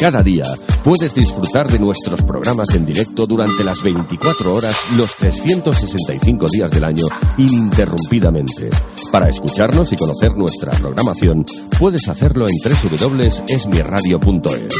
Cada 0.00 0.22
día 0.22 0.44
puedes 0.84 1.12
disfrutar 1.12 1.66
de 1.66 1.80
nuestros 1.80 2.22
programas 2.22 2.72
en 2.74 2.86
directo 2.86 3.26
durante 3.26 3.64
las 3.64 3.82
24 3.82 4.54
horas, 4.54 4.76
los 4.96 5.16
365 5.16 6.46
días 6.52 6.70
del 6.70 6.84
año, 6.84 7.06
ininterrumpidamente. 7.36 8.70
Para 9.10 9.28
escucharnos 9.28 9.92
y 9.92 9.96
conocer 9.96 10.36
nuestra 10.36 10.70
programación, 10.70 11.44
puedes 11.80 12.08
hacerlo 12.08 12.46
en 12.46 12.54
www.esmirradio.es. 12.62 14.74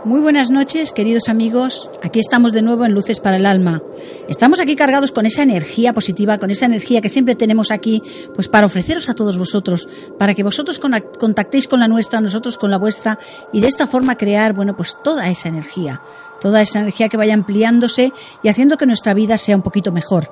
Muy 0.08 0.22
buenas 0.22 0.50
noches, 0.50 0.92
queridos 0.92 1.28
amigos. 1.28 1.90
Aquí 2.02 2.18
estamos 2.18 2.54
de 2.54 2.62
nuevo 2.62 2.86
en 2.86 2.92
Luces 2.92 3.20
para 3.20 3.36
el 3.36 3.44
Alma. 3.44 3.82
Estamos 4.26 4.58
aquí 4.58 4.74
cargados 4.74 5.12
con 5.12 5.26
esa 5.26 5.42
energía 5.42 5.92
positiva, 5.92 6.38
con 6.38 6.50
esa 6.50 6.64
energía 6.64 7.02
que 7.02 7.10
siempre 7.10 7.34
tenemos 7.34 7.70
aquí, 7.70 8.02
pues 8.34 8.48
para 8.48 8.64
ofreceros 8.64 9.10
a 9.10 9.14
todos 9.14 9.36
vosotros, 9.36 9.86
para 10.18 10.32
que 10.34 10.42
vosotros 10.42 10.78
contactéis 10.78 11.68
con 11.68 11.80
la 11.80 11.88
nuestra, 11.88 12.22
nosotros 12.22 12.56
con 12.56 12.70
la 12.70 12.78
vuestra, 12.78 13.18
y 13.52 13.60
de 13.60 13.68
esta 13.68 13.86
forma 13.86 14.16
crear, 14.16 14.54
bueno, 14.54 14.74
pues 14.74 14.96
toda 15.04 15.28
esa 15.28 15.50
energía, 15.50 16.00
toda 16.40 16.62
esa 16.62 16.78
energía 16.78 17.10
que 17.10 17.18
vaya 17.18 17.34
ampliándose 17.34 18.14
y 18.42 18.48
haciendo 18.48 18.78
que 18.78 18.86
nuestra 18.86 19.12
vida 19.12 19.36
sea 19.36 19.56
un 19.56 19.62
poquito 19.62 19.92
mejor. 19.92 20.30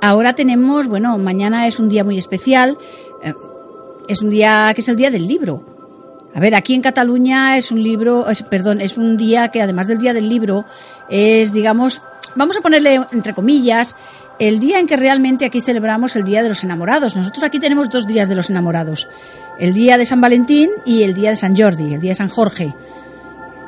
Ahora 0.00 0.32
tenemos, 0.32 0.88
bueno, 0.88 1.18
mañana 1.18 1.66
es 1.66 1.78
un 1.78 1.90
día 1.90 2.04
muy 2.04 2.16
especial, 2.16 2.78
eh, 3.22 3.34
es 4.08 4.22
un 4.22 4.30
día 4.30 4.72
que 4.74 4.80
es 4.80 4.88
el 4.88 4.96
día 4.96 5.10
del 5.10 5.28
libro. 5.28 5.77
A 6.34 6.40
ver, 6.40 6.54
aquí 6.54 6.74
en 6.74 6.82
Cataluña 6.82 7.56
es 7.56 7.72
un 7.72 7.82
libro, 7.82 8.28
es, 8.28 8.42
perdón, 8.42 8.80
es 8.80 8.98
un 8.98 9.16
día 9.16 9.48
que 9.48 9.62
además 9.62 9.86
del 9.86 9.98
día 9.98 10.12
del 10.12 10.28
libro 10.28 10.64
es, 11.08 11.52
digamos, 11.52 12.02
vamos 12.34 12.56
a 12.56 12.60
ponerle 12.60 13.00
entre 13.12 13.34
comillas, 13.34 13.96
el 14.38 14.60
día 14.60 14.78
en 14.78 14.86
que 14.86 14.96
realmente 14.96 15.44
aquí 15.44 15.60
celebramos 15.60 16.14
el 16.16 16.24
Día 16.24 16.42
de 16.42 16.48
los 16.48 16.62
Enamorados. 16.62 17.16
Nosotros 17.16 17.42
aquí 17.42 17.58
tenemos 17.58 17.90
dos 17.90 18.06
días 18.06 18.28
de 18.28 18.36
los 18.36 18.50
enamorados. 18.50 19.08
El 19.58 19.74
día 19.74 19.98
de 19.98 20.06
San 20.06 20.20
Valentín 20.20 20.70
y 20.84 21.02
el 21.02 21.14
día 21.14 21.30
de 21.30 21.36
San 21.36 21.56
Jordi, 21.56 21.94
el 21.94 22.00
día 22.00 22.12
de 22.12 22.16
San 22.16 22.28
Jorge. 22.28 22.74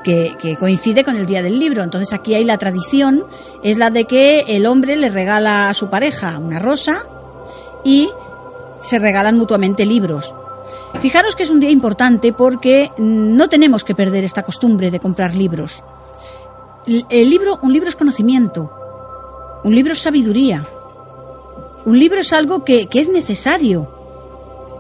Que, 0.05 0.35
que, 0.41 0.57
coincide 0.57 1.05
con 1.05 1.17
el 1.17 1.27
día 1.27 1.43
del 1.43 1.59
libro. 1.59 1.83
Entonces 1.83 2.13
aquí 2.13 2.35
hay 2.35 2.45
la 2.45 2.57
tradición, 2.57 3.27
es 3.63 3.77
la 3.77 3.91
de 3.91 4.05
que 4.05 4.45
el 4.49 4.65
hombre 4.65 4.97
le 4.97 5.11
regala 5.11 5.69
a 5.69 5.75
su 5.75 5.91
pareja 5.91 6.39
una 6.39 6.59
rosa 6.59 7.03
y 7.85 8.09
se 8.81 8.99
regalan 8.99 9.37
mutuamente 9.37 9.85
libros. 9.85 10.35
Fijaros 11.01 11.37
que 11.37 11.43
es 11.45 11.51
un 11.51 11.61
día 11.61 11.71
importante 11.71 12.33
porque 12.33 12.91
no 12.99 13.49
tenemos 13.49 13.85
que 13.85 13.95
perder 13.95 14.25
esta 14.25 14.43
costumbre 14.43 14.91
de 14.91 15.01
comprar 15.01 15.35
libros. 15.35 15.83
El 16.87 17.31
libro, 17.31 17.59
un 17.63 17.73
libro 17.73 17.89
es 17.89 17.97
conocimiento, 17.97 18.73
un 19.65 19.75
libro 19.75 19.93
es 19.93 20.01
sabiduría, 20.01 20.67
un 21.85 21.99
libro 21.99 22.21
es 22.21 22.33
algo 22.33 22.65
que, 22.65 22.87
que 22.87 23.01
es 23.01 23.11
necesario. 23.11 24.00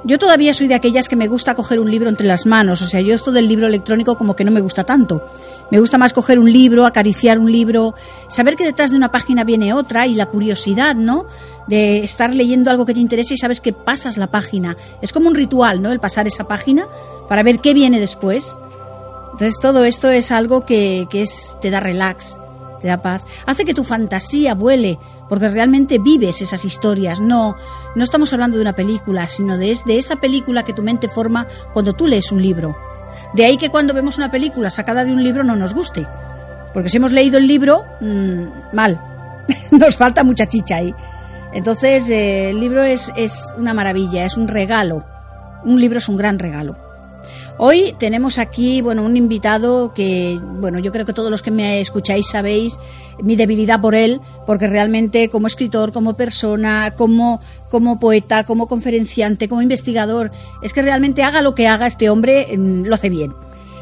Yo 0.03 0.19
todavía 0.19 0.55
soy 0.55 0.66
de 0.66 0.75
aquellas 0.75 1.09
que 1.09 1.16
me 1.16 1.28
gusta 1.28 1.55
coger 1.55 1.78
un 1.78 1.91
libro 1.91 2.09
entre 2.09 2.27
las 2.27 2.47
manos, 2.47 2.81
o 2.81 2.87
sea, 2.87 3.03
yo 3.03 3.15
esto 3.15 3.33
del 3.33 3.49
libro 3.49 3.66
electrónico 3.66 4.16
como 4.16 4.34
que 4.34 4.44
no 4.44 4.50
me 4.50 4.62
gusta 4.62 4.84
tanto. 4.84 5.28
Me 5.71 5.78
gusta 5.78 5.99
más 5.99 6.15
coger 6.15 6.38
un 6.38 6.50
libro, 6.50 6.87
acariciar 6.87 7.38
un 7.38 7.53
libro, 7.53 7.94
saber 8.28 8.56
que 8.56 8.65
detrás 8.65 8.91
de 8.91 8.97
una 8.97 9.12
página 9.12 9.44
viene 9.44 9.75
otra 9.75 10.06
y 10.06 10.15
la 10.15 10.27
curiosidad, 10.27 10.94
¿no? 10.94 11.27
De 11.66 12.03
estar 12.03 12.34
leyendo 12.34 12.71
algo 12.71 12.87
que 12.87 12.94
te 12.94 13.00
interesa 13.00 13.34
y 13.34 13.37
sabes 13.37 13.60
que 13.60 13.75
pasas 13.75 14.16
la 14.16 14.31
página. 14.31 14.77
Es 15.03 15.12
como 15.12 15.28
un 15.28 15.34
ritual, 15.34 15.83
¿no? 15.83 15.93
El 15.93 16.00
pasar 16.00 16.27
esa 16.27 16.49
página 16.49 16.89
para 17.28 17.43
ver 17.43 17.59
qué 17.59 17.75
viene 17.75 18.00
después. 18.00 18.59
Entonces 19.33 19.60
todo 19.60 19.84
esto 19.84 20.10
es 20.10 20.31
algo 20.31 20.65
que, 20.65 21.06
que 21.10 21.22
es, 21.22 21.59
te 21.60 21.71
da 21.71 21.78
relax, 21.78 22.39
te 22.81 22.89
da 22.89 23.03
paz, 23.03 23.25
hace 23.47 23.65
que 23.65 23.75
tu 23.75 23.85
fantasía 23.85 24.55
vuele, 24.55 24.99
porque 25.29 25.49
realmente 25.49 25.99
vives 25.99 26.43
esas 26.43 26.65
historias. 26.65 27.21
No, 27.21 27.57
no 27.95 28.05
estamos 28.05 28.33
hablando 28.33 28.57
de 28.57 28.63
una 28.63 28.75
película, 28.75 29.29
sino 29.29 29.59
de, 29.59 29.77
de 29.85 29.99
esa 29.99 30.17
película 30.17 30.65
que 30.65 30.73
tu 30.73 30.83
mente 30.83 31.09
forma 31.09 31.47
cuando 31.73 31.93
tú 31.93 32.07
lees 32.07 32.33
un 32.33 32.43
libro. 32.43 32.77
De 33.35 33.45
ahí 33.45 33.57
que 33.57 33.71
cuando 33.71 33.95
vemos 33.95 34.19
una 34.19 34.31
película 34.31 34.71
sacada 34.71 35.05
de 35.05 35.13
un 35.13 35.23
libro 35.23 35.45
no 35.45 35.57
nos 35.57 35.75
guste, 35.75 36.07
porque 36.73 36.89
si 36.89 36.97
hemos 36.97 37.13
leído 37.13 37.39
el 37.39 37.47
libro, 37.47 37.85
mmm, 38.01 38.45
mal, 38.73 39.01
nos 39.71 39.97
falta 39.97 40.25
mucha 40.25 40.47
chicha 40.47 40.77
ahí. 40.77 40.95
Entonces, 41.53 42.09
eh, 42.11 42.51
el 42.51 42.61
libro 42.61 42.85
es, 42.85 43.13
es 43.17 43.53
una 43.59 43.75
maravilla, 43.75 44.25
es 44.25 44.37
un 44.37 44.49
regalo. 44.49 45.05
Un 45.65 45.81
libro 45.81 45.99
es 45.99 46.09
un 46.09 46.17
gran 46.17 46.39
regalo. 46.39 46.77
Hoy 47.59 47.95
tenemos 47.99 48.39
aquí, 48.39 48.81
bueno, 48.81 49.03
un 49.03 49.17
invitado 49.17 49.93
que, 49.93 50.41
bueno, 50.43 50.79
yo 50.79 50.93
creo 50.93 51.05
que 51.05 51.13
todos 51.13 51.31
los 51.31 51.43
que 51.43 51.51
me 51.51 51.81
escucháis 51.81 52.29
sabéis 52.29 52.79
mi 53.23 53.37
debilidad 53.37 53.81
por 53.81 53.95
él, 53.95 54.21
porque 54.47 54.67
realmente 54.67 55.29
como 55.29 55.47
escritor, 55.47 55.93
como 55.93 56.15
persona, 56.15 56.93
como, 56.97 57.41
como 57.71 58.01
poeta, 58.01 58.45
como 58.45 58.67
conferenciante, 58.67 59.49
como 59.49 59.63
investigador, 59.63 60.31
es 60.63 60.73
que 60.73 60.83
realmente 60.83 61.23
haga 61.23 61.43
lo 61.43 61.55
que 61.55 61.69
haga 61.69 61.87
este 61.87 62.09
hombre, 62.09 62.47
mm, 62.57 62.85
lo 62.85 62.95
hace 62.95 63.11
bien. 63.11 63.33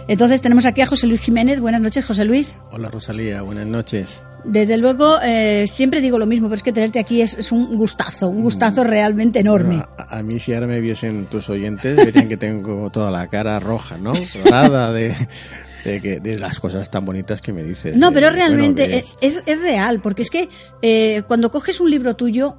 Entonces 0.08 0.41
tenemos 0.41 0.64
aquí 0.64 0.81
a 0.81 0.87
José 0.87 1.06
Luis 1.06 1.20
Jiménez. 1.20 1.60
Buenas 1.60 1.82
noches, 1.82 2.04
José 2.04 2.25
Luis. 2.25 2.58
Hola, 2.72 2.88
Rosalía. 2.88 3.42
Buenas 3.42 3.66
noches. 3.66 4.22
Desde 4.44 4.76
luego, 4.76 5.19
eh, 5.22 5.66
siempre 5.66 6.00
digo 6.00 6.19
lo 6.19 6.26
mismo, 6.26 6.49
pero 6.49 6.56
es 6.56 6.62
que 6.62 6.72
tenerte 6.72 6.99
aquí 6.99 7.21
es, 7.21 7.34
es 7.34 7.53
un 7.53 7.76
gustazo, 7.76 8.28
un 8.28 8.43
gustazo 8.43 8.84
realmente 8.84 9.41
enorme. 9.41 9.76
Bueno, 9.76 9.88
a, 9.99 10.19
a, 10.19 10.22
mí 10.22 10.38
si 10.38 10.54
ahora 10.54 10.66
me 10.66 10.81
viesen 10.81 11.26
tus 11.26 11.49
oyentes, 11.49 11.97
verían 11.97 12.28
que 12.28 12.37
tengo 12.37 12.88
toda 12.91 13.10
la 13.10 13.26
cara 13.28 13.59
roja, 13.60 13.99
¿no? 13.99 14.15
Nada 14.50 14.93
de, 14.93 15.15
de, 15.84 16.00
que, 16.00 16.21
de, 16.21 16.38
las 16.38 16.60
cosas 16.60 16.91
tan 16.91 17.04
bonitas 17.04 17.41
que 17.41 17.53
me 17.53 17.62
dices. 17.62 17.97
No, 17.97 18.12
pero 18.12 18.31
realmente 18.31 18.82
bueno, 18.82 18.97
es, 18.97 19.16
es, 19.21 19.43
es, 19.47 19.62
real, 19.62 20.00
porque 20.00 20.22
es 20.22 20.31
que 20.31 20.49
eh, 20.82 21.22
cuando 21.26 21.50
coges 21.50 21.81
un 21.81 21.91
libro 21.91 22.14
tuyo, 22.17 22.58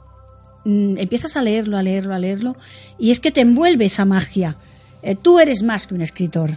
mmm, 0.66 0.98
empiezas 0.98 1.38
a 1.38 1.42
leerlo, 1.42 1.78
a 1.78 1.84
leerlo, 1.84 2.14
a 2.14 2.20
leerlo, 2.20 2.56
y 2.98 3.12
es 3.12 3.20
que 3.20 3.32
te 3.32 3.42
envuelve 3.42 3.86
esa 3.86 4.06
magia. 4.06 4.56
Eh, 5.02 5.16
tú 5.16 5.40
eres 5.40 5.64
más 5.64 5.88
que 5.88 5.96
un 5.96 6.02
escritor. 6.02 6.52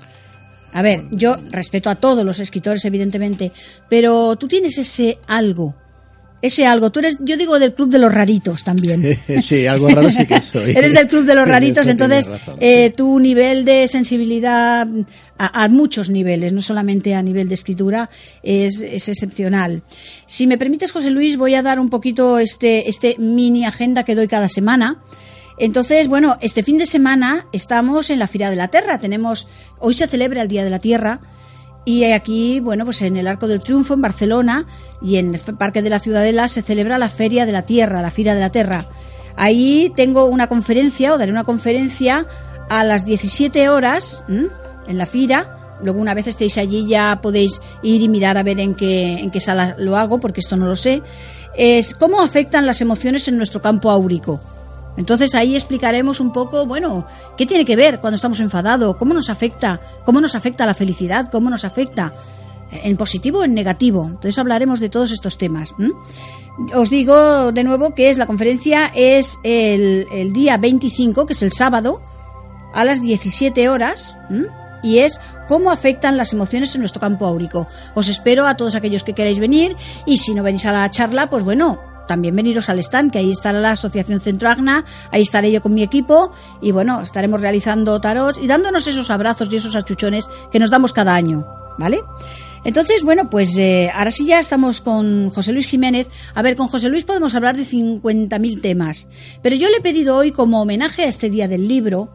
A 0.73 0.83
ver, 0.83 1.05
yo 1.11 1.37
respeto 1.51 1.91
a 1.91 1.97
todos 1.97 2.25
los 2.25 2.41
escritores, 2.41 2.85
evidentemente, 2.85 3.53
pero 3.89 4.37
tú 4.37 4.49
tienes 4.49 4.79
ese 4.79 5.19
algo. 5.27 5.77
Ese 6.41 6.67
algo. 6.67 6.91
Tú 6.91 6.99
eres, 6.99 7.19
yo 7.21 7.37
digo, 7.37 7.61
del 7.61 7.73
club 7.73 7.89
de 7.89 8.01
los 8.01 8.13
raritos 8.13 8.65
también. 8.65 9.17
sí, 9.43 9.67
algo 9.69 9.89
raro 9.89 10.11
sí 10.11 10.27
que 10.27 10.41
soy. 10.41 10.71
eres 10.77 10.93
del 10.93 11.07
club 11.07 11.25
de 11.25 11.37
los 11.37 11.47
raritos, 11.49 11.87
entonces 11.87 12.27
razón, 12.27 12.57
eh, 12.59 12.89
sí. 12.89 12.95
tu 12.97 13.21
nivel 13.21 13.65
de 13.65 13.87
sensibilidad 13.87 14.89
a, 15.39 15.65
a, 15.65 15.69
muchos 15.69 16.11
niveles, 16.11 16.53
no 16.53 16.61
solamente 16.61 17.15
a 17.15 17.23
nivel 17.23 17.49
de 17.49 17.55
escritura, 17.55 18.11
es, 18.43 18.81
es, 18.81 19.09
excepcional. 19.09 19.85
Si 20.27 20.49
me 20.49 20.59
permites, 20.59 20.91
José 20.91 21.13
Luis, 21.13 21.37
voy 21.37 21.55
a 21.55 21.63
dar 21.63 21.79
un 21.79 21.91
poquito 21.91 22.41
este, 22.41 22.89
este 22.89 23.15
mini 23.19 23.65
agenda 23.65 24.03
que 24.03 24.17
doy 24.17 24.27
cada 24.27 24.49
semana. 24.49 25.01
Entonces, 25.63 26.09
bueno, 26.09 26.39
este 26.41 26.65
fin 26.65 26.77
de 26.77 26.87
semana 26.87 27.47
estamos 27.53 28.11
en 28.11 28.19
la 28.19 28.27
Fira 28.27 28.51
de 28.51 28.57
la 28.57 28.67
Tierra. 28.67 28.99
Tenemos, 28.99 29.47
hoy 29.79 29.95
se 29.95 30.09
celebra 30.09 30.43
el 30.43 30.49
Día 30.49 30.65
de 30.65 30.71
la 30.71 30.81
Tierra 30.81 31.21
Y 31.85 32.03
aquí, 32.03 32.59
bueno, 32.59 32.85
pues 32.85 33.01
en 33.03 33.17
el 33.17 33.29
Arco 33.29 33.47
del 33.47 33.63
Triunfo, 33.63 33.95
en 33.95 34.03
Barcelona, 34.03 34.67
y 35.01 35.19
en 35.19 35.37
el 35.37 35.41
Parque 35.41 35.81
de 35.81 35.89
la 35.89 36.01
Ciudadela 36.01 36.49
se 36.49 36.63
celebra 36.63 36.99
la 36.99 37.09
Feria 37.09 37.47
de 37.47 37.53
la 37.53 37.63
Tierra, 37.63 38.03
la 38.03 38.11
Fira 38.11 38.35
de 38.35 38.41
la 38.41 38.51
Tierra. 38.51 38.87
Ahí 39.37 39.93
tengo 39.95 40.25
una 40.25 40.49
conferencia, 40.49 41.15
o 41.15 41.19
daré 41.19 41.31
una 41.31 41.45
conferencia 41.45 42.27
a 42.69 42.83
las 42.83 43.05
17 43.05 43.69
horas 43.69 44.25
en 44.29 44.99
la 44.99 45.07
Fira. 45.07 45.77
Luego, 45.81 46.01
una 46.01 46.15
vez 46.15 46.27
estéis 46.27 46.59
allí, 46.59 46.89
ya 46.89 47.21
podéis 47.23 47.61
ir 47.85 48.03
y 48.03 48.09
mirar 48.09 48.37
a 48.37 48.43
ver 48.43 48.59
en 48.59 48.75
qué, 48.75 49.21
en 49.21 49.31
qué 49.31 49.41
sala 49.41 49.77
lo 49.79 49.97
hago, 49.97 50.19
porque 50.19 50.41
esto 50.41 50.57
no 50.57 50.67
lo 50.67 50.75
sé. 50.75 51.03
Es 51.57 51.95
cómo 51.95 52.21
afectan 52.21 52.67
las 52.67 52.81
emociones 52.81 53.29
en 53.29 53.37
nuestro 53.37 53.63
campo 53.63 53.93
áurico. 53.93 54.41
Entonces 54.97 55.35
ahí 55.35 55.55
explicaremos 55.55 56.21
un 56.21 56.33
poco, 56.33 56.67
bueno, 56.67 57.07
qué 57.37 57.47
tiene 57.47 57.65
que 57.65 57.77
ver 57.77 58.01
cuando 58.01 58.17
estamos 58.17 58.41
enfadados, 58.41 58.97
cómo 58.97 59.15
nos 59.15 59.31
afecta, 59.31 59.81
cómo 60.05 60.21
nos 60.21 60.35
afecta 60.35 60.67
la 60.67 60.75
felicidad, 60.75 61.31
cómo 61.31 61.49
nos 61.49 61.65
afecta 61.65 62.13
en 62.71 62.97
positivo 62.97 63.41
o 63.41 63.45
en 63.45 63.55
negativo. 63.55 64.05
Entonces 64.05 64.39
hablaremos 64.39 64.81
de 64.81 64.89
todos 64.89 65.11
estos 65.11 65.39
temas. 65.39 65.75
Os 66.75 66.91
digo 66.91 67.53
de 67.53 67.65
nuevo 67.65 67.95
que 67.95 68.11
es 68.11 68.19
la 68.19 68.27
conferencia 68.27 68.91
es 68.95 69.39
el, 69.43 70.33
día 70.33 70.57
25, 70.59 71.27
que 71.27 71.33
es 71.33 71.43
el 71.43 71.53
sábado, 71.53 72.03
a 72.75 72.85
las 72.85 73.01
17 73.01 73.69
horas, 73.69 74.17
y 74.83 74.99
es 74.99 75.21
cómo 75.49 75.71
afectan 75.71 76.17
las 76.17 76.33
emociones 76.33 76.75
en 76.75 76.81
nuestro 76.81 77.01
campo 77.01 77.27
áurico. 77.27 77.67
Os 77.95 78.09
espero 78.09 78.47
a 78.47 78.57
todos 78.57 78.75
aquellos 78.75 79.05
que 79.05 79.15
queráis 79.15 79.39
venir 79.39 79.77
y 80.07 80.19
si 80.19 80.35
no 80.35 80.43
venís 80.43 80.67
a 80.67 80.73
la 80.73 80.91
charla, 80.91 81.29
pues 81.29 81.45
bueno, 81.45 81.79
también 82.07 82.37
veniros 82.37 82.69
al 82.69 82.79
stand, 82.79 83.13
que 83.13 83.19
ahí 83.19 83.31
estará 83.31 83.61
la 83.61 83.73
Asociación 83.73 84.21
Centro 84.21 84.49
Agna, 84.49 84.85
ahí 85.11 85.23
estaré 85.23 85.51
yo 85.51 85.61
con 85.61 85.75
mi 85.75 85.83
equipo 85.83 86.33
y 86.61 86.73
bueno, 86.73 87.01
estaremos 87.01 87.41
realizando 87.41 88.01
tarot 88.01 88.39
y 88.43 88.47
dándonos 88.47 88.87
esos 88.87 89.11
abrazos 89.11 89.49
y 89.51 89.57
esos 89.57 89.77
achuchones 89.77 90.29
que 90.51 90.59
nos 90.59 90.71
damos 90.71 90.93
cada 90.93 91.15
año, 91.15 91.47
¿vale? 91.79 92.01
Entonces, 92.65 93.03
bueno, 93.03 93.29
pues 93.29 93.57
eh, 93.57 93.91
ahora 93.93 94.13
sí 94.13 94.25
ya 94.25 94.39
estamos 94.39 94.81
con 94.81 95.31
José 95.31 95.53
Luis 95.53 95.67
Jiménez. 95.67 96.09
A 96.35 96.43
ver, 96.43 96.55
con 96.55 96.69
José 96.69 96.89
Luis 96.89 97.05
podemos 97.05 97.35
hablar 97.35 97.57
de 97.57 97.65
50.000 97.65 98.61
temas, 98.61 99.09
pero 99.43 99.57
yo 99.57 99.69
le 99.69 99.79
he 99.79 99.81
pedido 99.81 100.17
hoy 100.17 100.31
como 100.31 100.63
homenaje 100.63 101.03
a 101.03 101.09
este 101.09 101.29
Día 101.29 101.49
del 101.49 101.67
Libro, 101.67 102.11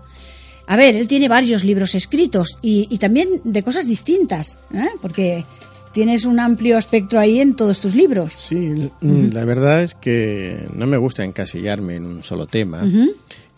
a 0.69 0.75
ver, 0.75 0.95
él 0.95 1.07
tiene 1.07 1.29
varios 1.29 1.63
libros 1.63 1.95
escritos 1.95 2.57
y, 2.61 2.87
y 2.89 2.97
también 2.97 3.41
de 3.45 3.63
cosas 3.63 3.87
distintas, 3.87 4.57
¿eh? 4.73 4.89
porque 5.01 5.45
tienes 5.91 6.25
un 6.25 6.39
amplio 6.39 6.77
espectro 6.77 7.19
ahí 7.19 7.39
en 7.39 7.55
todos 7.55 7.79
tus 7.79 7.95
libros. 7.95 8.33
Sí, 8.33 8.91
la 9.01 9.45
verdad 9.45 9.83
es 9.83 9.95
que 9.95 10.67
no 10.73 10.87
me 10.87 10.97
gusta 10.97 11.23
encasillarme 11.23 11.95
en 11.95 12.05
un 12.05 12.23
solo 12.23 12.47
tema. 12.47 12.83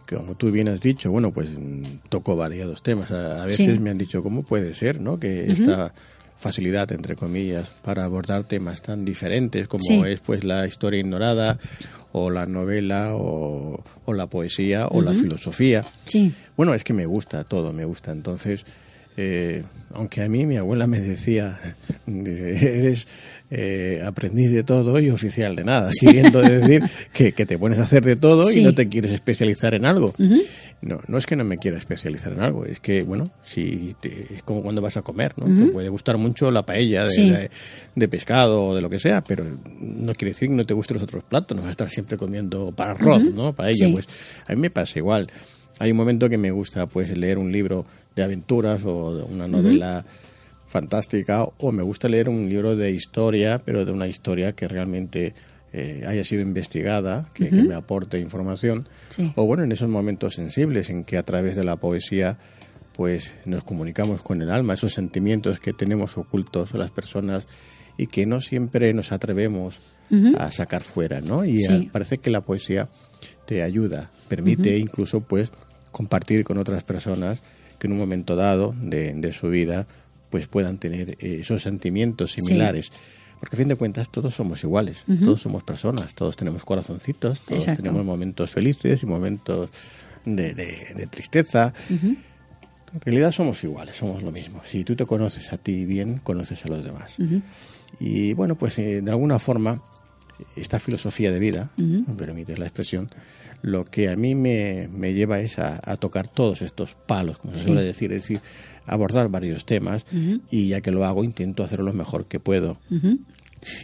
Como 0.07 0.35
tú 0.35 0.51
bien 0.51 0.67
has 0.69 0.81
dicho, 0.81 1.11
bueno, 1.11 1.31
pues 1.31 1.51
toco 2.09 2.35
variados 2.35 2.81
temas. 2.81 3.11
A, 3.11 3.45
veces 3.45 3.79
me 3.79 3.91
han 3.91 3.97
dicho, 3.97 4.23
¿cómo 4.23 4.43
puede 4.43 4.73
ser, 4.73 4.99
no? 4.99 5.19
Que 5.19 5.45
esta 5.45 5.93
facilidad, 6.39 6.91
entre 6.93 7.15
comillas, 7.15 7.69
para 7.83 8.05
abordar 8.05 8.45
temas 8.45 8.81
tan 8.81 9.03
diferentes 9.03 9.67
como 9.67 10.05
es 10.05 10.21
pues 10.21 10.45
la 10.45 10.65
historia 10.65 11.01
ignorada 11.01 11.59
o 12.13 12.29
la 12.29 12.45
novela 12.45 13.13
o, 13.13 13.83
la 14.07 14.27
poesía 14.27 14.87
o 14.87 15.01
la 15.01 15.13
filosofía. 15.13 15.83
Sí. 16.05 16.33
Bueno, 16.55 16.73
es 16.73 16.83
que 16.83 16.93
me 16.93 17.05
gusta 17.05 17.43
todo, 17.43 17.73
me 17.73 17.85
gusta. 17.85 18.11
Entonces, 18.11 18.65
eh, 19.21 19.63
aunque 19.93 20.23
a 20.23 20.29
mí 20.29 20.45
mi 20.45 20.55
abuela 20.55 20.87
me 20.87 21.01
decía, 21.01 21.59
eres 22.07 23.05
eh, 23.51 24.01
aprendiz 24.05 24.49
de 24.49 24.63
todo 24.63 24.97
y 24.97 25.09
oficial 25.09 25.57
de 25.57 25.65
nada, 25.65 25.91
queriendo 25.99 26.41
decir 26.41 26.83
que, 27.11 27.33
te 27.33 27.57
pones 27.57 27.79
a 27.79 27.81
hacer 27.81 28.05
de 28.05 28.15
todo 28.15 28.49
y 28.49 28.63
no 28.63 28.73
te 28.73 28.87
quieres 28.87 29.11
especializar 29.11 29.73
en 29.73 29.83
algo. 29.83 30.13
No, 30.81 31.01
no 31.05 31.17
es 31.17 31.25
que 31.25 31.35
no 31.35 31.43
me 31.43 31.57
quiera 31.57 31.77
especializar 31.77 32.31
en 32.31 32.39
algo, 32.39 32.63
es 32.63 32.79
que, 32.79 33.03
bueno, 33.03 33.29
si 33.41 33.93
es 34.31 34.41
como 34.43 34.63
cuando 34.63 34.81
vas 34.81 34.95
a 34.95 35.01
comer, 35.01 35.33
¿no? 35.35 35.65
Te 35.65 35.69
puede 35.69 35.89
gustar 35.89 36.17
mucho 36.17 36.49
la 36.49 36.65
paella 36.65 37.05
de, 37.05 38.07
pescado 38.07 38.67
o 38.67 38.75
de 38.75 38.81
lo 38.81 38.89
que 38.89 38.99
sea, 38.99 39.21
pero 39.21 39.43
no 39.81 40.13
quiere 40.13 40.31
decir 40.31 40.47
que 40.47 40.55
no 40.55 40.63
te 40.63 40.73
gusten 40.73 40.95
los 40.95 41.03
otros 41.03 41.25
platos, 41.25 41.57
no 41.57 41.63
vas 41.63 41.69
a 41.69 41.71
estar 41.71 41.89
siempre 41.89 42.17
comiendo 42.17 42.71
para 42.71 42.91
arroz, 42.91 43.23
¿no? 43.33 43.51
Paella, 43.51 43.89
pues 43.91 44.07
a 44.47 44.55
mí 44.55 44.61
me 44.61 44.69
pasa 44.69 44.97
igual. 44.97 45.29
Hay 45.79 45.91
un 45.91 45.97
momento 45.97 46.27
que 46.27 46.37
me 46.37 46.51
gusta, 46.51 46.87
pues, 46.87 47.17
leer 47.17 47.37
un 47.37 47.53
libro 47.53 47.85
de 48.19 48.25
aventuras 48.25 48.83
o 48.85 49.25
una 49.25 49.47
novela 49.47 50.05
fantástica 50.67 51.43
o 51.43 51.71
me 51.71 51.83
gusta 51.83 52.07
leer 52.07 52.29
un 52.29 52.47
libro 52.47 52.75
de 52.75 52.91
historia, 52.91 53.61
pero 53.63 53.85
de 53.85 53.91
una 53.91 54.07
historia 54.07 54.51
que 54.51 54.67
realmente 54.67 55.33
eh, 55.73 56.03
haya 56.07 56.23
sido 56.23 56.41
investigada, 56.41 57.29
que, 57.33 57.51
me 57.51 57.73
aporte 57.73 58.19
información. 58.19 58.87
O 59.35 59.45
bueno, 59.45 59.63
en 59.63 59.71
esos 59.71 59.89
momentos 59.89 60.35
sensibles 60.35 60.89
en 60.89 61.03
que 61.03 61.17
a 61.17 61.23
través 61.23 61.55
de 61.55 61.63
la 61.63 61.77
poesía 61.77 62.37
pues 62.93 63.33
nos 63.45 63.63
comunicamos 63.63 64.21
con 64.21 64.41
el 64.41 64.49
alma, 64.49 64.73
esos 64.73 64.93
sentimientos 64.93 65.61
que 65.61 65.71
tenemos 65.71 66.17
ocultos 66.17 66.73
las 66.73 66.91
personas 66.91 67.47
y 67.97 68.07
que 68.07 68.25
no 68.25 68.41
siempre 68.41 68.93
nos 68.93 69.13
atrevemos 69.13 69.79
a 70.37 70.51
sacar 70.51 70.83
fuera, 70.83 71.21
¿no? 71.21 71.45
Y 71.45 71.63
eh, 71.63 71.89
parece 71.91 72.17
que 72.17 72.29
la 72.29 72.41
poesía 72.41 72.89
te 73.45 73.63
ayuda, 73.63 74.11
permite 74.27 74.77
incluso 74.77 75.21
pues 75.21 75.51
compartir 75.91 76.43
con 76.43 76.57
otras 76.57 76.83
personas 76.83 77.41
que 77.79 77.87
en 77.87 77.93
un 77.93 77.99
momento 77.99 78.35
dado 78.35 78.75
de, 78.79 79.33
su 79.33 79.49
vida 79.49 79.87
pues 80.29 80.47
puedan 80.47 80.77
tener 80.77 81.11
eh, 81.19 81.39
esos 81.41 81.63
sentimientos 81.63 82.33
similares. 82.33 82.91
Porque 83.39 83.55
a 83.55 83.57
fin 83.57 83.69
de 83.69 83.75
cuentas 83.75 84.09
todos 84.09 84.35
somos 84.35 84.63
iguales, 84.63 85.05
todos 85.23 85.41
somos 85.41 85.63
personas, 85.63 86.13
todos 86.13 86.35
tenemos 86.35 86.65
corazoncitos, 86.65 87.39
todos 87.45 87.65
tenemos 87.65 88.03
momentos 88.03 88.51
felices 88.51 89.01
y 89.01 89.05
momentos 89.05 89.69
de, 90.25 91.07
tristeza. 91.09 91.73
En 91.89 93.01
realidad 93.01 93.31
somos 93.31 93.63
iguales, 93.63 93.95
somos 93.95 94.23
lo 94.23 94.31
mismo. 94.31 94.61
Si 94.65 94.83
tú 94.83 94.93
te 94.95 95.05
conoces 95.05 95.53
a 95.53 95.57
ti 95.57 95.85
bien, 95.85 96.19
conoces 96.21 96.65
a 96.65 96.67
los 96.67 96.83
demás. 96.83 97.15
Y 97.99 98.33
bueno, 98.33 98.55
pues 98.55 98.77
eh, 98.79 99.01
de 99.01 99.11
alguna 99.11 99.39
forma, 99.39 99.81
esta 100.55 100.79
filosofía 100.79 101.31
de 101.31 101.39
vida, 101.39 101.71
me 101.77 102.13
permite 102.15 102.57
la 102.57 102.65
expresión, 102.65 103.09
lo 103.61 103.83
que 103.85 104.09
a 104.09 104.15
mí 104.15 104.35
me, 104.35 104.87
me 104.91 105.13
lleva 105.13 105.39
es 105.39 105.59
a, 105.59 105.97
tocar 105.97 106.27
todos 106.27 106.61
estos 106.61 106.95
palos, 106.95 107.37
como 107.39 107.55
se 107.55 107.65
suele 107.65 107.83
decir, 107.83 108.11
es 108.13 108.23
decir, 108.23 108.41
abordar 108.85 109.29
varios 109.29 109.65
temas 109.65 110.05
y 110.49 110.67
ya 110.67 110.81
que 110.81 110.91
lo 110.91 111.05
hago 111.05 111.23
intento 111.23 111.63
hacerlo 111.63 111.85
lo 111.85 111.93
mejor 111.93 112.25
que 112.25 112.39
puedo. 112.39 112.77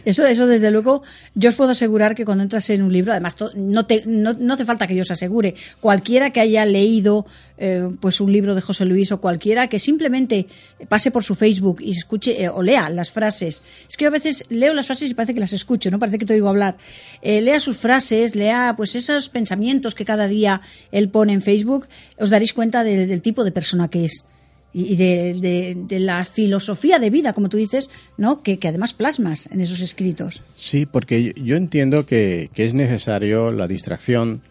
Eso, 0.04 0.24
eso 0.26 0.46
desde 0.46 0.70
luego, 0.70 1.02
yo 1.34 1.48
os 1.48 1.54
puedo 1.54 1.70
asegurar 1.70 2.14
que 2.14 2.24
cuando 2.24 2.42
entras 2.42 2.68
en 2.70 2.82
un 2.82 2.92
libro, 2.92 3.12
además 3.12 3.36
no, 3.54 3.86
te, 3.86 4.02
no, 4.06 4.32
no 4.32 4.54
hace 4.54 4.64
falta 4.64 4.86
que 4.86 4.94
yo 4.94 5.02
os 5.02 5.10
asegure, 5.10 5.54
cualquiera 5.80 6.30
que 6.30 6.40
haya 6.40 6.64
leído 6.64 7.26
eh, 7.58 7.88
pues 8.00 8.20
un 8.20 8.32
libro 8.32 8.54
de 8.54 8.60
José 8.60 8.84
Luis 8.84 9.12
o 9.12 9.20
cualquiera 9.20 9.68
que 9.68 9.78
simplemente 9.78 10.46
pase 10.88 11.10
por 11.10 11.24
su 11.24 11.34
Facebook 11.34 11.78
y 11.80 11.92
escuche 11.92 12.42
eh, 12.42 12.48
o 12.48 12.62
lea 12.62 12.88
las 12.90 13.10
frases. 13.10 13.62
Es 13.88 13.96
que 13.96 14.04
yo 14.04 14.08
a 14.08 14.12
veces 14.12 14.44
leo 14.48 14.74
las 14.74 14.86
frases 14.86 15.10
y 15.10 15.14
parece 15.14 15.34
que 15.34 15.40
las 15.40 15.52
escucho, 15.52 15.90
no 15.90 15.98
parece 15.98 16.18
que 16.18 16.26
te 16.26 16.34
oigo 16.34 16.48
hablar. 16.48 16.76
Eh, 17.22 17.40
lea 17.40 17.60
sus 17.60 17.76
frases, 17.76 18.34
lea 18.34 18.74
pues 18.76 18.94
esos 18.94 19.28
pensamientos 19.28 19.94
que 19.94 20.04
cada 20.04 20.26
día 20.26 20.60
él 20.92 21.08
pone 21.08 21.32
en 21.32 21.42
Facebook, 21.42 21.88
os 22.18 22.30
daréis 22.30 22.52
cuenta 22.52 22.84
del 22.84 23.22
tipo 23.22 23.44
de 23.44 23.52
persona 23.52 23.88
que 23.88 24.04
es 24.04 24.24
y 24.78 24.96
de, 24.96 25.98
la 26.00 26.22
filosofía 26.26 26.98
de 26.98 27.08
vida, 27.08 27.32
como 27.32 27.48
tú 27.48 27.56
dices, 27.56 27.88
¿no? 28.18 28.42
Que, 28.42 28.58
además 28.62 28.92
plasmas 28.92 29.48
en 29.50 29.62
esos 29.62 29.80
escritos. 29.80 30.42
Sí, 30.54 30.84
porque 30.84 31.32
yo 31.34 31.56
entiendo 31.56 32.04
que, 32.04 32.50
que 32.52 32.66
es 32.66 32.74
necesario 32.74 33.52
la 33.52 33.66
distracción, 33.68 34.42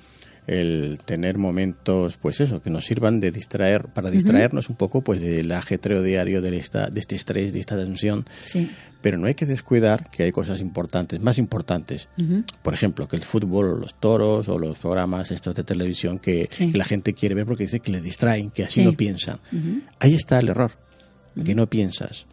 el 0.47 0.99
tener 1.03 1.37
momentos, 1.37 2.17
pues 2.17 2.39
eso, 2.39 2.61
que 2.61 2.69
nos 2.69 2.85
sirvan 2.85 3.19
de 3.19 3.31
distraer, 3.31 3.87
para 3.87 4.11
distraernos 4.11 4.69
un 4.69 4.75
poco, 4.75 5.01
pues 5.01 5.21
del 5.21 5.51
ajetreo 5.51 6.03
diario 6.03 6.41
de, 6.41 6.57
esta, 6.57 6.87
de 6.87 6.99
este 6.99 7.15
estrés, 7.15 7.53
de 7.53 7.59
esta 7.59 7.75
tensión. 7.75 8.25
Sí. 8.45 8.69
Pero 9.01 9.17
no 9.17 9.27
hay 9.27 9.35
que 9.35 9.45
descuidar 9.45 10.09
que 10.11 10.23
hay 10.23 10.31
cosas 10.31 10.61
importantes, 10.61 11.19
más 11.19 11.37
importantes. 11.37 12.09
Por 12.61 12.73
ejemplo, 12.73 13.07
que 13.07 13.15
el 13.15 13.23
fútbol, 13.23 13.79
los 13.79 13.99
toros 13.99 14.49
o 14.49 14.57
los 14.57 14.77
programas 14.77 15.31
estos 15.31 15.55
de 15.55 15.63
televisión 15.63 16.19
que, 16.19 16.49
la 16.73 16.85
gente 16.85 17.13
quiere 17.13 17.35
ver 17.35 17.45
porque 17.45 17.63
dice 17.63 17.79
que 17.79 17.91
les 17.91 18.03
distraen, 18.03 18.51
que 18.51 18.63
así 18.63 18.83
no 18.83 18.93
piensan. 18.93 19.39
Ahí 19.99 20.13
está 20.13 20.39
el 20.39 20.49
error, 20.49 20.71
que 21.43 21.55
no 21.55 21.67
piensas. 21.67 22.27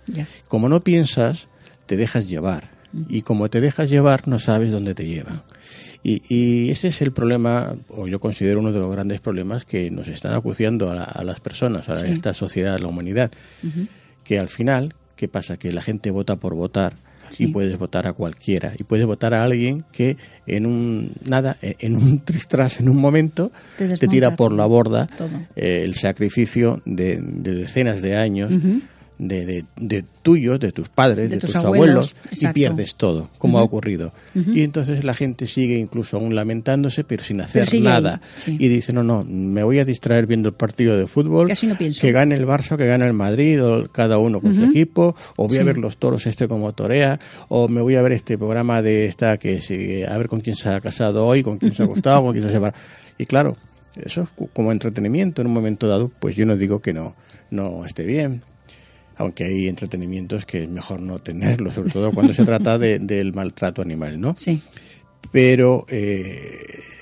Como 0.48 0.68
no 0.68 0.82
piensas, 0.82 1.48
te 1.86 1.96
dejas 1.96 2.28
llevar. 2.28 2.70
Y 3.08 3.22
como 3.22 3.48
te 3.48 3.60
dejas 3.60 3.88
llevar, 3.88 4.28
no 4.28 4.38
sabes 4.38 4.70
dónde 4.70 4.94
te 4.94 5.06
llevan. 5.06 5.42
Y, 6.04 6.70
ese 6.70 6.88
es 6.88 7.00
el 7.00 7.12
problema, 7.12 7.76
o 7.88 8.08
yo 8.08 8.18
considero 8.18 8.60
uno 8.60 8.72
de 8.72 8.80
los 8.80 8.90
grandes 8.90 9.20
problemas 9.20 9.64
que 9.64 9.90
nos 9.90 10.08
están 10.08 10.34
acuciando 10.34 10.90
a, 10.90 11.22
las 11.22 11.40
personas, 11.40 11.88
a 11.88 12.06
esta 12.06 12.34
sociedad, 12.34 12.74
a 12.74 12.78
la 12.78 12.88
humanidad. 12.88 13.30
Que 14.24 14.38
al 14.38 14.48
final, 14.48 14.94
¿qué 15.16 15.28
pasa? 15.28 15.56
Que 15.56 15.72
la 15.72 15.82
gente 15.82 16.10
vota 16.10 16.36
por 16.36 16.54
votar. 16.54 16.94
y 17.38 17.46
puedes 17.46 17.78
votar 17.78 18.06
a 18.06 18.12
cualquiera 18.12 18.74
y 18.78 18.84
puedes 18.84 19.06
votar 19.06 19.32
a 19.32 19.42
alguien 19.42 19.86
que 19.90 20.18
en 20.46 20.66
un 20.66 21.14
nada 21.24 21.56
en 21.62 21.96
un 21.96 22.18
tristras 22.26 22.78
en 22.78 22.90
un 22.90 22.98
momento 23.00 23.50
te, 23.78 23.96
tira 24.06 24.36
por 24.36 24.52
la 24.52 24.66
borda 24.66 25.08
eh, 25.56 25.80
el 25.82 25.94
sacrificio 25.94 26.82
de, 26.84 27.22
decenas 27.22 28.02
de 28.02 28.18
años 28.18 28.52
de, 29.22 29.46
de, 29.46 29.64
de 29.76 30.04
tuyos, 30.22 30.58
de 30.58 30.72
tus 30.72 30.88
padres, 30.88 31.28
De 31.28 31.36
de, 31.36 31.40
tus 31.40 31.50
tus, 31.50 31.56
abuelos, 31.56 32.14
abuelos, 32.14 32.42
y 32.42 32.48
pierdes 32.48 32.96
todo, 32.96 33.30
como 33.38 33.58
ha 33.58 33.62
ocurrido. 33.62 34.12
Y 34.34 34.62
entonces 34.62 35.04
la 35.04 35.14
gente 35.14 35.46
sigue 35.46 35.76
incluso 35.78 36.16
aún 36.16 36.34
lamentándose, 36.34 37.04
pero 37.04 37.22
sin 37.22 37.40
hacer 37.40 37.72
nada. 37.80 38.20
sí. 38.34 38.56
Y 38.58 38.68
dice, 38.68 38.92
no, 38.92 39.02
no, 39.04 39.24
me 39.24 39.62
voy 39.62 39.78
a 39.78 39.84
distraer 39.84 40.26
viendo 40.26 40.48
el 40.48 40.54
partido 40.54 40.96
de 40.96 41.06
fútbol, 41.06 41.46
Que 41.46 41.52
así 41.52 41.66
no 41.66 41.76
pienso. 41.76 42.00
que 42.00 42.10
gane 42.10 42.34
el 42.34 42.46
Barça, 42.46 42.76
que 42.76 42.86
gane 42.86 43.06
el 43.06 43.12
Madrid, 43.12 43.64
o 43.64 43.88
cada 43.90 44.18
uno 44.18 44.40
con 44.40 44.54
su 44.54 44.64
equipo, 44.64 45.14
o 45.36 45.46
voy 45.46 45.58
a 45.58 45.64
ver 45.64 45.78
los 45.78 45.98
toros 45.98 46.26
este 46.26 46.48
como 46.48 46.72
torea, 46.72 47.20
o 47.48 47.68
me 47.68 47.80
voy 47.80 47.94
a 47.94 48.02
ver 48.02 48.12
este 48.12 48.36
programa 48.36 48.82
de 48.82 49.06
esta 49.06 49.36
que 49.38 49.60
sigue, 49.60 50.06
a 50.06 50.18
ver 50.18 50.28
con 50.28 50.40
quién 50.40 50.56
se 50.56 50.68
ha 50.68 50.80
casado 50.80 51.26
hoy, 51.26 51.42
con 51.42 51.58
quién 51.58 51.72
se 51.72 51.82
ha 51.82 51.86
acostado, 51.86 52.22
con 52.22 52.32
quién 52.32 52.42
se 52.42 52.48
ha 52.48 52.52
separado. 52.52 52.78
Y 53.18 53.26
claro, 53.26 53.56
eso 53.94 54.22
es 54.22 54.48
como 54.52 54.72
entretenimiento 54.72 55.42
en 55.42 55.46
un 55.48 55.54
momento 55.54 55.86
dado, 55.86 56.10
pues 56.18 56.34
yo 56.34 56.44
no 56.44 56.56
digo 56.56 56.80
que 56.80 56.92
no, 56.92 57.14
no 57.50 57.84
esté 57.84 58.04
bien. 58.04 58.42
Aunque 59.22 59.44
hay 59.44 59.68
entretenimientos 59.68 60.44
que 60.44 60.64
es 60.64 60.68
mejor 60.68 61.00
no 61.00 61.18
tenerlo, 61.20 61.70
sobre 61.70 61.90
todo 61.92 62.12
cuando 62.12 62.32
se 62.34 62.44
trata 62.44 62.76
de- 62.78 62.98
del 62.98 63.32
maltrato 63.32 63.80
animal, 63.82 64.20
¿no? 64.20 64.34
Sí. 64.36 64.60
pero 65.30 65.86
eh, 65.88 66.58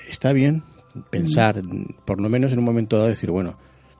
está 0.09 0.31
bien 0.31 0.63
pensar, 1.09 1.61
por 2.05 2.21
lo 2.21 2.29
menos 2.29 2.53
en 2.53 2.59
un 2.59 2.65
momento 2.65 2.95
dado, 2.97 3.09
decir, 3.09 3.31
bueno, 3.31 3.57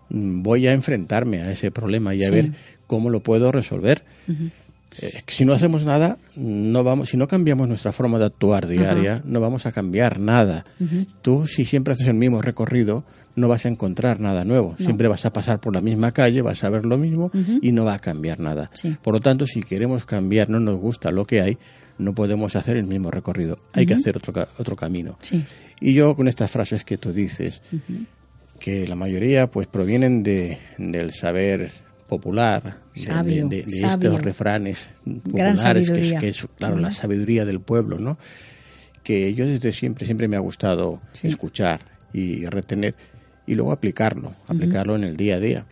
mm, 0.10 0.42
voy 0.44 0.68
a 0.68 0.74
enfrentarme 0.74 1.42
a 1.42 1.51
ese 1.51 1.72
problema 1.72 2.13
y 2.16 2.22
a 2.24 2.28
Sí. 2.28 2.32
ver 2.32 2.51
cómo 2.88 3.10
lo 3.10 3.22
puedo 3.22 3.51
resolver. 3.51 4.04
Eh, 5.01 5.24
si 5.27 5.46
no 5.46 5.53
hacemos 5.53 5.84
nada, 5.84 6.17
no 6.36 6.84
vamos, 6.84 7.10
si 7.10 7.17
no 7.17 7.27
cambiamos 7.27 7.67
nuestra 7.67 7.91
forma 7.91 8.20
de 8.20 8.25
actuar 8.25 8.67
diaria, 8.67 9.22
no 9.25 9.39
vamos 9.39 9.65
a 9.65 9.72
cambiar 9.72 10.20
nada. 10.20 10.65
Tú, 11.22 11.48
si 11.48 11.65
siempre 11.65 11.93
haces 11.93 12.08
el 12.08 12.13
mismo 12.13 12.41
recorrido, 12.41 13.03
no 13.36 13.48
vas 13.48 13.65
a 13.65 13.70
encontrar 13.70 14.20
nada 14.20 14.46
nuevo. 14.46 14.75
Siempre 14.77 15.08
vas 15.08 15.25
a 15.25 15.34
pasar 15.34 15.60
por 15.60 15.74
la 15.74 15.81
misma 15.81 16.12
calle, 16.12 16.41
vas 16.41 16.63
a 16.63 16.70
ver 16.70 16.86
lo 16.86 16.98
mismo 16.98 17.31
y 17.62 17.72
no 17.72 17.86
va 17.86 17.96
a 17.96 18.00
cambiar 18.00 18.39
nada. 18.39 18.70
Sí. 18.74 18.96
Por 19.01 19.13
lo 19.15 19.20
tanto, 19.20 19.48
si 19.48 19.62
queremos 19.62 20.05
cambiar, 20.05 20.50
no 20.50 20.60
nos 20.60 20.79
gusta 20.79 21.12
lo 21.12 21.25
que 21.25 21.41
hay, 21.41 21.58
no 21.98 22.13
podemos 22.13 22.55
hacer 22.55 22.77
el 22.77 22.86
mismo 22.86 23.12
recorrido. 23.12 23.60
Hay 23.74 23.86
que 23.86 23.93
hacer 23.93 24.17
otro, 24.17 24.48
otro 24.58 24.75
camino. 24.75 25.17
Sí. 25.22 25.43
Y 25.79 25.93
yo 25.93 26.15
con 26.15 26.27
estas 26.27 26.51
frases 26.51 26.84
que 26.84 26.98
tú 26.98 27.12
dices, 27.12 27.62
que 28.60 28.88
la 28.88 28.96
mayoría 28.96 29.48
pues 29.48 29.67
provienen 29.67 30.24
de, 30.24 30.60
del 30.77 31.12
saber 31.12 31.72
popular, 32.12 32.77
de- 32.94 33.00
Sabio, 33.01 33.48
de, 33.48 33.58
de- 33.58 33.63
de 33.63 33.72
sabio. 33.72 34.10
estos 34.10 34.22
refranes 34.22 34.89
populares, 35.06 35.53
que 35.53 35.53
es, 35.53 35.62
sabiduría. 35.62 36.20
que 36.20 36.27
es, 36.30 36.46
claro, 36.58 36.77
la 36.77 36.91
sabiduría 36.91 37.46
del 37.46 37.62
pueblo, 37.62 37.98
¿no? 38.00 38.18
Que 39.01 39.34
yo 39.34 39.46
desde 39.48 39.72
siempre, 39.72 40.06
siempre 40.06 40.27
me 40.27 40.36
ha 40.36 40.39
gustado 40.41 41.01
Sí. 41.13 41.30
escuchar 41.30 41.80
y 42.13 42.46
retener 42.46 42.96
y 43.48 43.56
luego 43.56 43.72
aplicarlo, 43.72 44.34
aplicarlo 44.48 44.96
en 44.98 45.06
el 45.06 45.15
día 45.15 45.36
a 45.38 45.39
día. 45.39 45.65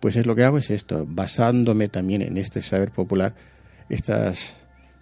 Pues 0.00 0.16
es 0.16 0.26
lo 0.26 0.34
que 0.34 0.42
hago 0.44 0.58
es 0.58 0.70
esto, 0.70 1.06
basándome 1.08 1.86
también 1.88 2.22
en 2.22 2.36
este 2.36 2.62
saber 2.62 2.90
popular, 2.90 3.34
estas 3.88 4.56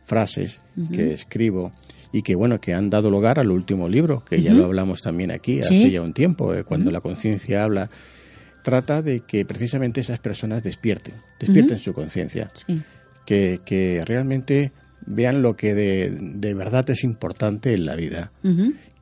frases 0.04 0.60
que 0.92 1.12
escribo 1.14 1.72
y 2.12 2.22
que 2.22 2.34
bueno 2.34 2.60
que 2.60 2.72
han 2.74 2.88
dado 2.90 3.10
lugar 3.10 3.38
al 3.38 3.50
último 3.50 3.88
libro 3.88 4.24
que 4.24 4.40
ya 4.42 4.52
lo 4.54 4.64
hablamos 4.64 5.02
también 5.02 5.30
aquí 5.30 5.60
hace 5.60 5.68
Sí. 5.68 5.90
ya 5.90 6.00
un 6.00 6.14
tiempo 6.14 6.54
eh, 6.54 6.64
cuando 6.64 6.90
la 6.90 7.00
conciencia 7.02 7.62
habla 7.64 7.90
trata 8.70 9.02
de 9.02 9.20
que 9.20 9.44
precisamente 9.44 10.00
esas 10.00 10.18
personas 10.18 10.62
despierten 10.62 11.14
despierten 11.38 11.78
su 11.78 11.92
conciencia 11.92 12.50
Sí. 12.54 12.80
que, 13.26 13.60
que 13.64 14.02
realmente 14.04 14.72
vean 15.06 15.42
lo 15.42 15.56
que 15.56 15.74
de, 15.74 16.10
de 16.20 16.54
verdad 16.54 16.88
es 16.90 17.04
importante 17.04 17.72
en 17.74 17.84
la 17.86 17.94
vida 17.94 18.30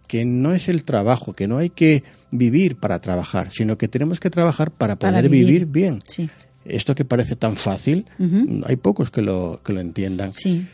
que 0.06 0.24
no 0.24 0.52
es 0.52 0.68
el 0.68 0.84
trabajo, 0.84 1.32
que 1.32 1.48
no 1.48 1.58
hay 1.58 1.70
que 1.70 2.04
vivir 2.30 2.76
para 2.76 3.00
trabajar, 3.00 3.50
sino 3.50 3.76
que 3.76 3.88
tenemos 3.88 4.20
que 4.20 4.30
trabajar 4.30 4.70
para 4.70 4.94
Para 4.96 5.12
poder 5.12 5.28
vivir. 5.28 5.46
vivir. 5.46 5.66
bien. 5.66 5.98
Sí. 6.06 6.30
Esto 6.64 6.94
que 6.94 7.04
parece 7.04 7.34
tan 7.36 7.56
fácil, 7.56 8.06
hay 8.66 8.76
pocos 8.76 9.10
que 9.10 9.22
lo, 9.22 9.60
que 9.64 9.72
lo 9.72 9.80
entiendan. 9.80 10.32
Sí. 10.32 10.66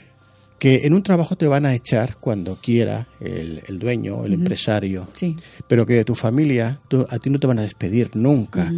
Que 0.63 0.87
en 0.87 0.95
un 0.95 1.03
trabajo 1.03 1.35
te 1.35 1.49
van 1.49 1.67
a 1.67 1.75
echar 1.75 2.19
cuando 2.21 2.55
quiera 2.55 3.09
el, 3.21 3.63
el 3.67 3.81
dueño, 3.81 4.25
el 4.25 4.33
empresario, 4.35 5.09
Sí. 5.13 5.35
pero 5.67 5.85
que 5.85 5.95
de 5.95 6.05
tu 6.05 6.15
familia 6.15 6.79
tú- 6.87 7.05
a 7.11 7.19
ti 7.19 7.31
no 7.31 7.41
te 7.41 7.49
van 7.49 7.59
a 7.59 7.63
despedir 7.63 8.11
nunca, 8.15 8.73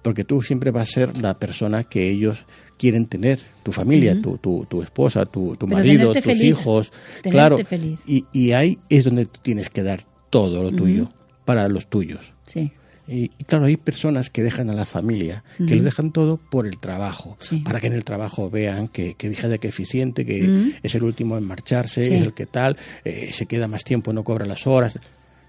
porque 0.00 0.22
tú 0.22 0.42
siempre 0.42 0.70
vas 0.70 0.88
a 0.90 0.92
ser 0.92 1.18
la 1.18 1.36
persona 1.36 1.82
que 1.82 2.08
ellos 2.08 2.46
quieren 2.78 3.06
tener, 3.06 3.40
tu 3.64 3.72
familia, 3.72 4.16
tu, 4.22 4.38
tu, 4.38 4.64
tu 4.70 4.80
esposa, 4.80 5.26
tu, 5.26 5.56
tu 5.56 5.66
marido, 5.66 6.12
tus 6.12 6.22
feliz, 6.22 6.42
hijos, 6.44 6.92
tenerte 7.22 7.30
claro, 7.30 7.58
feliz. 7.64 7.98
Y, 8.06 8.26
y 8.32 8.52
ahí 8.52 8.78
es 8.88 9.04
donde 9.04 9.26
tú 9.26 9.40
tienes 9.42 9.70
que 9.70 9.82
dar 9.82 10.02
todo 10.30 10.62
lo 10.62 10.70
tuyo 10.70 11.10
para 11.44 11.66
los 11.68 11.88
tuyos. 11.88 12.32
Sí. 12.46 12.70
Y, 13.06 13.30
y 13.38 13.44
claro, 13.44 13.66
hay 13.66 13.76
personas 13.76 14.30
que 14.30 14.42
dejan 14.42 14.70
a 14.70 14.74
la 14.74 14.86
familia, 14.86 15.44
que 15.58 15.74
lo 15.74 15.82
dejan 15.82 16.10
todo 16.10 16.38
por 16.38 16.66
el 16.66 16.78
trabajo, 16.78 17.36
Sí. 17.40 17.58
para 17.58 17.78
que 17.80 17.88
en 17.88 17.92
el 17.92 18.04
trabajo 18.04 18.48
vean 18.48 18.88
que, 18.88 19.14
que 19.14 19.28
fíjate 19.28 19.58
que 19.58 19.68
eficiente, 19.68 20.24
que 20.24 20.72
es 20.82 20.94
el 20.94 21.02
último 21.02 21.36
en 21.36 21.44
marcharse, 21.44 22.02
Sí. 22.02 22.14
es 22.14 22.22
el 22.22 22.32
que 22.32 22.46
tal, 22.46 22.76
eh, 23.04 23.30
se 23.32 23.46
queda 23.46 23.68
más 23.68 23.84
tiempo, 23.84 24.12
no 24.12 24.24
cobra 24.24 24.46
las 24.46 24.66
horas. 24.66 24.98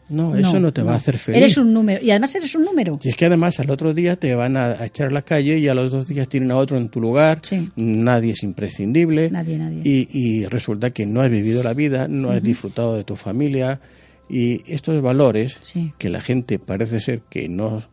No, 0.07 0.35
No, 0.35 0.38
eso 0.38 0.59
no 0.59 0.71
te 0.71 0.83
va 0.83 0.93
a 0.93 0.97
hacer 0.97 1.17
feliz. 1.17 1.38
Eres 1.41 1.57
un 1.57 1.74
número. 1.74 2.00
Y 2.03 2.12
además 2.12 2.35
eres 2.35 2.53
un 2.53 2.63
número. 2.63 3.00
Y 3.01 3.09
es 3.09 3.15
que 3.15 3.25
además 3.25 3.59
al 3.59 3.71
otro 3.71 3.91
día 3.91 4.15
te 4.17 4.35
van 4.35 4.55
a, 4.55 4.65
a 4.74 4.85
echar 4.85 5.07
a 5.07 5.09
la 5.09 5.24
calle 5.24 5.57
y 5.57 5.67
a 5.67 5.74
los 5.74 5.91
dos 5.91 6.07
días 6.07 6.29
tienen 6.29 6.51
a 6.51 6.57
otro 6.57 6.77
en 6.77 6.89
tu 6.89 7.01
lugar. 7.01 7.39
Sí. 7.41 7.71
Nadie 7.77 8.33
es 8.33 8.43
imprescindible. 8.43 9.31
Nadie, 9.31 9.57
nadie. 9.57 9.81
Y, 9.83 10.07
y 10.12 10.45
resulta 10.45 10.91
que 10.91 11.07
no 11.07 11.21
has 11.21 11.31
vivido 11.31 11.63
la 11.63 11.74
vida, 11.74 12.07
no 12.07 12.29
has 12.29 12.43
disfrutado 12.43 12.95
de 12.97 13.03
tu 13.03 13.15
familia. 13.15 13.79
Y 14.29 14.63
estos 14.72 15.01
valores 15.01 15.58
Sí. 15.62 15.94
que 15.98 16.10
la 16.10 16.22
gente 16.22 16.60
parece 16.60 17.00
ser 17.00 17.22
que 17.29 17.48
no, 17.48 17.84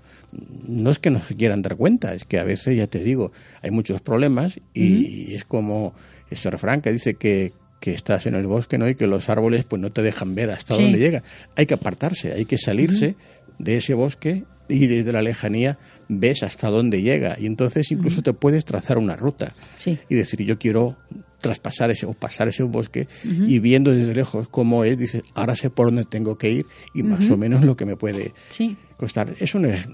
no 0.66 0.90
es 0.90 0.98
que 0.98 1.10
no 1.10 1.20
se 1.20 1.36
quieran 1.36 1.60
dar 1.62 1.76
cuenta, 1.76 2.14
es 2.14 2.24
que 2.24 2.38
a 2.38 2.44
veces, 2.44 2.76
ya 2.76 2.86
te 2.86 3.00
digo, 3.00 3.32
hay 3.60 3.70
muchos 3.70 4.00
problemas 4.00 4.58
y 4.72 5.34
es 5.34 5.44
como 5.44 5.94
ese 6.30 6.50
refrán 6.50 6.80
que 6.80 6.90
dice 6.92 7.14
que, 7.14 7.52
que 7.80 7.92
estás 7.92 8.26
en 8.26 8.34
el 8.34 8.46
bosque 8.46 8.78
¿no? 8.78 8.88
y 8.88 8.94
que 8.94 9.06
los 9.06 9.28
árboles 9.28 9.64
pues 9.66 9.82
no 9.82 9.92
te 9.92 10.00
dejan 10.02 10.34
ver 10.34 10.50
hasta 10.50 10.74
Sí. 10.74 10.82
dónde 10.84 10.98
llega. 10.98 11.22
Hay 11.56 11.66
que 11.66 11.74
apartarse, 11.74 12.32
hay 12.32 12.44
que 12.46 12.56
salirse 12.56 13.16
de 13.58 13.76
ese 13.76 13.92
bosque 13.94 14.44
y 14.68 14.86
desde 14.86 15.12
la 15.12 15.20
lejanía 15.20 15.78
ves 16.08 16.42
hasta 16.44 16.70
dónde 16.70 17.02
llega 17.02 17.36
y 17.38 17.44
entonces 17.46 17.90
incluso 17.90 18.22
te 18.22 18.32
puedes 18.32 18.64
trazar 18.64 18.96
una 18.96 19.16
ruta 19.16 19.54
Sí. 19.76 19.98
y 20.08 20.14
decir 20.14 20.40
yo 20.44 20.58
quiero 20.58 20.96
traspasar 21.42 21.90
ese 21.90 22.06
o 22.06 22.14
pasar 22.14 22.48
ese 22.48 22.62
bosque 22.62 23.06
y 23.24 23.58
viendo 23.58 23.90
desde 23.90 24.14
lejos 24.14 24.48
cómo 24.48 24.84
es, 24.84 24.96
dices, 24.96 25.22
ahora 25.34 25.54
sé 25.56 25.68
por 25.68 25.88
dónde 25.88 26.04
tengo 26.04 26.38
que 26.38 26.50
ir 26.50 26.66
y 26.94 27.02
más 27.02 27.28
o 27.30 27.36
menos 27.36 27.62
lo 27.64 27.76
que 27.76 27.84
me 27.84 27.96
puede 27.96 28.32
Sí. 28.48 28.76
costar. 28.96 29.34
Es 29.38 29.54
un 29.54 29.62
Pero 29.62 29.74
es 29.74 29.84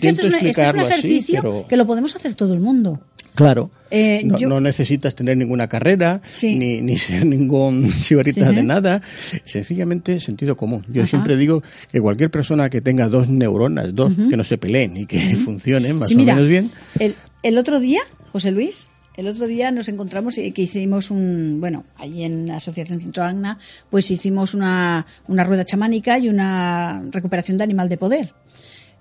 que 0.00 0.08
intento 0.08 0.08
esto 0.08 0.08
es, 0.08 0.08
un, 0.08 0.24
esto 0.24 0.26
es 0.26 0.30
un 0.30 0.34
explicarlo 0.46 0.82
así, 0.86 0.92
ejercicio 0.92 1.40
pero 1.42 1.66
que 1.68 1.76
lo 1.76 1.86
podemos 1.86 2.16
hacer 2.16 2.34
todo 2.34 2.54
el 2.54 2.60
mundo. 2.60 3.00
claro, 3.34 3.70
Eh, 3.90 4.22
no, 4.24 4.38
yo- 4.38 4.48
no 4.48 4.60
necesitas 4.60 5.14
tener 5.14 5.36
ninguna 5.36 5.68
carrera 5.68 6.20
Sí. 6.26 6.56
ni, 6.56 6.80
ni 6.80 6.96
ser 6.98 7.26
ningún 7.26 7.88
chivarita 8.02 8.48
Sí. 8.50 8.54
de 8.56 8.62
nada, 8.62 9.02
sencillamente 9.44 10.20
sentido 10.20 10.56
común. 10.56 10.84
Yo 10.88 11.02
Ajá. 11.02 11.10
siempre 11.10 11.36
digo 11.36 11.62
que 11.92 12.00
cualquier 12.00 12.30
persona 12.30 12.70
que 12.70 12.80
tenga 12.80 13.08
dos 13.08 13.28
neuronas, 13.28 13.94
dos 13.94 14.12
que 14.30 14.36
no 14.36 14.44
se 14.44 14.58
peleen 14.58 14.96
y 14.96 15.06
que 15.06 15.36
funcionen 15.36 15.98
más 15.98 16.10
o 16.10 16.14
mira, 16.14 16.34
menos 16.34 16.48
bien, 16.48 16.70
El, 16.98 17.14
el 17.42 17.58
otro 17.58 17.80
día, 17.80 18.00
José 18.30 18.50
Luis, 18.50 18.88
el 19.16 19.28
otro 19.28 19.46
día 19.46 19.70
nos 19.70 19.88
encontramos 19.88 20.38
y 20.38 20.50
que 20.52 20.62
hicimos 20.62 21.10
un, 21.10 21.58
bueno, 21.60 21.84
allí 21.96 22.24
en 22.24 22.46
la 22.48 22.56
Asociación 22.56 23.00
Centro 23.00 23.22
Agna, 23.22 23.58
pues 23.90 24.10
hicimos 24.10 24.54
una, 24.54 25.06
una 25.28 25.44
rueda 25.44 25.64
chamánica 25.64 26.18
y 26.18 26.28
una 26.28 27.02
recuperación 27.10 27.58
de 27.58 27.64
animal 27.64 27.88
de 27.88 27.96
poder. 27.96 28.34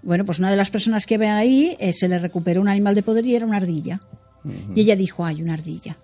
Bueno, 0.03 0.25
pues 0.25 0.39
una 0.39 0.51
de 0.51 0.58
las 0.58 0.70
personas 0.70 1.05
que 1.05 1.17
ve 1.17 1.29
ahí 1.29 1.75
eh, 1.79 1.93
se 1.93 2.08
le 2.08 2.20
recuperó 2.20 2.62
un 2.62 2.67
animal 2.67 2.93
de 2.93 3.03
poder 3.03 3.25
y 3.25 3.36
era 3.36 3.46
una 3.46 3.58
ardilla. 3.58 4.01
Y 4.75 4.82
ella 4.82 4.98
dijo, 4.98 5.24
ay, 5.25 5.41
una 5.41 5.53
ardilla. 5.53 5.98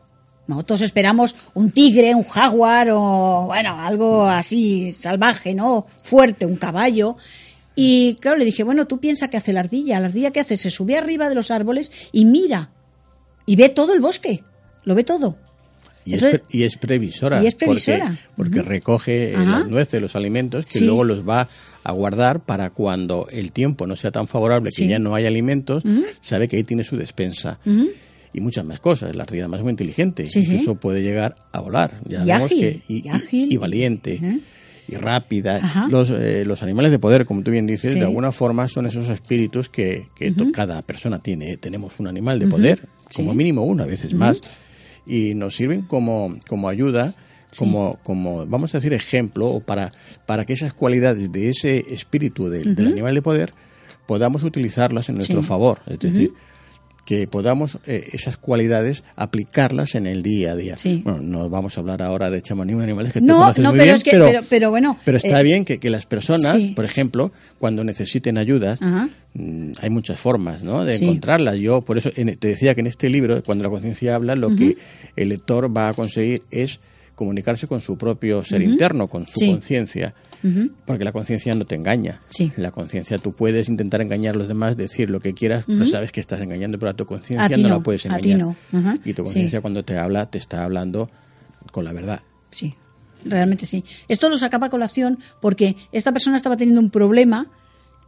No, 0.48 0.64
todos 0.64 0.82
esperamos 0.82 1.36
un 1.54 1.72
tigre, 1.72 2.16
un 2.16 2.24
jaguar 2.24 2.90
o, 2.92 3.44
bueno, 3.48 3.80
algo 3.82 4.24
así 4.24 4.94
salvaje, 4.94 5.54
¿no? 5.54 5.86
Fuerte, 6.02 6.46
un 6.46 6.56
caballo. 6.56 7.18
Y 7.76 8.16
claro, 8.16 8.38
le 8.38 8.46
dije, 8.46 8.64
bueno, 8.64 8.88
tú 8.88 9.00
piensa 9.00 9.30
qué 9.30 9.38
hace 9.38 9.54
la 9.54 9.60
ardilla. 9.60 10.00
La 10.00 10.08
ardilla 10.08 10.32
qué 10.32 10.40
hace? 10.40 10.58
Se 10.58 10.70
sube 10.70 10.98
arriba 10.98 11.30
de 11.30 11.36
los 11.36 11.52
árboles 11.52 11.92
y 12.12 12.26
mira. 12.26 12.72
Y 13.50 13.56
ve 13.56 13.70
todo 13.70 13.94
el 13.94 14.00
bosque. 14.00 14.44
Lo 14.84 14.94
ve 14.96 15.04
todo. 15.04 15.36
Y, 16.06 16.14
Entonces- 16.14 16.42
es, 16.42 16.48
pre- 16.48 16.58
y 16.60 16.64
es 16.64 16.78
previsora. 16.78 17.44
y 17.44 17.48
es 17.48 17.56
previsora. 17.56 18.16
Porque, 18.36 18.58
porque 18.58 18.62
recoge 18.62 19.32
eh, 19.32 19.36
Ajá. 19.36 19.60
las 19.60 19.68
nueces, 19.68 20.02
los 20.02 20.16
alimentos, 20.16 20.66
que 20.66 20.80
Sí. 20.80 20.86
luego 20.86 21.04
los 21.04 21.28
va 21.28 21.48
a 21.84 21.92
guardar 21.92 22.42
para 22.42 22.70
cuando 22.70 23.28
el 23.32 23.52
tiempo 23.52 23.88
no 23.88 23.96
sea 23.96 24.12
tan 24.12 24.28
favorable, 24.28 24.70
que 24.76 24.88
ya 24.88 25.00
no 25.00 25.16
hay 25.16 25.26
alimentos, 25.26 25.84
sabe 26.22 26.48
que 26.48 26.58
ahí 26.58 26.64
tiene 26.64 26.84
su 26.84 26.96
despensa. 26.98 27.60
Y 28.34 28.42
muchas 28.42 28.64
más 28.66 28.80
cosas. 28.80 29.16
La 29.16 29.24
ardilla 29.24 29.46
es 29.46 29.62
muy 29.64 29.72
inteligente. 29.72 30.28
Sí. 30.28 30.42
Incluso 30.42 30.76
puede 30.76 31.02
llegar 31.02 31.36
a 31.52 31.60
volar. 31.62 32.00
Ya 32.06 32.24
Y 32.24 32.30
ágil, 32.32 32.60
que- 32.60 32.82
y, 32.88 33.08
y 33.08 33.10
ágil. 33.10 33.52
y 33.52 33.58
valiente. 33.58 34.42
Y 34.88 34.96
rápida. 34.96 35.58
Ajá. 35.58 35.88
Los, 35.90 36.10
eh, 36.12 36.44
los 36.46 36.62
animales 36.64 36.92
de 36.92 36.98
poder, 37.00 37.26
como 37.26 37.42
tú 37.44 37.52
bien 37.52 37.66
dices, 37.68 37.94
Sí. 37.94 38.00
de 38.00 38.06
alguna 38.06 38.32
forma 38.32 38.68
son 38.68 38.86
esos 38.88 39.10
espíritus 39.10 39.70
que, 39.70 40.08
cada 40.54 40.82
persona 40.84 41.20
tiene. 41.20 41.58
Tenemos 41.58 42.00
un 42.00 42.08
animal 42.08 42.40
de 42.40 42.48
poder, 42.48 42.88
como 43.16 43.34
mínimo 43.34 43.64
uno, 43.64 43.84
a 43.84 43.86
veces 43.86 44.14
más. 44.14 44.42
Y 45.06 45.34
nos 45.34 45.56
sirven 45.56 45.82
como, 45.84 46.38
como 46.48 46.70
ayuda, 46.70 47.16
como, 47.58 47.98
como, 48.04 48.46
vamos 48.46 48.74
a 48.76 48.78
decir, 48.78 48.94
ejemplo, 48.94 49.48
o 49.48 49.60
para, 49.60 49.92
para 50.26 50.46
que 50.46 50.54
esas 50.54 50.74
cualidades 50.74 51.32
de 51.32 51.50
ese 51.50 51.86
espíritu 51.90 52.50
del, 52.50 52.76
del 52.76 52.88
animal 52.88 53.16
de 53.16 53.22
poder 53.22 53.54
podamos 54.06 54.44
utilizarlas 54.44 55.10
en 55.10 55.16
nuestro 55.16 55.42
Sí. 55.42 55.48
favor. 55.48 55.82
Es 55.88 56.00
decir, 56.00 56.34
que 57.10 57.26
podamos 57.26 57.80
eh, 57.88 58.10
esas 58.14 58.38
cualidades 58.38 59.04
aplicarlas 59.16 59.96
en 59.96 60.06
el 60.06 60.22
día 60.22 60.52
a 60.52 60.56
día. 60.56 60.78
Sí. 60.78 61.02
Bueno, 61.04 61.22
no 61.24 61.50
vamos 61.50 61.76
a 61.76 61.82
hablar 61.82 62.04
ahora 62.04 62.30
de 62.30 62.40
chamanismo 62.44 62.84
animales 62.84 63.14
que 63.14 63.20
No, 63.20 63.40
no, 63.40 63.46
muy 63.46 63.54
pero 63.56 63.74
bien, 63.74 63.96
es 63.96 64.04
que- 64.04 64.12
pero, 64.12 64.26
pero- 64.28 64.44
pero 64.48 64.70
bueno, 64.70 64.96
pero 65.04 65.18
está 65.18 65.42
eh, 65.42 65.44
bien 65.44 65.66
que, 65.66 65.80
que 65.80 65.90
las 65.90 66.06
personas, 66.06 66.54
sí. 66.54 66.74
por 66.76 66.86
ejemplo, 66.86 67.32
cuando 67.58 67.84
necesiten 67.84 68.38
ayudas, 68.38 68.80
Ajá. 68.80 69.10
mm, 69.34 69.72
hay 69.82 69.90
muchas 69.90 70.20
formas 70.20 70.62
¿no? 70.62 70.86
de 70.86 70.98
Sí. 71.00 71.06
encontrarlas. 71.06 71.56
Yo, 71.56 71.82
por 71.82 71.98
eso, 71.98 72.12
en- 72.16 72.38
te 72.38 72.50
decía 72.50 72.76
que 72.76 72.82
en 72.82 72.88
este 72.88 73.10
libro, 73.10 73.42
cuando 73.44 73.64
la 73.64 73.72
conciencia 73.72 74.14
habla, 74.14 74.36
lo 74.36 74.56
que 74.56 74.78
el 75.16 75.30
lector 75.30 75.76
va 75.76 75.88
a 75.90 75.94
conseguir 75.96 76.44
es 76.52 76.80
comunicarse 77.20 77.68
con 77.68 77.82
su 77.82 77.98
propio 77.98 78.44
ser 78.46 78.62
interno, 78.62 79.08
con 79.10 79.28
su 79.28 79.34
Sí. 79.38 79.52
conciencia. 79.52 80.14
Porque 80.86 81.04
la 81.04 81.12
conciencia 81.12 81.54
no 81.54 81.66
te 81.66 81.76
engaña. 81.76 82.22
Sí. 82.30 82.50
La 82.56 82.72
conciencia, 82.72 83.18
tú 83.18 83.34
puedes 83.34 83.68
intentar 83.68 84.02
engañar 84.02 84.36
a 84.36 84.38
los 84.38 84.48
demás, 84.48 84.78
decir 84.78 85.10
lo 85.10 85.20
que 85.20 85.34
quieras, 85.34 85.66
pero 85.68 85.86
sabes 85.86 86.14
que 86.14 86.22
estás 86.22 86.40
engañando, 86.42 86.80
pero 86.80 86.92
a 86.92 86.94
tu 86.94 87.04
A 87.04 87.08
conciencia 87.08 87.58
no, 87.58 87.64
no, 87.68 87.76
la 87.76 87.80
puedes 87.82 88.06
a 88.06 88.08
engañar. 88.08 88.38
ti 88.38 88.42
no. 88.42 88.56
Y 89.04 89.14
tu 89.14 89.24
Sí. 89.24 89.24
conciencia 89.24 89.60
cuando 89.62 89.84
te 89.84 89.98
habla, 89.98 90.30
te 90.30 90.38
está 90.38 90.64
hablando 90.64 91.10
con 91.72 91.84
la 91.84 91.92
verdad. 91.92 92.22
Sí, 92.50 92.74
realmente 93.26 93.66
sí. 93.66 93.84
Esto 94.08 94.30
lo 94.30 94.38
sacaba 94.38 94.68
a 94.68 94.70
colación 94.70 95.20
porque 95.42 95.76
esta 95.92 96.14
persona 96.14 96.38
estaba 96.38 96.56
teniendo 96.56 96.80
un 96.80 96.90
problema 96.90 97.48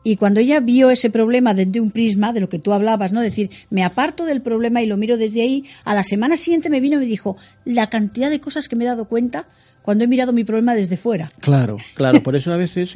y 0.03 0.15
cuando 0.15 0.39
ella 0.39 0.60
vio 0.60 0.89
ese 0.89 1.10
problema 1.10 1.53
desde 1.53 1.79
un 1.79 1.91
prisma, 1.91 2.34
de 2.34 2.39
lo 2.39 2.50
que 2.50 2.58
tú 2.60 2.74
hablabas, 2.74 3.13
¿no? 3.13 3.22
Decir, 3.22 3.50
me 3.70 3.84
aparto 3.84 4.25
del 4.25 4.41
problema 4.41 4.81
y 4.81 4.88
lo 4.88 4.98
miro 4.98 5.17
desde 5.17 5.41
ahí, 5.43 5.63
a 5.84 5.93
la 5.93 6.03
semana 6.03 6.38
siguiente 6.38 6.70
me 6.70 6.79
vino 6.79 6.96
y 6.98 7.00
me 7.01 7.05
dijo 7.05 7.38
la 7.65 7.89
cantidad 7.89 8.29
de 8.29 8.39
cosas 8.39 8.67
que 8.67 8.75
me 8.75 8.84
he 8.84 8.88
dado 8.88 9.05
cuenta 9.05 9.46
cuando 9.84 10.03
he 10.03 10.08
mirado 10.08 10.34
mi 10.34 10.43
problema 10.43 10.74
desde 10.75 10.98
fuera. 10.98 11.29
Claro, 11.39 11.77
claro. 11.96 12.22
Por 12.24 12.36
eso 12.36 12.51
a 12.51 12.58
veces 12.58 12.96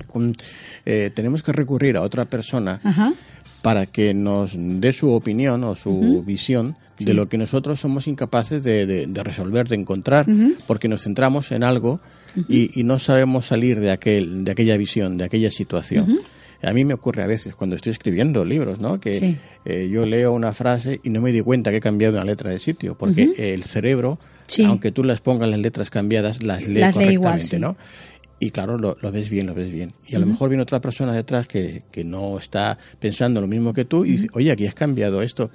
eh, 0.86 1.12
tenemos 1.14 1.44
que 1.44 1.52
recurrir 1.52 1.98
a 1.98 2.02
otra 2.02 2.26
persona 2.26 2.80
Ajá. 2.84 3.14
para 3.62 3.86
que 3.86 4.14
nos 4.14 4.54
dé 4.58 4.94
su 4.94 5.12
opinión 5.12 5.64
o 5.64 5.76
su 5.76 6.24
visión 6.26 6.76
de 7.00 7.14
lo 7.14 7.28
que 7.28 7.38
nosotros 7.38 7.80
somos 7.80 8.08
incapaces 8.08 8.64
de, 8.64 8.86
de- 8.86 9.06
de 9.08 9.24
resolver, 9.24 9.68
de 9.68 9.76
encontrar, 9.76 10.26
porque 10.66 10.88
nos 10.88 11.04
centramos 11.04 11.52
en 11.52 11.64
algo 11.64 12.00
y, 12.48 12.80
y 12.80 12.84
no 12.84 13.00
sabemos 13.00 13.46
salir 13.48 13.80
de, 13.80 13.92
aquel, 13.92 14.44
de 14.46 14.52
aquella 14.52 14.78
visión, 14.78 15.18
de 15.18 15.26
aquella 15.26 15.52
situación. 15.52 16.20
A 16.66 16.74
mí 16.74 16.84
me 16.86 16.94
ocurre 16.94 17.24
a 17.24 17.28
veces 17.28 17.56
cuando 17.56 17.76
estoy 17.76 17.92
escribiendo 17.92 18.44
libros, 18.44 18.80
¿no? 18.80 19.00
Que 19.00 19.14
Sí. 19.16 19.38
eh, 19.66 19.90
yo 19.92 20.06
leo 20.06 20.34
una 20.34 20.52
frase 20.54 21.00
y 21.04 21.10
no 21.10 21.22
me 21.22 21.32
di 21.32 21.42
cuenta 21.42 21.72
que 21.72 21.78
he 21.78 21.82
cambiado 21.82 22.16
una 22.16 22.26
letra 22.26 22.50
de 22.52 22.60
sitio, 22.60 22.98
porque 22.98 23.34
el 23.38 23.64
cerebro, 23.64 24.20
Sí. 24.48 24.64
aunque 24.66 24.92
tú 24.92 25.04
las 25.04 25.22
pongas 25.22 25.50
las 25.50 25.60
letras 25.60 25.90
cambiadas, 25.90 26.42
las 26.44 26.68
lee 26.68 26.80
Las 26.82 26.96
lee 26.96 27.14
igual, 27.14 27.40
correctamente, 27.40 27.56
sí. 27.56 27.60
¿no? 27.60 27.78
Y 28.38 28.52
claro, 28.52 28.78
lo, 28.78 28.98
lo 29.02 29.12
ves 29.14 29.30
bien, 29.30 29.46
lo 29.48 29.54
ves 29.54 29.72
bien. 29.72 29.92
Y 30.08 30.16
a 30.16 30.20
lo 30.20 30.26
mejor 30.26 30.50
viene 30.50 30.62
otra 30.62 30.82
persona 30.82 31.14
detrás 31.14 31.48
que, 31.48 31.84
que 31.90 32.04
no 32.04 32.38
está 32.38 32.78
pensando 33.00 33.40
lo 33.40 33.48
mismo 33.48 33.74
que 33.74 33.86
tú 33.86 34.04
y 34.04 34.12
dice, 34.12 34.28
oye, 34.34 34.52
aquí 34.52 34.68
has 34.68 34.76
cambiado 34.76 35.22
esto. 35.22 35.50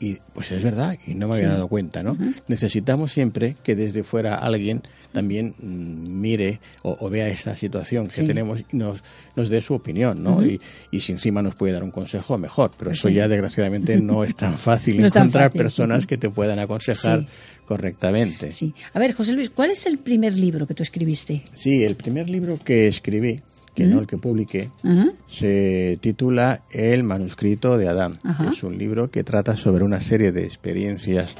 Y 0.00 0.18
pues 0.32 0.52
es 0.52 0.62
verdad, 0.62 0.96
y 1.08 1.14
no 1.14 1.26
me 1.26 1.34
había 1.36 1.48
dado 1.48 1.66
cuenta, 1.66 2.04
¿no? 2.04 2.16
Necesitamos 2.46 3.10
siempre 3.10 3.56
que 3.64 3.74
desde 3.74 4.04
fuera 4.04 4.36
alguien 4.36 4.82
también 5.12 5.56
mm, 5.60 6.20
mire 6.20 6.60
o, 6.82 6.96
o 7.00 7.10
vea 7.10 7.28
esa 7.28 7.56
situación 7.56 8.06
que 8.06 8.12
Sí. 8.22 8.26
tenemos 8.26 8.60
y 8.72 8.76
nos, 8.76 9.02
nos 9.34 9.48
dé 9.48 9.60
su 9.60 9.74
opinión, 9.74 10.22
¿no? 10.22 10.44
y, 10.46 10.60
y 10.92 11.00
si 11.00 11.10
encima 11.12 11.42
nos 11.42 11.56
puede 11.56 11.72
dar 11.72 11.82
un 11.82 11.90
consejo, 11.90 12.38
mejor. 12.38 12.70
Pero 12.78 12.92
eso 12.92 13.08
ya 13.08 13.26
desgraciadamente 13.26 13.96
no 14.00 14.22
es 14.22 14.36
tan 14.36 14.56
fácil 14.58 15.00
No 15.00 15.06
es 15.06 15.12
tan 15.12 15.22
encontrar 15.24 15.48
fácil. 15.50 15.62
personas 15.62 16.06
que 16.06 16.16
te 16.16 16.30
puedan 16.30 16.60
aconsejar 16.60 17.26
correctamente. 17.66 18.52
Sí. 18.52 18.74
A 18.94 18.98
ver, 18.98 19.12
José 19.14 19.32
Luis, 19.32 19.50
¿cuál 19.50 19.70
es 19.70 19.84
el 19.86 19.98
primer 19.98 20.36
libro 20.36 20.66
que 20.66 20.74
tú 20.74 20.82
escribiste? 20.82 21.42
Sí, 21.54 21.84
el 21.84 21.96
primer 21.96 22.28
libro 22.30 22.58
que 22.64 22.88
escribí, 22.88 23.40
que 23.78 23.86
no 23.86 24.00
el 24.00 24.06
que 24.06 24.18
publiqué, 24.18 24.70
Ajá. 24.82 25.12
se 25.28 25.98
titula 26.00 26.62
El 26.70 27.02
manuscrito 27.04 27.78
de 27.78 27.88
Adán. 27.88 28.18
Ajá. 28.24 28.50
Es 28.52 28.62
un 28.62 28.76
libro 28.76 29.08
que 29.08 29.22
trata 29.24 29.56
sobre 29.56 29.84
una 29.84 30.00
serie 30.00 30.32
de 30.32 30.44
experiencias, 30.44 31.34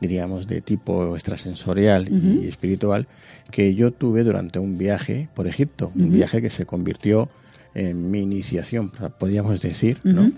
diríamos, 0.00 0.46
de 0.46 0.60
tipo 0.60 1.14
extrasensorial 1.16 2.08
y 2.10 2.46
espiritual 2.48 3.08
que 3.50 3.74
yo 3.74 3.90
tuve 3.92 4.22
durante 4.22 4.58
un 4.58 4.78
viaje 4.78 5.28
por 5.34 5.46
Egipto, 5.46 5.90
un 5.96 6.12
viaje 6.12 6.40
que 6.40 6.50
se 6.50 6.64
convirtió 6.64 7.28
en 7.74 8.10
mi 8.10 8.20
iniciación, 8.20 8.90
podríamos 9.18 9.60
decir, 9.60 9.98
¿no? 10.02 10.30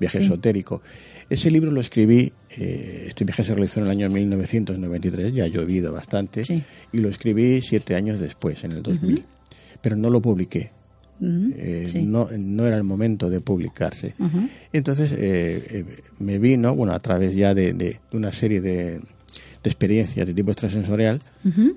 Viaje 0.00 0.18
Sí. 0.20 0.24
esotérico. 0.24 0.80
Ese 1.28 1.50
libro 1.50 1.70
lo 1.70 1.80
escribí, 1.80 2.32
eh, 2.50 3.04
este 3.08 3.24
viaje 3.24 3.44
se 3.44 3.52
realizó 3.54 3.80
en 3.80 3.86
el 3.86 3.90
año 3.92 4.08
1993, 4.08 5.34
ya 5.34 5.44
ha 5.44 5.48
llovido 5.48 5.92
bastante, 5.92 6.44
Sí. 6.44 6.62
y 6.92 6.98
lo 6.98 7.08
escribí 7.10 7.60
siete 7.62 7.94
años 7.94 8.20
después, 8.20 8.62
en 8.64 8.72
el 8.72 8.82
2000. 8.82 9.24
Pero 9.86 9.94
no 9.96 10.10
lo 10.10 10.20
publiqué. 10.20 10.72
Eh, 11.22 11.84
sí. 11.86 12.02
no, 12.02 12.28
no 12.36 12.66
era 12.66 12.76
el 12.76 12.82
momento 12.82 13.30
de 13.30 13.38
publicarse. 13.40 14.14
Entonces 14.72 15.12
eh, 15.12 15.16
eh, 15.70 15.84
me 16.18 16.38
vino, 16.40 16.74
bueno, 16.74 16.92
a 16.92 16.98
través 16.98 17.36
ya 17.36 17.54
de, 17.54 17.72
de 17.72 18.00
una 18.10 18.32
serie 18.32 18.60
de, 18.60 18.98
de 18.98 19.00
experiencias 19.62 20.26
de 20.26 20.34
tipo 20.34 20.50
extrasensorial, 20.50 21.20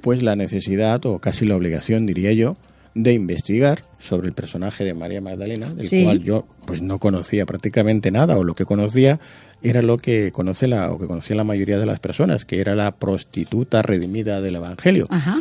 pues 0.02 0.24
la 0.24 0.36
necesidad 0.36 1.06
o 1.06 1.20
casi 1.20 1.46
la 1.46 1.56
obligación, 1.56 2.08
diría 2.08 2.34
yo, 2.34 2.58
de 2.96 3.14
investigar 3.14 3.84
sobre 4.00 4.28
el 4.28 4.34
personaje 4.34 4.84
de 4.84 4.96
María 4.96 5.22
Magdalena, 5.22 5.70
del 5.72 5.86
Sí. 5.86 6.04
cual 6.04 6.24
yo 6.24 6.48
pues 6.66 6.82
no 6.82 6.98
conocía 6.98 7.46
prácticamente 7.46 8.10
nada 8.10 8.36
o 8.40 8.44
lo 8.44 8.56
que 8.56 8.66
conocía 8.66 9.20
era 9.62 9.84
lo 9.84 9.98
que 9.98 10.32
conoce 10.32 10.68
la 10.68 10.92
o 10.92 10.98
que 10.98 11.06
conocía 11.06 11.36
la 11.36 11.44
mayoría 11.44 11.78
de 11.78 11.86
las 11.86 12.00
personas, 12.00 12.44
que 12.46 12.60
era 12.60 12.74
la 12.76 12.92
prostituta 12.96 13.84
redimida 13.84 14.42
del 14.42 14.56
evangelio 14.56 15.06
Ajá. 15.12 15.38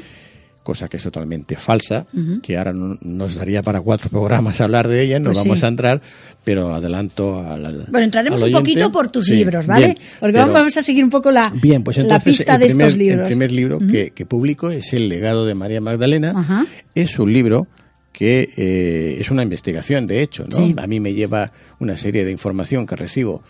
Cosa 0.68 0.86
que 0.86 0.98
es 0.98 1.02
totalmente 1.02 1.56
falsa, 1.56 2.06
que 2.42 2.58
ahora 2.58 2.74
no, 2.74 2.98
nos 3.00 3.36
daría 3.36 3.62
para 3.62 3.80
cuatro 3.80 4.10
programas 4.10 4.60
hablar 4.60 4.86
de 4.86 5.02
ella, 5.02 5.18
no 5.18 5.30
Pues 5.32 5.38
vamos 5.38 5.60
sí. 5.60 5.64
a 5.64 5.68
entrar, 5.70 6.02
pero 6.44 6.74
adelanto 6.74 7.40
al, 7.40 7.86
Bueno, 7.90 8.04
entraremos 8.04 8.42
al 8.42 8.50
un 8.50 8.60
poquito 8.60 8.92
por 8.92 9.08
tus 9.08 9.24
Sí, 9.24 9.36
libros, 9.36 9.66
¿vale? 9.66 9.86
bien, 9.86 9.98
Porque 10.20 10.34
pero- 10.38 10.52
vamos 10.52 10.76
a 10.76 10.82
seguir 10.82 11.04
un 11.04 11.08
poco 11.10 11.30
la, 11.30 11.50
Bien, 11.62 11.82
pues 11.82 11.96
la 11.96 12.02
entonces 12.02 12.36
pista 12.36 12.56
el 12.56 12.60
de 12.60 12.66
primer, 12.66 12.86
estos 12.88 12.98
libros. 12.98 13.20
El 13.20 13.26
primer 13.28 13.52
libro 13.52 13.78
que, 13.78 14.10
que 14.10 14.26
publico 14.26 14.70
es 14.70 14.92
El 14.92 15.08
legado 15.08 15.46
de 15.46 15.54
María 15.54 15.80
Magdalena. 15.80 16.66
Es 16.94 17.18
un 17.18 17.32
libro 17.32 17.66
que 18.12 18.52
eh, 18.58 19.16
es 19.20 19.30
una 19.30 19.42
investigación, 19.42 20.06
de 20.06 20.20
hecho, 20.20 20.44
¿no? 20.44 20.56
Sí. 20.58 20.74
A 20.76 20.86
mí 20.86 21.00
me 21.00 21.14
lleva 21.14 21.50
una 21.80 21.96
serie 21.96 22.26
de 22.26 22.30
información 22.32 22.84
que 22.84 22.94
recibo 22.94 23.42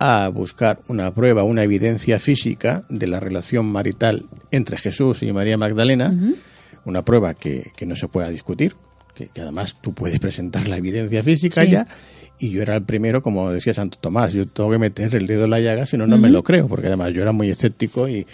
a 0.00 0.28
buscar 0.28 0.80
una 0.88 1.12
prueba, 1.12 1.42
una 1.42 1.62
evidencia 1.64 2.20
física 2.20 2.84
de 2.88 3.06
la 3.08 3.18
relación 3.20 3.66
marital 3.66 4.26
entre 4.52 4.76
Jesús 4.76 5.22
y 5.24 5.32
María 5.32 5.56
Magdalena, 5.56 6.14
una 6.88 7.04
prueba 7.04 7.34
que, 7.34 7.70
que 7.76 7.86
no 7.86 7.94
se 7.96 8.08
pueda 8.08 8.28
discutir, 8.30 8.74
que, 9.14 9.28
que 9.28 9.40
además 9.40 9.76
tú 9.80 9.92
puedes 9.94 10.18
presentar 10.20 10.68
la 10.68 10.76
evidencia 10.76 11.22
física 11.22 11.64
Sí. 11.64 11.70
ya, 11.70 11.86
y 12.40 12.50
yo 12.50 12.62
era 12.62 12.76
el 12.76 12.82
primero, 12.84 13.20
como 13.22 13.50
decía 13.50 13.74
Santo 13.74 13.98
Tomás, 14.00 14.32
yo 14.32 14.46
tengo 14.46 14.70
que 14.70 14.78
meter 14.78 15.14
el 15.16 15.26
dedo 15.26 15.44
en 15.44 15.50
la 15.50 15.60
llaga, 15.60 15.86
si 15.86 15.96
no, 15.96 16.06
no 16.06 16.18
me 16.18 16.30
lo 16.30 16.42
creo, 16.44 16.68
porque 16.68 16.86
además 16.86 17.12
yo 17.12 17.22
era 17.22 17.32
muy 17.32 17.50
escéptico 17.50 18.08
y, 18.08 18.26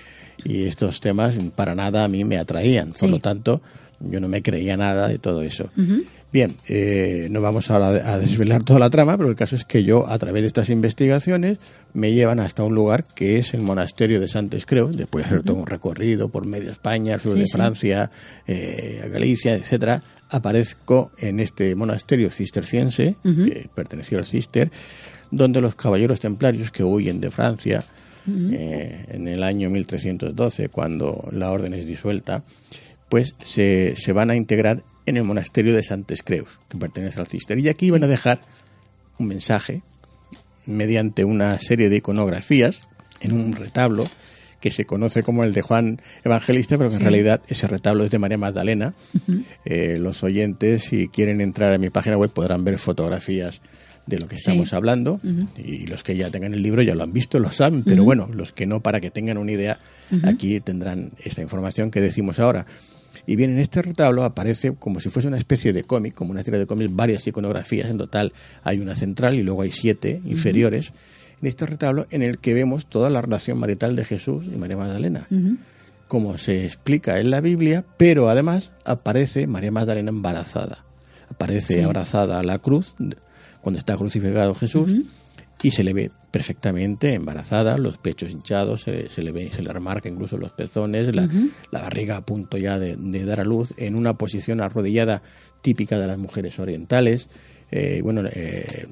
y 0.44 0.64
estos 0.64 1.00
temas 1.00 1.34
para 1.56 1.74
nada 1.74 2.04
a 2.04 2.08
mí 2.08 2.22
me 2.24 2.36
atraían. 2.36 2.88
Por 2.90 2.98
Sí. 2.98 3.08
lo 3.08 3.18
tanto, 3.18 3.62
yo 4.00 4.20
no 4.20 4.28
me 4.28 4.42
creía 4.42 4.76
nada 4.76 5.08
de 5.08 5.18
todo 5.18 5.42
eso. 5.42 5.70
Bien, 6.32 6.52
eh, 6.66 7.28
no 7.30 7.40
vamos 7.40 7.70
ahora 7.70 8.12
a 8.12 8.18
desvelar 8.18 8.64
toda 8.64 8.80
la 8.80 8.90
trama, 8.90 9.16
pero 9.16 9.28
el 9.30 9.36
caso 9.36 9.54
es 9.54 9.64
que 9.64 9.84
yo, 9.84 10.08
a 10.08 10.18
través 10.18 10.42
de 10.42 10.48
estas 10.48 10.68
investigaciones, 10.68 11.58
me 11.92 12.12
llevan 12.12 12.40
hasta 12.40 12.64
un 12.64 12.74
lugar 12.74 13.04
que 13.04 13.38
es 13.38 13.54
el 13.54 13.60
monasterio 13.60 14.20
de 14.20 14.26
Santes 14.26 14.66
Creus, 14.66 14.96
después 14.96 15.24
de 15.24 15.26
hacer 15.28 15.42
todo 15.44 15.56
un 15.56 15.66
recorrido 15.66 16.28
por 16.30 16.44
medio 16.44 16.72
España, 16.72 17.14
al 17.14 17.20
sur 17.20 17.34
Sí, 17.34 17.38
de 17.38 17.46
sí. 17.46 17.52
Francia, 17.52 18.10
eh, 18.48 19.08
Galicia, 19.12 19.54
etcétera, 19.54 20.02
aparezco 20.28 21.12
en 21.18 21.38
este 21.38 21.76
monasterio 21.76 22.28
cisterciense, 22.30 23.14
que 23.22 23.68
perteneció 23.72 24.18
al 24.18 24.24
cister, 24.26 24.72
donde 25.30 25.60
los 25.60 25.76
caballeros 25.76 26.18
templarios 26.18 26.72
que 26.72 26.82
huyen 26.82 27.20
de 27.20 27.30
Francia 27.30 27.84
eh, 28.26 29.04
en 29.08 29.28
el 29.28 29.44
año 29.44 29.70
1312, 29.70 30.68
cuando 30.68 31.28
la 31.30 31.52
orden 31.52 31.74
es 31.74 31.86
disuelta, 31.86 32.42
pues 33.14 33.36
se, 33.44 33.94
se 33.94 34.12
van 34.12 34.32
a 34.32 34.34
integrar 34.34 34.82
en 35.06 35.16
el 35.16 35.22
monasterio 35.22 35.72
de 35.72 35.84
Santes 35.84 36.24
Creus, 36.24 36.48
que 36.68 36.76
pertenece 36.76 37.20
al 37.20 37.28
cister. 37.28 37.56
Y 37.60 37.68
aquí 37.68 37.92
van 37.92 38.02
a 38.02 38.08
dejar 38.08 38.40
un 39.20 39.28
mensaje 39.28 39.82
mediante 40.66 41.24
una 41.24 41.60
serie 41.60 41.88
de 41.90 41.98
iconografías 41.98 42.80
en 43.20 43.30
un 43.30 43.52
retablo 43.52 44.04
que 44.60 44.72
se 44.72 44.84
conoce 44.84 45.22
como 45.22 45.44
el 45.44 45.52
de 45.52 45.62
Juan 45.62 46.02
Evangelista, 46.24 46.76
pero 46.76 46.90
que 46.90 46.96
en 46.96 47.02
realidad 47.02 47.40
ese 47.46 47.68
retablo 47.68 48.02
es 48.02 48.10
de 48.10 48.18
María 48.18 48.36
Magdalena. 48.36 48.94
Eh, 49.64 49.96
los 49.96 50.24
oyentes, 50.24 50.82
si 50.82 51.06
quieren 51.06 51.40
entrar 51.40 51.72
a 51.72 51.78
mi 51.78 51.90
página 51.90 52.16
web, 52.16 52.32
podrán 52.32 52.64
ver 52.64 52.78
fotografías 52.78 53.60
de 54.06 54.18
lo 54.18 54.26
que 54.26 54.34
estamos 54.34 54.72
hablando. 54.72 55.20
Y 55.56 55.86
los 55.86 56.02
que 56.02 56.16
ya 56.16 56.30
tengan 56.30 56.52
el 56.52 56.62
libro 56.62 56.82
ya 56.82 56.96
lo 56.96 57.04
han 57.04 57.12
visto, 57.12 57.38
lo 57.38 57.52
saben, 57.52 57.84
pero 57.84 58.02
bueno, 58.02 58.28
los 58.34 58.52
que 58.52 58.66
no, 58.66 58.80
para 58.80 59.00
que 59.00 59.12
tengan 59.12 59.38
una 59.38 59.52
idea, 59.52 59.78
aquí 60.24 60.58
tendrán 60.58 61.12
esta 61.22 61.42
información 61.42 61.92
que 61.92 62.00
decimos 62.00 62.40
ahora. 62.40 62.66
Y 63.26 63.36
bien, 63.36 63.50
en 63.50 63.58
este 63.58 63.82
retablo 63.82 64.24
aparece 64.24 64.74
como 64.74 65.00
si 65.00 65.10
fuese 65.10 65.28
una 65.28 65.36
especie 65.36 65.72
de 65.72 65.84
cómic, 65.84 66.14
como 66.14 66.30
una 66.30 66.42
serie 66.42 66.60
de 66.60 66.66
cómics, 66.66 66.94
varias 66.94 67.26
iconografías. 67.26 67.90
En 67.90 67.98
total 67.98 68.32
hay 68.62 68.80
una 68.80 68.94
central 68.94 69.34
y 69.34 69.42
luego 69.42 69.62
hay 69.62 69.70
siete 69.70 70.20
inferiores. 70.24 70.92
En 71.40 71.48
este 71.48 71.66
retablo 71.66 72.06
en 72.10 72.22
el 72.22 72.38
que 72.38 72.54
vemos 72.54 72.86
toda 72.86 73.10
la 73.10 73.20
relación 73.20 73.58
marital 73.58 73.96
de 73.96 74.04
Jesús 74.04 74.46
y 74.46 74.56
María 74.56 74.76
Magdalena. 74.76 75.26
Como 76.08 76.38
se 76.38 76.64
explica 76.64 77.18
en 77.18 77.30
la 77.30 77.40
Biblia, 77.40 77.84
pero 77.96 78.28
además 78.28 78.70
aparece 78.84 79.46
María 79.46 79.70
Magdalena 79.70 80.10
embarazada. 80.10 80.84
Aparece 81.28 81.82
abrazada 81.82 82.38
a 82.38 82.42
la 82.42 82.58
cruz 82.58 82.94
cuando 83.60 83.78
está 83.78 83.96
crucificado 83.96 84.54
Jesús 84.54 84.94
y 85.62 85.70
se 85.70 85.82
le 85.82 85.92
ve 85.94 86.10
perfectamente 86.38 87.14
embarazada, 87.14 87.78
los 87.78 87.96
pechos 87.96 88.32
hinchados, 88.32 88.82
se, 88.82 89.08
se 89.08 89.22
le 89.22 89.30
ve, 89.30 89.50
se 89.54 89.62
le 89.62 89.72
remarca 89.72 90.08
incluso 90.08 90.36
los 90.36 90.52
pezones, 90.52 91.14
la, 91.14 91.28
la 91.70 91.80
barriga 91.80 92.16
a 92.16 92.26
punto 92.26 92.56
ya 92.56 92.78
de, 92.80 92.96
de 92.96 93.24
dar 93.24 93.38
a 93.38 93.44
luz, 93.44 93.72
en 93.76 93.94
una 93.94 94.14
posición 94.14 94.60
arrodillada 94.60 95.22
típica 95.62 95.96
de 95.98 96.06
las 96.08 96.18
mujeres 96.18 96.58
orientales. 96.58 97.28
Eh, 97.70 98.00
bueno, 98.02 98.22
eh, 98.30 98.86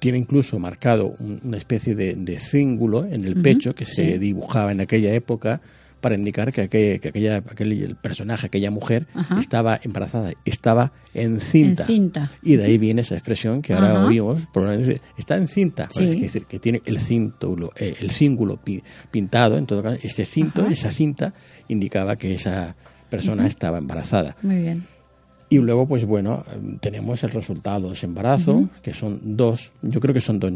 tiene 0.00 0.18
incluso 0.18 0.58
marcado 0.58 1.14
un- 1.20 1.40
una 1.44 1.56
especie 1.56 1.94
de, 1.94 2.14
de 2.16 2.38
cíngulo 2.38 3.04
en 3.04 3.24
el 3.24 3.36
pecho 3.40 3.72
que 3.74 3.84
se 3.84 4.18
dibujaba 4.18 4.72
en 4.72 4.80
aquella 4.80 5.14
época 5.14 5.60
para 6.04 6.16
indicar 6.16 6.52
que, 6.52 6.60
aquel, 6.60 7.00
que 7.00 7.08
aquella, 7.08 7.38
aquel 7.38 7.72
el 7.72 7.96
personaje, 7.96 8.46
aquella 8.48 8.70
mujer, 8.70 9.06
Ajá. 9.14 9.40
estaba 9.40 9.80
embarazada, 9.82 10.34
estaba 10.44 10.92
encinta. 11.14 11.84
Encinta. 11.84 12.30
Y 12.42 12.56
de 12.56 12.64
ahí 12.66 12.76
viene 12.76 13.00
esa 13.00 13.14
expresión 13.14 13.62
que 13.62 13.72
ahora 13.72 13.92
Ajá. 13.92 14.04
oímos, 14.04 14.42
probablemente, 14.52 15.00
está 15.16 15.38
encinta. 15.38 15.88
Sí. 15.90 16.04
Es 16.04 16.20
decir, 16.20 16.44
que 16.44 16.58
tiene 16.58 16.82
el 16.84 16.98
cíntulo, 17.00 17.70
eh, 17.76 17.94
el 17.98 18.10
cíngulo 18.10 18.58
pi- 18.58 18.82
pintado, 19.10 19.56
en 19.56 19.64
todo 19.64 19.82
caso, 19.82 19.96
ese 20.02 20.26
cinto, 20.26 20.60
Ajá. 20.62 20.70
esa 20.72 20.90
cinta, 20.90 21.32
indicaba 21.68 22.16
que 22.16 22.34
esa 22.34 22.76
persona 23.08 23.46
estaba 23.46 23.78
embarazada. 23.78 24.36
Muy 24.42 24.56
bien. 24.60 24.84
Y 25.48 25.56
luego, 25.58 25.86
pues 25.88 26.04
bueno, 26.04 26.44
tenemos 26.80 27.24
el 27.24 27.30
resultado 27.30 27.88
de 27.88 27.94
ese 27.94 28.04
embarazo, 28.06 28.68
que 28.82 28.92
son 28.92 29.20
dos, 29.36 29.72
yo 29.80 30.00
creo 30.00 30.12
que 30.12 30.20
son 30.20 30.38
dos 30.38 30.52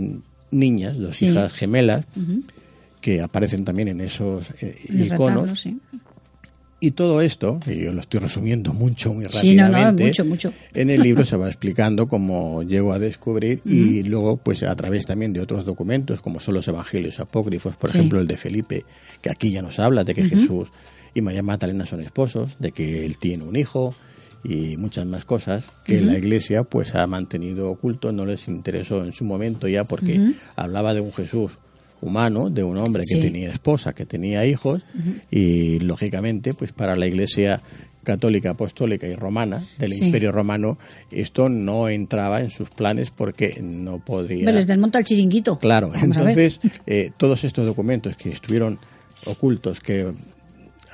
niñas, 0.50 0.98
dos 0.98 1.16
Sí. 1.16 1.28
hijas 1.28 1.52
gemelas, 1.54 2.04
que 3.00 3.20
aparecen 3.20 3.64
también 3.64 3.88
en 3.88 4.00
esos 4.00 4.50
eh, 4.60 4.76
iconos. 4.88 5.50
retablo, 5.50 5.56
sí. 5.56 5.78
Y 6.80 6.92
todo 6.92 7.20
esto, 7.22 7.58
y 7.66 7.80
yo 7.82 7.92
lo 7.92 7.98
estoy 8.00 8.20
resumiendo 8.20 8.72
mucho, 8.72 9.12
muy 9.12 9.26
Sí, 9.30 9.56
no, 9.56 9.68
no, 9.68 9.92
mucho, 9.94 10.24
mucho. 10.24 10.52
En 10.74 10.90
el 10.90 11.02
libro 11.02 11.24
se 11.24 11.36
va 11.36 11.48
explicando 11.48 12.06
cómo 12.06 12.62
llego 12.62 12.92
a 12.92 13.00
descubrir 13.00 13.60
y 13.64 14.04
luego, 14.04 14.36
pues 14.36 14.62
a 14.62 14.76
través 14.76 15.04
también 15.04 15.32
de 15.32 15.40
otros 15.40 15.64
documentos, 15.64 16.20
como 16.20 16.38
son 16.38 16.54
los 16.54 16.68
evangelios 16.68 17.18
apócrifos, 17.18 17.74
por 17.74 17.90
Sí. 17.90 17.98
ejemplo 17.98 18.20
el 18.20 18.28
de 18.28 18.36
Felipe, 18.36 18.84
que 19.20 19.28
aquí 19.28 19.50
ya 19.50 19.60
nos 19.60 19.80
habla 19.80 20.04
de 20.04 20.14
que 20.14 20.24
Jesús 20.24 20.68
y 21.14 21.20
María 21.20 21.42
Magdalena 21.42 21.84
son 21.84 22.00
esposos, 22.00 22.56
de 22.60 22.70
que 22.70 23.04
él 23.04 23.18
tiene 23.18 23.42
un 23.42 23.56
hijo 23.56 23.92
y 24.44 24.76
muchas 24.76 25.04
más 25.04 25.24
cosas 25.24 25.64
que 25.84 26.00
la 26.00 26.16
Iglesia 26.16 26.62
pues 26.62 26.94
ha 26.94 27.04
mantenido 27.08 27.72
oculto, 27.72 28.12
no 28.12 28.24
les 28.24 28.46
interesó 28.46 29.04
en 29.04 29.12
su 29.12 29.24
momento 29.24 29.66
ya 29.66 29.82
porque 29.82 30.20
hablaba 30.54 30.94
de 30.94 31.00
un 31.00 31.12
Jesús 31.12 31.58
humano, 32.00 32.50
de 32.50 32.62
un 32.64 32.76
hombre 32.78 33.02
que 33.08 33.16
Sí. 33.16 33.20
tenía 33.20 33.50
esposa, 33.50 33.92
que 33.92 34.06
tenía 34.06 34.44
hijos 34.46 34.82
y 35.30 35.78
lógicamente 35.80 36.54
pues 36.54 36.72
para 36.72 36.94
la 36.96 37.06
Iglesia 37.06 37.60
católica, 38.04 38.50
apostólica 38.50 39.06
y 39.06 39.14
romana 39.14 39.64
del 39.78 39.92
Sí. 39.92 40.06
Imperio 40.06 40.32
Romano 40.32 40.78
esto 41.10 41.48
no 41.48 41.88
entraba 41.88 42.40
en 42.40 42.50
sus 42.50 42.70
planes 42.70 43.10
porque 43.10 43.58
no 43.62 43.98
podría 43.98 44.50
les 44.52 44.66
desmonta 44.66 44.98
el 44.98 45.04
chiringuito. 45.04 45.58
Claro, 45.58 45.88
Vamos 45.90 46.16
entonces 46.16 46.60
eh, 46.86 47.10
todos 47.16 47.44
estos 47.44 47.66
documentos 47.66 48.16
que 48.16 48.30
estuvieron 48.30 48.78
ocultos, 49.26 49.80
que 49.80 50.12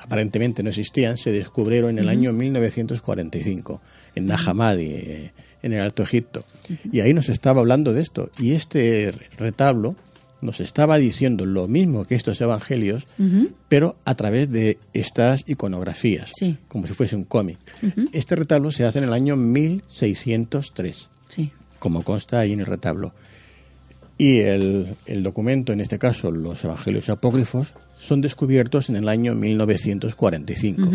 aparentemente 0.01 0.61
no 0.63 0.69
existían, 0.69 1.17
se 1.17 1.31
descubrieron 1.31 1.91
en 1.91 1.99
el 1.99 2.09
año 2.09 2.33
1945 2.33 3.81
en 4.15 4.25
Nahamadi, 4.25 4.85
eh, 4.85 5.31
en 5.63 5.73
el 5.73 5.81
Alto 5.81 6.03
Egipto. 6.03 6.43
Y 6.91 6.99
ahí 6.99 7.13
nos 7.13 7.29
estaba 7.29 7.61
hablando 7.61 7.91
de 7.93 8.01
esto. 8.01 8.29
Y 8.37 8.51
este 8.53 9.13
retablo 9.37 9.95
nos 10.45 10.59
estaba 10.61 10.97
diciendo 10.97 11.45
lo 11.45 11.67
mismo 11.67 12.05
que 12.05 12.15
estos 12.15 12.39
evangelios, 12.39 13.07
pero 13.67 13.97
a 14.05 14.15
través 14.15 14.49
de 14.51 14.77
estas 14.93 15.43
iconografías, 15.47 16.29
Sí. 16.39 16.57
como 16.67 16.87
si 16.87 16.93
fuese 16.93 17.15
un 17.15 17.23
cómic. 17.25 17.57
Este 18.13 18.35
retablo 18.35 18.71
se 18.71 18.85
hace 18.85 18.99
en 18.99 19.05
el 19.05 19.13
año 19.13 19.35
1603 19.35 21.09
Sí. 21.27 21.51
como 21.79 22.03
consta 22.03 22.39
ahí 22.39 22.53
en 22.53 22.59
el 22.61 22.65
retablo. 22.65 23.13
Y 24.17 24.37
el, 24.39 24.95
el 25.07 25.23
documento, 25.23 25.73
en 25.73 25.81
este 25.81 25.99
caso 25.99 26.31
los 26.31 26.63
evangelios 26.63 27.09
apócrifos, 27.09 27.73
son 27.97 28.21
descubiertos 28.21 28.89
en 28.89 28.95
el 28.95 29.09
año 29.09 29.35
1945. 29.35 30.89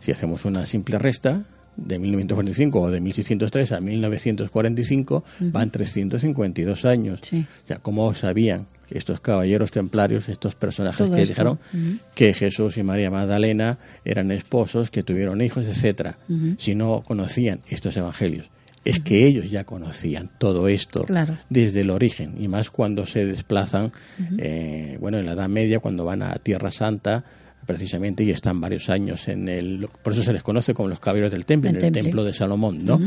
Si 0.00 0.10
hacemos 0.12 0.44
una 0.44 0.66
simple 0.66 0.98
resta, 0.98 1.44
de 1.76 1.98
1945 1.98 2.80
o 2.80 2.90
de 2.90 3.00
1603 3.00 3.72
a 3.72 3.80
1945, 3.80 5.24
van 5.52 5.70
352 5.70 6.84
años. 6.86 7.20
Sí. 7.22 7.44
O 7.64 7.68
sea, 7.68 7.76
¿cómo 7.78 8.14
sabían 8.14 8.66
estos 8.90 9.20
caballeros 9.20 9.70
templarios, 9.70 10.28
estos 10.28 10.54
personajes 10.54 11.06
Todo 11.06 11.16
que 11.16 11.22
esto. 11.22 11.32
dijeron 11.32 12.00
que 12.14 12.32
Jesús 12.34 12.78
y 12.78 12.82
María 12.82 13.10
Magdalena 13.10 13.78
eran 14.04 14.30
esposos, 14.30 14.90
que 14.90 15.02
tuvieron 15.02 15.40
hijos, 15.42 15.66
etcétera, 15.66 16.18
si 16.58 16.74
no 16.74 17.02
conocían 17.06 17.60
estos 17.68 17.96
evangelios? 17.96 18.50
Es 18.84 19.00
que 19.00 19.26
ellos 19.26 19.50
ya 19.50 19.64
conocían 19.64 20.30
todo 20.38 20.68
esto 20.68 21.04
Claro. 21.04 21.36
desde 21.50 21.80
el 21.80 21.90
origen 21.90 22.34
y 22.38 22.46
más 22.46 22.70
cuando 22.70 23.04
se 23.04 23.26
desplazan, 23.26 23.92
eh, 24.38 24.96
bueno, 25.00 25.18
en 25.18 25.26
la 25.26 25.32
Edad 25.32 25.48
Media, 25.48 25.80
cuando 25.80 26.04
van 26.04 26.22
a 26.22 26.34
Tierra 26.36 26.70
Santa, 26.70 27.24
precisamente, 27.66 28.22
y 28.22 28.30
están 28.30 28.60
varios 28.60 28.88
años 28.88 29.26
en 29.26 29.48
el. 29.48 29.88
Por 30.04 30.12
eso 30.12 30.22
se 30.22 30.32
les 30.32 30.44
conoce 30.44 30.72
como 30.72 30.88
los 30.88 31.00
caballeros 31.00 31.32
del 31.32 31.44
templo, 31.44 31.72
Del 31.72 31.80
en 31.82 31.86
el 31.86 31.92
templo 31.92 32.22
de 32.22 32.32
Salomón, 32.32 32.84
¿no? 32.84 33.00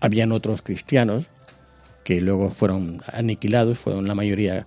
Habían 0.00 0.30
otros 0.30 0.62
cristianos 0.62 1.26
que 2.04 2.20
luego 2.20 2.50
fueron 2.50 3.00
aniquilados, 3.12 3.78
fueron 3.78 4.06
la 4.06 4.14
mayoría 4.14 4.66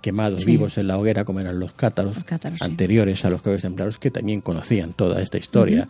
quemados 0.00 0.42
Sí. 0.42 0.52
vivos 0.52 0.78
en 0.78 0.86
la 0.86 0.96
hoguera, 0.98 1.24
como 1.24 1.40
eran 1.40 1.58
los 1.60 1.72
cátaros, 1.72 2.14
Los 2.16 2.24
cátaros, 2.24 2.58
sí. 2.60 2.64
anteriores 2.64 3.24
a 3.24 3.30
los 3.30 3.42
caballeros 3.42 3.62
templarios, 3.62 3.98
que 3.98 4.10
también 4.10 4.40
conocían 4.40 4.92
toda 4.94 5.20
esta 5.20 5.36
historia. 5.38 5.88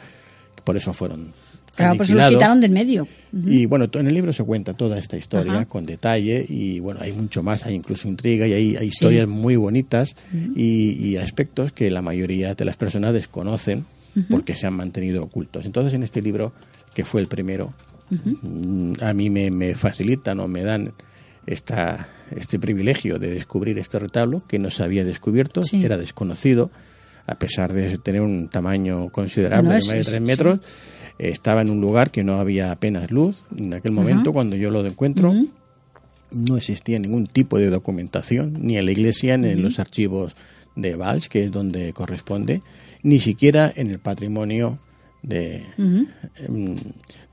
Por 0.65 0.77
eso 0.77 0.93
fueron. 0.93 1.33
Claro, 1.77 1.97
por 1.99 2.07
eso 2.07 2.15
los 2.15 2.29
quitaron 2.31 2.61
del 2.63 2.71
medio. 2.71 3.07
Y 3.47 3.67
bueno, 3.67 3.87
en 3.93 4.07
el 4.07 4.15
libro 4.15 4.33
se 4.33 4.43
cuenta 4.43 4.73
toda 4.73 4.99
esta 4.99 5.19
historia 5.19 5.53
Ajá. 5.53 5.65
con 5.67 5.85
detalle 5.85 6.45
y 6.49 6.81
bueno, 6.81 7.01
hay 7.03 7.13
mucho 7.13 7.43
más, 7.43 7.67
hay 7.67 7.75
incluso 7.75 8.09
intriga 8.09 8.47
y 8.47 8.55
hay, 8.55 8.77
hay 8.77 8.87
historias 8.89 9.29
muy 9.29 9.57
bonitas 9.57 10.17
y, 10.55 10.93
y 10.99 11.19
aspectos 11.19 11.73
que 11.73 11.91
la 11.91 12.01
mayoría 12.01 12.55
de 12.55 12.65
las 12.65 12.79
personas 12.79 13.13
desconocen 13.13 13.85
porque 14.31 14.57
se 14.57 14.67
han 14.67 14.73
mantenido 14.73 15.23
ocultos. 15.23 15.67
Entonces 15.67 15.93
en 15.93 16.03
este 16.03 16.23
libro, 16.23 16.55
que 16.95 17.05
fue 17.05 17.21
el 17.21 17.27
primero, 17.27 17.75
a 19.01 19.13
mí 19.13 19.31
me, 19.31 19.51
me 19.51 19.75
facilitan 19.75 20.41
o 20.41 20.49
me 20.49 20.63
dan 20.63 20.93
esta, 21.47 22.09
este 22.35 22.59
privilegio 22.59 23.19
de 23.19 23.31
descubrir 23.31 23.79
este 23.79 23.99
retablo 23.99 24.43
que 24.47 24.59
no 24.59 24.71
se 24.71 24.83
había 24.83 25.05
descubierto, 25.05 25.63
Sí. 25.63 25.85
era 25.85 25.97
desconocido, 25.97 26.71
a 27.27 27.37
pesar 27.37 27.73
de 27.73 27.99
tener 27.99 28.21
un 28.21 28.49
tamaño 28.49 29.09
considerable 29.11 29.69
Bueno, 29.69 29.81
de 29.81 29.87
más 29.87 29.95
de 29.95 30.01
es- 30.01 30.07
tres 30.07 30.19
sí. 30.19 30.25
metros. 30.25 30.61
Estaba 31.19 31.63
en 31.63 31.71
un 31.71 31.81
lugar 31.81 32.11
que 32.11 32.23
no 32.25 32.39
había 32.39 32.71
apenas 32.71 33.11
luz. 33.11 33.43
En 33.59 33.73
aquel 33.73 33.93
momento, 33.93 34.33
cuando 34.35 34.55
yo 34.55 34.71
lo 34.71 34.85
encuentro, 34.85 35.33
no 36.31 36.57
existía 36.59 36.99
ningún 36.99 37.27
tipo 37.27 37.57
de 37.59 37.71
documentación, 37.71 38.59
ni 38.61 38.77
en 38.77 38.85
la 38.85 38.93
iglesia, 38.93 39.39
ni 39.39 39.49
en 39.49 39.63
los 39.63 39.79
archivos 39.79 40.35
de 40.75 40.95
Valls, 40.95 41.29
que 41.31 41.45
es 41.45 41.51
donde 41.53 41.95
corresponde, 41.95 42.61
ni 43.03 43.19
siquiera 43.21 43.73
en 43.75 43.91
el 43.91 43.99
patrimonio 43.99 44.79
de, 45.23 45.65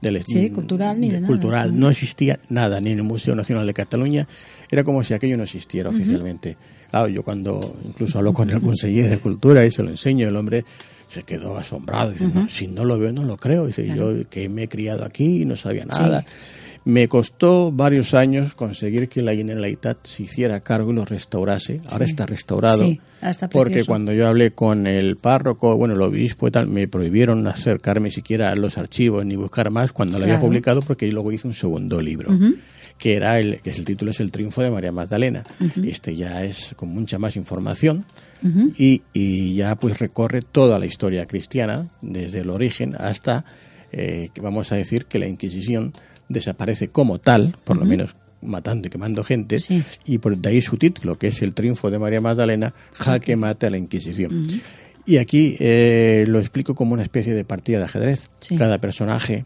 del- 0.03 0.23
Sí, 0.23 0.49
cultural, 0.51 0.99
ni 0.99 1.09
de 1.09 1.21
nada. 1.21 1.27
cultural. 1.27 1.79
No 1.79 1.89
existía 1.89 2.39
nada, 2.49 2.79
ni 2.79 2.91
en 2.91 2.97
el 2.99 3.03
Museo 3.03 3.33
Nacional 3.35 3.65
de 3.65 3.73
Cataluña. 3.73 4.27
Era 4.69 4.83
como 4.83 5.03
si 5.03 5.13
aquello 5.13 5.37
no 5.37 5.43
existiera 5.43 5.89
oficialmente. 5.89 6.55
Claro, 6.91 7.07
yo 7.07 7.23
cuando 7.23 7.77
incluso 7.85 8.19
hablo 8.19 8.33
con 8.33 8.49
el 8.51 8.61
conseller 8.61 9.09
de 9.09 9.17
Cultura 9.17 9.65
y 9.65 9.71
se 9.71 9.81
lo 9.81 9.89
enseño, 9.89 10.27
el 10.27 10.35
hombre 10.35 10.63
se 11.09 11.23
quedó 11.23 11.57
asombrado. 11.57 12.11
Dice, 12.11 12.27
"No, 12.27 12.47
si 12.49 12.67
no 12.67 12.85
lo 12.85 12.97
veo, 12.99 13.11
no 13.11 13.23
lo 13.23 13.37
creo. 13.37 13.65
Dice, 13.67 13.85
yo 13.95 14.27
que 14.29 14.49
me 14.49 14.63
he 14.63 14.67
criado 14.67 15.03
aquí 15.05 15.41
y 15.41 15.45
no 15.45 15.55
sabía 15.55 15.85
nada. 15.85 16.25
Me 16.85 17.07
costó 17.07 17.71
varios 17.71 18.13
años 18.13 18.55
conseguir 18.55 19.07
que 19.07 19.21
la 19.21 19.33
Generalitat 19.33 20.05
se 20.05 20.23
hiciera 20.23 20.59
cargo 20.59 20.91
y 20.91 20.95
lo 20.95 21.05
restaurase. 21.05 21.79
Ahora 21.89 22.03
está 22.03 22.25
restaurado. 22.25 22.83
Sí, 22.83 22.99
está 23.21 23.47
porque 23.47 23.85
cuando 23.85 24.11
yo 24.11 24.27
hablé 24.27 24.51
con 24.51 24.85
el 24.85 25.15
párroco, 25.15 25.77
bueno, 25.77 25.93
el 25.93 26.01
obispo 26.01 26.49
y 26.49 26.51
tal, 26.51 26.67
me 26.67 26.89
prohibieron 26.89 27.47
acercarme 27.47 28.11
siquiera 28.11 28.49
a 28.51 28.55
los 28.55 28.77
archivos 28.77 29.25
ni 29.25 29.37
buscar 29.37 29.71
más 29.71 29.92
cuando 29.93 30.17
lo 30.19 30.25
había 30.25 30.39
publicado 30.39 30.81
porque 30.81 31.07
luego 31.11 31.31
hice 31.31 31.47
un 31.47 31.53
segundo 31.53 32.01
libro. 32.01 32.29
que 32.97 33.15
era 33.15 33.39
el 33.39 33.59
que 33.61 33.71
es 33.71 33.79
el 33.79 33.85
título 33.85 34.11
es 34.11 34.19
el 34.19 34.31
triunfo 34.31 34.61
de 34.61 34.69
María 34.69 34.91
Magdalena. 34.91 35.43
Este 35.83 36.15
ya 36.15 36.43
es 36.43 36.73
con 36.75 36.89
mucha 36.89 37.17
más 37.19 37.35
información 37.35 38.05
y, 38.77 39.01
y 39.13 39.55
ya 39.55 39.75
pues 39.75 39.99
recorre 39.99 40.41
toda 40.41 40.77
la 40.79 40.85
historia 40.85 41.25
cristiana 41.25 41.87
desde 42.01 42.39
el 42.39 42.49
origen 42.49 42.95
hasta 42.97 43.45
eh, 43.91 44.29
que 44.33 44.41
vamos 44.41 44.71
a 44.71 44.75
decir 44.75 45.05
que 45.05 45.19
la 45.19 45.27
Inquisición 45.27 45.93
desaparece 46.29 46.87
como 46.89 47.19
tal 47.19 47.55
por 47.63 47.77
lo 47.77 47.85
menos 47.85 48.15
matando 48.41 48.87
y 48.87 48.91
quemando 48.91 49.23
gente 49.23 49.59
Sí. 49.59 49.83
y 50.05 50.17
por 50.17 50.37
de 50.37 50.49
ahí 50.49 50.61
su 50.61 50.77
título 50.77 51.17
que 51.17 51.27
es 51.27 51.41
el 51.41 51.53
triunfo 51.53 51.89
de 51.91 51.99
María 51.99 52.19
Magdalena 52.21 52.73
jaque 52.93 53.35
mate 53.35 53.67
a 53.67 53.69
la 53.69 53.77
Inquisición. 53.77 54.43
Y 55.05 55.17
aquí 55.17 55.55
eh, 55.59 56.23
lo 56.27 56.39
explico 56.39 56.75
como 56.75 56.93
una 56.93 57.03
especie 57.03 57.33
de 57.33 57.43
partida 57.43 57.79
de 57.79 57.85
ajedrez. 57.85 58.29
Sí. 58.39 58.55
cada 58.55 58.77
personaje 58.79 59.45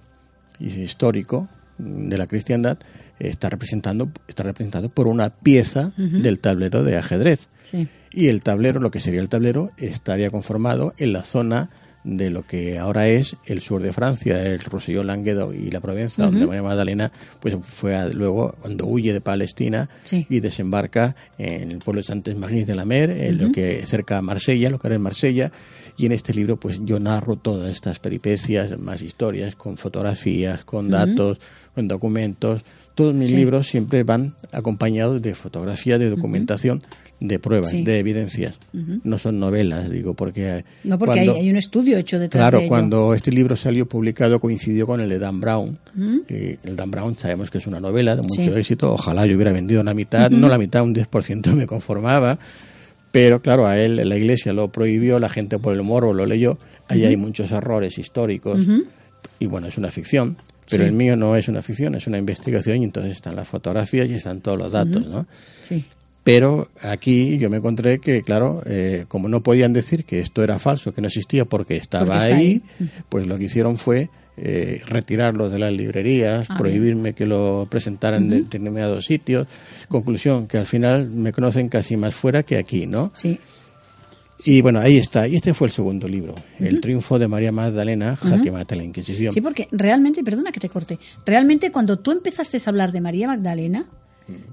histórico 0.60 1.48
de 1.78 2.18
la 2.18 2.26
cristiandad 2.28 2.78
está 3.20 3.50
representando 3.50 4.10
está 4.28 4.44
representado 4.44 4.90
por 4.90 5.08
una 5.08 5.30
pieza 5.30 5.92
del 5.98 6.40
tablero 6.40 6.84
de 6.84 6.98
ajedrez 6.98 7.48
Sí. 7.70 7.88
y 8.12 8.28
el 8.30 8.42
tablero 8.42 8.80
lo 8.80 8.92
que 8.92 9.00
sería 9.00 9.20
el 9.22 9.30
tablero 9.30 9.72
estaría 9.78 10.30
conformado 10.30 10.94
en 10.98 11.14
la 11.14 11.24
zona 11.24 11.70
de 12.04 12.30
lo 12.30 12.44
que 12.48 12.78
ahora 12.80 13.10
es 13.10 13.36
el 13.46 13.60
sur 13.60 13.82
de 13.82 13.92
Francia, 13.92 14.42
el 14.42 14.60
Roussillon, 14.62 15.06
Languedoc 15.08 15.54
y 15.54 15.70
la 15.72 15.82
Provenza, 15.82 16.24
donde 16.24 16.46
María 16.48 16.64
Magdalena 16.64 17.12
pues 17.42 17.58
fue 17.64 17.98
a- 17.98 18.08
luego 18.08 18.56
cuando 18.62 18.86
huye 18.86 19.12
de 19.12 19.20
Palestina 19.20 19.90
Sí. 20.06 20.26
y 20.30 20.40
desembarca 20.40 21.18
en 21.38 21.70
el 21.72 21.80
pueblo 21.80 22.00
de 22.00 22.08
Santes-Magnís 22.08 22.66
de 22.66 22.76
la 22.76 22.86
Mer, 22.86 23.10
en 23.10 23.38
lo 23.40 23.52
que 23.52 23.86
cerca 23.86 24.20
a 24.20 24.22
Marsella, 24.22 24.70
lo 24.70 24.80
que 24.80 24.88
ahora 24.88 24.96
es 24.96 25.02
Marsella, 25.02 25.52
y 25.98 26.06
en 26.06 26.12
este 26.12 26.34
libro 26.34 26.58
pues 26.58 26.80
yo 26.86 27.00
narro 27.00 27.36
todas 27.38 27.72
estas 27.72 28.00
peripecias, 28.00 28.78
más 28.80 29.02
historias, 29.02 29.56
con 29.56 29.78
fotografías, 29.78 30.64
con 30.64 30.90
datos, 30.90 31.40
con 31.74 31.88
documentos. 31.88 32.62
Todos 32.96 33.14
mis 33.14 33.30
Sí. 33.30 33.36
libros 33.36 33.68
siempre 33.68 34.04
van 34.04 34.34
acompañados 34.52 35.22
de 35.22 35.36
fotografía, 35.36 35.98
de 36.00 36.10
documentación, 36.10 36.82
de 37.20 37.38
pruebas, 37.40 37.70
Sí. 37.72 37.84
de 37.84 38.00
evidencias. 38.00 38.58
No 39.04 39.18
son 39.20 39.40
novelas, 39.40 39.90
digo, 39.90 40.14
porque... 40.16 40.66
No, 40.84 40.98
porque 41.00 41.16
cuando- 41.16 41.34
hay, 41.34 41.42
hay 41.42 41.50
un 41.52 41.58
estudio 41.58 41.98
hecho 41.98 42.18
detrás 42.20 42.42
Claro, 42.42 42.58
de 42.60 42.64
ello. 42.66 42.70
cuando 42.70 43.14
este 43.16 43.32
libro 43.32 43.56
salió 43.56 43.88
publicado 43.88 44.40
coincidió 44.40 44.86
con 44.88 45.00
el 45.02 45.10
de 45.10 45.20
Dan 45.20 45.40
Brown. 45.40 45.78
Y 46.30 46.58
el 46.68 46.76
Dan 46.76 46.90
Brown 46.92 47.18
sabemos 47.18 47.50
que 47.52 47.58
es 47.60 47.66
una 47.68 47.80
novela 47.80 48.16
de 48.16 48.22
mucho 48.24 48.42
Sí. 48.44 48.50
éxito. 48.50 48.92
Ojalá 48.94 49.26
yo 49.28 49.36
hubiera 49.36 49.52
vendido 49.52 49.84
la 49.84 49.94
mitad, 49.96 50.30
no 50.32 50.48
la 50.48 50.58
mitad, 50.60 50.84
un 50.84 50.94
10% 50.94 51.56
me 51.56 51.66
conformaba. 51.68 52.38
Pero 53.20 53.42
claro, 53.42 53.66
a 53.66 53.80
él 53.80 53.96
la 54.08 54.16
iglesia 54.16 54.54
lo 54.54 54.68
prohibió, 54.68 55.18
la 55.18 55.28
gente 55.30 55.58
por 55.58 55.74
el 55.74 55.82
morbo 55.82 56.14
lo 56.14 56.28
leyó. 56.28 56.60
Ahí 56.88 57.04
hay 57.04 57.16
muchos 57.18 57.52
errores 57.52 57.98
históricos. 57.98 58.60
Y 59.40 59.48
bueno, 59.48 59.66
es 59.68 59.78
una 59.80 59.90
ficción. 59.90 60.38
Pero 60.70 60.84
Sí. 60.84 60.90
el 60.90 60.94
mío 60.94 61.16
no 61.16 61.36
es 61.36 61.48
una 61.48 61.62
ficción, 61.64 61.96
es 61.96 62.06
una 62.06 62.18
investigación 62.20 62.82
y 62.82 62.84
entonces 62.84 63.14
están 63.14 63.36
las 63.36 63.48
fotografías 63.48 64.08
y 64.08 64.14
están 64.14 64.42
todos 64.42 64.60
los 64.60 64.72
datos, 64.72 65.08
¿no? 65.08 65.26
Sí. 65.64 65.84
Pero 66.24 66.68
aquí 66.82 67.38
yo 67.40 67.50
me 67.50 67.58
encontré 67.58 67.98
que, 68.00 68.22
claro, 68.22 68.62
eh, 68.68 69.06
como 69.08 69.30
no 69.30 69.42
podían 69.42 69.74
decir 69.74 70.04
que 70.04 70.20
esto 70.20 70.44
era 70.44 70.60
falso, 70.60 70.94
que 70.94 71.02
no 71.02 71.08
existía 71.08 71.46
porque 71.46 71.78
estaba 71.78 72.06
Porque 72.06 72.18
está 72.20 72.36
ahí, 72.36 72.62
ahí. 72.80 72.90
pues 73.10 73.26
lo 73.26 73.38
que 73.40 73.46
hicieron 73.46 73.78
fue 73.78 74.10
eh, 74.38 74.82
retirarlo 74.88 75.50
de 75.50 75.58
las 75.60 75.74
librerías, 75.74 76.46
Ah, 76.50 76.58
prohibirme 76.58 77.14
que 77.14 77.26
lo 77.26 77.68
presentaran 77.70 78.24
en 78.24 78.44
determinados 78.44 79.06
sitios. 79.06 79.48
Conclusión, 79.88 80.48
que 80.48 80.60
al 80.60 80.66
final 80.68 81.10
me 81.10 81.32
conocen 81.32 81.70
casi 81.70 81.98
más 81.98 82.14
fuera 82.14 82.44
que 82.44 82.58
aquí, 82.58 82.86
¿no? 82.86 83.12
Sí. 83.16 83.40
Y 84.46 84.62
bueno, 84.62 84.80
ahí 84.80 84.98
está. 84.98 85.28
Y 85.28 85.36
este 85.36 85.54
fue 85.56 85.68
el 85.68 85.74
segundo 85.74 86.08
libro, 86.08 86.36
El 86.60 86.80
triunfo 86.80 87.18
de 87.18 87.28
María 87.28 87.52
Magdalena, 87.52 88.16
jaque 88.16 88.52
mate 88.52 88.76
a 88.76 88.78
la 88.78 88.84
Inquisición. 88.84 89.34
Sí, 89.34 89.42
porque 89.42 89.68
realmente, 89.72 90.24
perdona 90.24 90.52
que 90.52 90.60
te 90.60 90.70
corte, 90.70 91.00
realmente 91.26 91.72
cuando 91.72 91.98
tú 91.98 92.12
empezaste 92.12 92.58
a 92.58 92.70
hablar 92.70 92.92
de 92.92 93.02
María 93.02 93.26
Magdalena, 93.28 93.88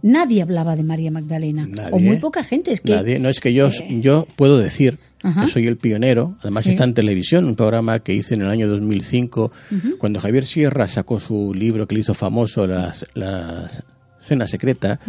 nadie 0.01 0.40
hablaba 0.40 0.75
de 0.77 0.85
María 0.85 1.11
Magdalena. 1.11 1.66
Nadie. 1.68 1.90
O 1.92 1.99
muy 1.99 2.16
poca 2.16 2.42
gente. 2.42 2.73
Es 2.73 2.81
que, 2.81 2.92
eh, 2.92 2.97
Nadie. 2.97 3.18
No 3.18 3.29
es 3.29 3.40
que 3.40 3.53
yo, 3.53 3.68
yo 3.90 4.27
puedo 4.37 4.57
decir 4.59 4.99
Ajá. 5.25 5.47
soy 5.49 5.67
el 5.67 5.77
pionero. 5.79 6.37
Además 6.41 6.65
Sí. 6.65 6.71
está 6.71 6.85
en 6.85 6.95
televisión, 6.95 7.45
un 7.47 7.57
programa 7.57 7.99
que 7.99 8.13
hice 8.15 8.35
en 8.35 8.43
el 8.43 8.51
año 8.51 8.69
2005, 8.69 9.51
cuando 9.99 10.21
Javier 10.21 10.45
Sierra 10.45 10.87
sacó 10.87 11.19
su 11.19 11.53
libro 11.55 11.87
que 11.89 11.95
le 11.97 12.03
hizo 12.03 12.15
famoso, 12.15 12.67
Las, 12.67 13.07
las 13.15 13.83
Cena 14.23 14.47
Secreta. 14.47 15.01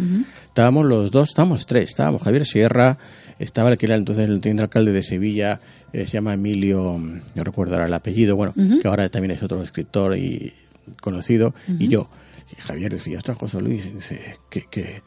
Estábamos 0.48 0.84
los 0.86 1.10
dos, 1.10 1.30
estábamos 1.30 1.66
tres. 1.66 1.88
Estábamos 1.90 2.22
Javier 2.22 2.44
Sierra, 2.44 2.98
estaba 3.38 3.70
el 3.70 3.78
que 3.78 3.86
era 3.86 3.94
entonces 3.94 4.28
el 4.28 4.40
teniente 4.40 4.62
alcalde 4.64 4.92
de 4.92 5.02
Sevilla, 5.02 5.60
eh, 5.92 6.04
se 6.06 6.12
llama 6.12 6.34
Emilio, 6.34 6.98
no 7.34 7.44
recuerdo 7.44 7.74
ahora 7.74 7.86
el 7.86 7.94
apellido, 7.94 8.36
bueno, 8.36 8.52
que 8.82 8.86
ahora 8.88 9.08
también 9.08 9.30
es 9.30 9.42
otro 9.42 9.62
escritor 9.62 10.16
y 10.18 10.52
conocido, 11.00 11.54
y 11.78 11.88
yo. 11.88 12.08
Y 12.50 12.60
Javier 12.60 12.92
decía, 12.92 13.18
ostras, 13.18 13.38
José 13.38 13.60
Luis, 13.60 13.92
dice, 13.92 14.38
qué, 14.50 15.02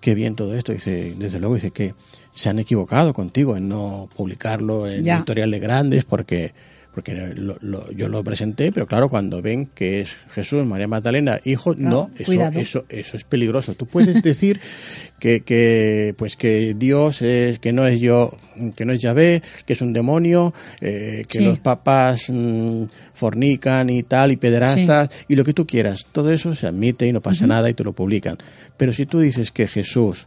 qué 0.00 0.14
bien 0.14 0.36
todo 0.36 0.54
esto. 0.54 0.72
Dice, 0.72 1.14
desde 1.18 1.40
luego, 1.40 1.56
dice 1.56 1.72
que 1.72 1.94
se 2.32 2.48
han 2.48 2.58
equivocado 2.58 3.12
contigo 3.12 3.56
en 3.56 3.68
no 3.68 4.08
publicarlo 4.14 4.86
en 4.86 5.02
Ya. 5.02 5.16
editoriales 5.16 5.60
grandes 5.60 6.04
porque 6.04 6.54
porque 6.98 7.14
lo- 7.36 7.56
lo- 7.60 7.88
yo 7.92 8.08
lo 8.08 8.24
presenté, 8.24 8.72
pero 8.72 8.88
claro, 8.88 9.08
cuando 9.08 9.40
ven 9.40 9.66
que 9.72 10.00
es 10.00 10.10
Jesús, 10.34 10.66
María 10.66 10.88
Magdalena, 10.88 11.38
hijo, 11.44 11.76
no, 11.76 12.10
eso, 12.18 12.32
eso, 12.58 12.84
eso 12.88 13.16
es 13.16 13.22
peligroso. 13.22 13.74
Tú 13.74 13.86
puedes 13.86 14.20
decir 14.22 14.58
que, 15.20 15.42
que, 15.42 16.12
pues 16.18 16.34
que 16.34 16.74
Dios 16.76 17.22
es, 17.22 17.60
que 17.60 17.72
no 17.72 17.86
es 17.86 18.00
yo, 18.00 18.34
que 18.76 18.84
no 18.84 18.92
es 18.92 19.00
Yahvé, 19.00 19.42
que 19.64 19.74
es 19.74 19.80
un 19.80 19.92
demonio, 19.92 20.52
eh, 20.80 21.24
que 21.28 21.38
Sí. 21.38 21.44
los 21.44 21.60
papas 21.60 22.24
mm, 22.28 22.82
fornican 23.14 23.90
y 23.90 24.02
tal, 24.02 24.32
y 24.32 24.36
pederastas, 24.36 25.10
y 25.28 25.36
lo 25.36 25.44
que 25.44 25.54
tú 25.54 25.66
quieras. 25.68 26.04
Todo 26.10 26.32
eso 26.32 26.52
se 26.56 26.66
admite 26.66 27.06
y 27.06 27.12
no 27.12 27.20
pasa 27.20 27.46
nada 27.46 27.70
y 27.70 27.74
te 27.74 27.84
lo 27.84 27.92
publican. 27.92 28.36
Pero 28.76 28.92
si 28.92 29.06
tú 29.06 29.20
dices 29.20 29.52
que 29.52 29.68
Jesús 29.68 30.26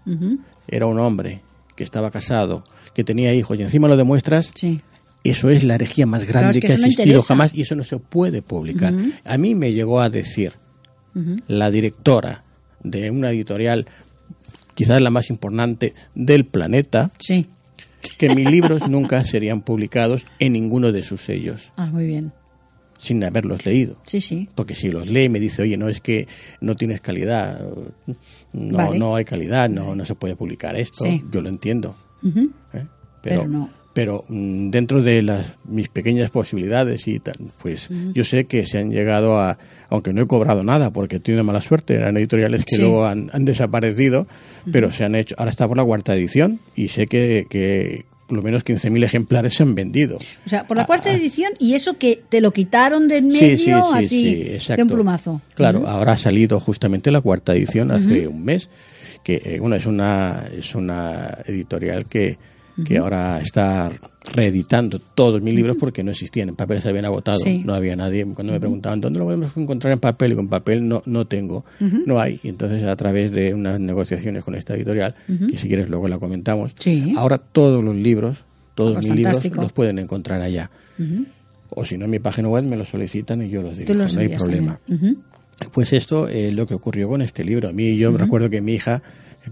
era 0.70 0.86
un 0.86 1.00
hombre, 1.00 1.42
que 1.76 1.84
estaba 1.84 2.12
casado, 2.12 2.64
que 2.94 3.04
tenía 3.04 3.34
hijos, 3.34 3.60
y 3.60 3.64
encima 3.64 3.90
lo 3.90 3.98
demuestras, 3.98 4.52
Sí. 4.56 4.80
Eso 5.24 5.50
es 5.50 5.64
la 5.64 5.76
herejía 5.76 6.06
más 6.06 6.24
Claro, 6.26 6.40
grande 6.40 6.58
es 6.58 6.62
que 6.62 6.68
que, 6.68 6.74
ha 6.74 6.76
existido 6.78 7.04
interesa. 7.06 7.28
jamás 7.28 7.54
y 7.56 7.62
eso 7.62 7.76
no 7.76 7.84
se 7.84 7.98
puede 8.00 8.42
publicar. 8.42 8.94
A 9.24 9.38
mí 9.38 9.56
me 9.56 9.72
llegó 9.74 10.00
a 10.02 10.10
decir 10.10 10.54
la 11.48 11.70
directora 11.72 12.44
de 12.84 13.12
una 13.12 13.30
editorial, 13.32 13.86
quizás 14.74 15.02
la 15.02 15.10
más 15.10 15.30
importante 15.30 15.94
del 16.16 16.46
planeta, 16.46 17.12
Sí. 17.20 17.48
que 18.18 18.34
mis 18.34 18.50
libros 18.50 18.88
nunca 18.88 19.24
serían 19.24 19.62
publicados 19.62 20.26
en 20.40 20.54
ninguno 20.54 20.92
de 20.92 21.04
sus 21.04 21.22
sellos, 21.22 21.72
Ah, 21.76 21.86
muy 21.88 22.06
bien. 22.08 22.32
sin 22.98 23.24
haberlos 23.24 23.66
leído. 23.66 23.98
Sí, 24.06 24.22
sí. 24.22 24.50
Porque 24.56 24.74
si 24.74 24.90
los 24.90 25.08
lee 25.08 25.30
me 25.30 25.40
dice, 25.40 25.62
oye, 25.64 25.78
no 25.78 25.90
es 25.90 26.00
que 26.02 26.28
no 26.62 26.76
tienes 26.76 27.02
calidad, 27.02 27.60
no, 28.54 28.78
Vale. 28.78 28.98
no 28.98 29.16
hay 29.16 29.26
calidad, 29.26 29.70
no, 29.70 29.94
no 29.96 30.06
se 30.06 30.16
puede 30.16 30.36
publicar 30.36 30.76
esto, 30.80 31.04
Sí. 31.06 31.24
yo 31.32 31.42
lo 31.42 31.50
entiendo. 31.50 31.96
¿eh? 32.74 32.86
Pero 33.22 33.48
no. 33.48 33.70
Pero, 33.94 34.24
mm, 34.30 34.70
dentro 34.70 35.02
de 35.02 35.22
las, 35.22 35.46
mis 35.66 35.90
pequeñas 35.90 36.30
posibilidades 36.32 37.08
y 37.08 37.20
tal, 37.20 37.36
pues 37.62 37.90
yo 38.14 38.24
sé 38.24 38.46
que 38.46 38.66
se 38.66 38.78
han 38.78 38.92
llegado 38.92 39.38
a, 39.40 39.58
aunque 39.90 40.14
no 40.14 40.22
he 40.22 40.28
cobrado 40.28 40.64
nada 40.64 40.92
porque 40.92 41.18
he 41.18 41.20
tenido 41.20 41.44
mala 41.44 41.62
suerte, 41.62 41.96
eran 41.96 42.16
editoriales 42.18 42.64
que 42.66 42.76
Sí. 42.78 42.82
luego 42.82 43.06
han, 43.06 43.30
han 43.34 43.44
desaparecido, 43.46 44.28
pero 44.72 44.92
se 44.92 45.04
han 45.04 45.16
hecho, 45.16 45.36
ahora 45.38 45.52
está 45.52 45.68
por 45.68 45.78
la 45.78 45.84
cuarta 45.84 46.14
edición 46.16 46.60
y 46.76 46.88
sé 46.88 47.06
que, 47.08 47.46
que 47.50 48.06
por 48.28 48.38
lo 48.38 48.44
menos 48.44 48.64
15.000 48.64 49.04
ejemplares 49.04 49.56
se 49.56 49.64
han 49.64 49.76
vendido. 49.76 50.18
O 50.46 50.50
sea, 50.50 50.66
por 50.66 50.78
la 50.78 50.86
cuarta 50.86 51.10
ah. 51.10 51.14
edición 51.14 51.52
y 51.60 51.74
eso 51.74 51.98
que 51.98 52.22
te 52.30 52.40
lo 52.40 52.52
quitaron 52.52 53.10
de 53.10 53.18
en 53.18 53.30
Sí, 53.34 53.42
medio 53.42 53.58
sí, 53.58 53.66
sí, 53.66 53.98
así 54.06 54.60
sí, 54.60 54.74
de 54.74 54.84
un 54.84 54.90
plumazo. 54.90 55.42
Claro, 55.54 55.86
ahora 55.86 56.14
ha 56.14 56.18
salido 56.18 56.62
justamente 56.62 57.12
la 57.12 57.20
cuarta 57.20 57.54
edición 57.54 57.92
hace 57.92 58.28
un 58.30 58.46
mes, 58.46 58.70
que 59.24 59.42
eh, 59.44 59.58
bueno, 59.60 59.76
es 59.76 59.86
una 59.86 60.46
es 60.58 60.74
una 60.76 61.40
editorial 61.46 62.06
que, 62.06 62.38
que 62.86 62.98
ahora 62.98 63.40
está 63.42 63.92
reeditando 64.34 65.00
todos 65.00 65.42
mis 65.42 65.54
libros 65.56 65.78
porque 65.80 66.04
no 66.04 66.12
existían 66.12 66.50
en 66.50 66.56
papel, 66.56 66.82
se 66.82 66.90
habían 66.90 67.06
agotado, 67.06 67.40
Sí. 67.40 67.64
no 67.66 67.74
había 67.74 67.96
nadie. 67.96 68.26
Cuando 68.34 68.54
me 68.54 68.60
preguntaban 68.60 69.02
dónde 69.02 69.20
lo 69.20 69.26
podemos 69.26 69.56
encontrar 69.58 69.94
en 69.94 70.00
papel, 70.00 70.34
y 70.34 70.36
con 70.36 70.48
papel 70.48 70.88
no 70.88 71.02
no 71.06 71.26
tengo, 71.26 71.66
no 72.06 72.20
hay. 72.20 72.40
Y 72.44 72.50
entonces 72.50 72.84
a 72.84 72.96
través 72.96 73.32
de 73.32 73.54
unas 73.54 73.80
negociaciones 73.80 74.44
con 74.44 74.56
esta 74.56 74.76
editorial, 74.76 75.16
que 75.50 75.58
si 75.58 75.68
quieres 75.68 75.90
luego 75.90 76.08
la 76.08 76.20
comentamos, 76.20 76.74
Sí. 76.80 77.14
ahora 77.18 77.38
todos 77.40 77.84
los 77.84 77.96
libros, 77.96 78.38
todos 78.76 78.98
mis 79.04 79.14
libros 79.16 79.44
los 79.56 79.72
pueden 79.74 80.00
encontrar 80.00 80.42
allá. 80.42 80.70
O 81.74 81.86
si 81.86 81.98
no, 81.98 82.06
en 82.06 82.12
mi 82.12 82.20
página 82.20 82.48
web 82.50 82.64
me 82.66 82.76
lo 82.76 82.84
solicitan 82.86 83.42
y 83.42 83.50
yo 83.50 83.62
los 83.62 83.80
los 83.80 84.14
no 84.14 84.20
hay 84.22 84.30
problema. 84.30 84.80
Pues 85.74 85.94
esto 85.94 86.28
es 86.28 86.54
lo 86.54 86.66
que 86.66 86.74
ocurrió 86.74 87.08
con 87.08 87.22
este 87.22 87.44
libro. 87.44 87.70
A 87.70 87.72
mí 87.72 87.96
yo 87.96 88.12
recuerdo 88.18 88.50
que 88.50 88.62
mi 88.62 88.74
hija 88.74 89.02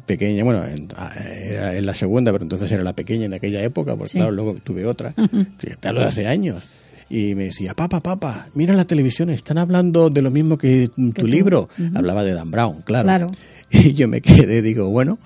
pequeña, 0.05 0.43
bueno, 0.43 0.65
en, 0.65 0.87
ah, 0.95 1.13
era 1.23 1.75
en 1.75 1.85
la 1.85 1.93
segunda, 1.93 2.31
pero 2.31 2.43
entonces 2.43 2.71
era 2.71 2.83
la 2.83 2.93
pequeña 2.93 3.25
en 3.25 3.33
aquella 3.33 3.61
época, 3.63 3.95
porque 3.95 4.09
Sí. 4.09 4.17
claro, 4.17 4.31
luego 4.31 4.55
tuve 4.63 4.85
otra, 4.85 5.13
sí, 5.57 5.67
tal 5.79 5.95
vez 5.97 6.05
hace 6.07 6.27
años. 6.27 6.63
Y 7.11 7.33
me 7.33 7.45
decía, 7.45 7.73
papá, 7.73 8.01
papá, 8.01 8.47
mira 8.53 8.75
la 8.75 8.85
televisión, 8.85 9.31
están 9.31 9.57
hablando 9.57 10.11
de 10.11 10.21
lo 10.21 10.29
mismo 10.29 10.57
que 10.59 10.91
tu 11.15 11.25
libro. 11.25 11.67
Hablaba 11.95 12.23
de 12.23 12.33
Dan 12.35 12.51
Brown, 12.51 12.81
claro. 12.83 13.05
Claro. 13.05 13.27
Y 13.71 13.93
yo 13.93 14.07
me 14.07 14.19
quedé, 14.21 14.63
digo, 14.63 14.89
bueno, 14.89 15.19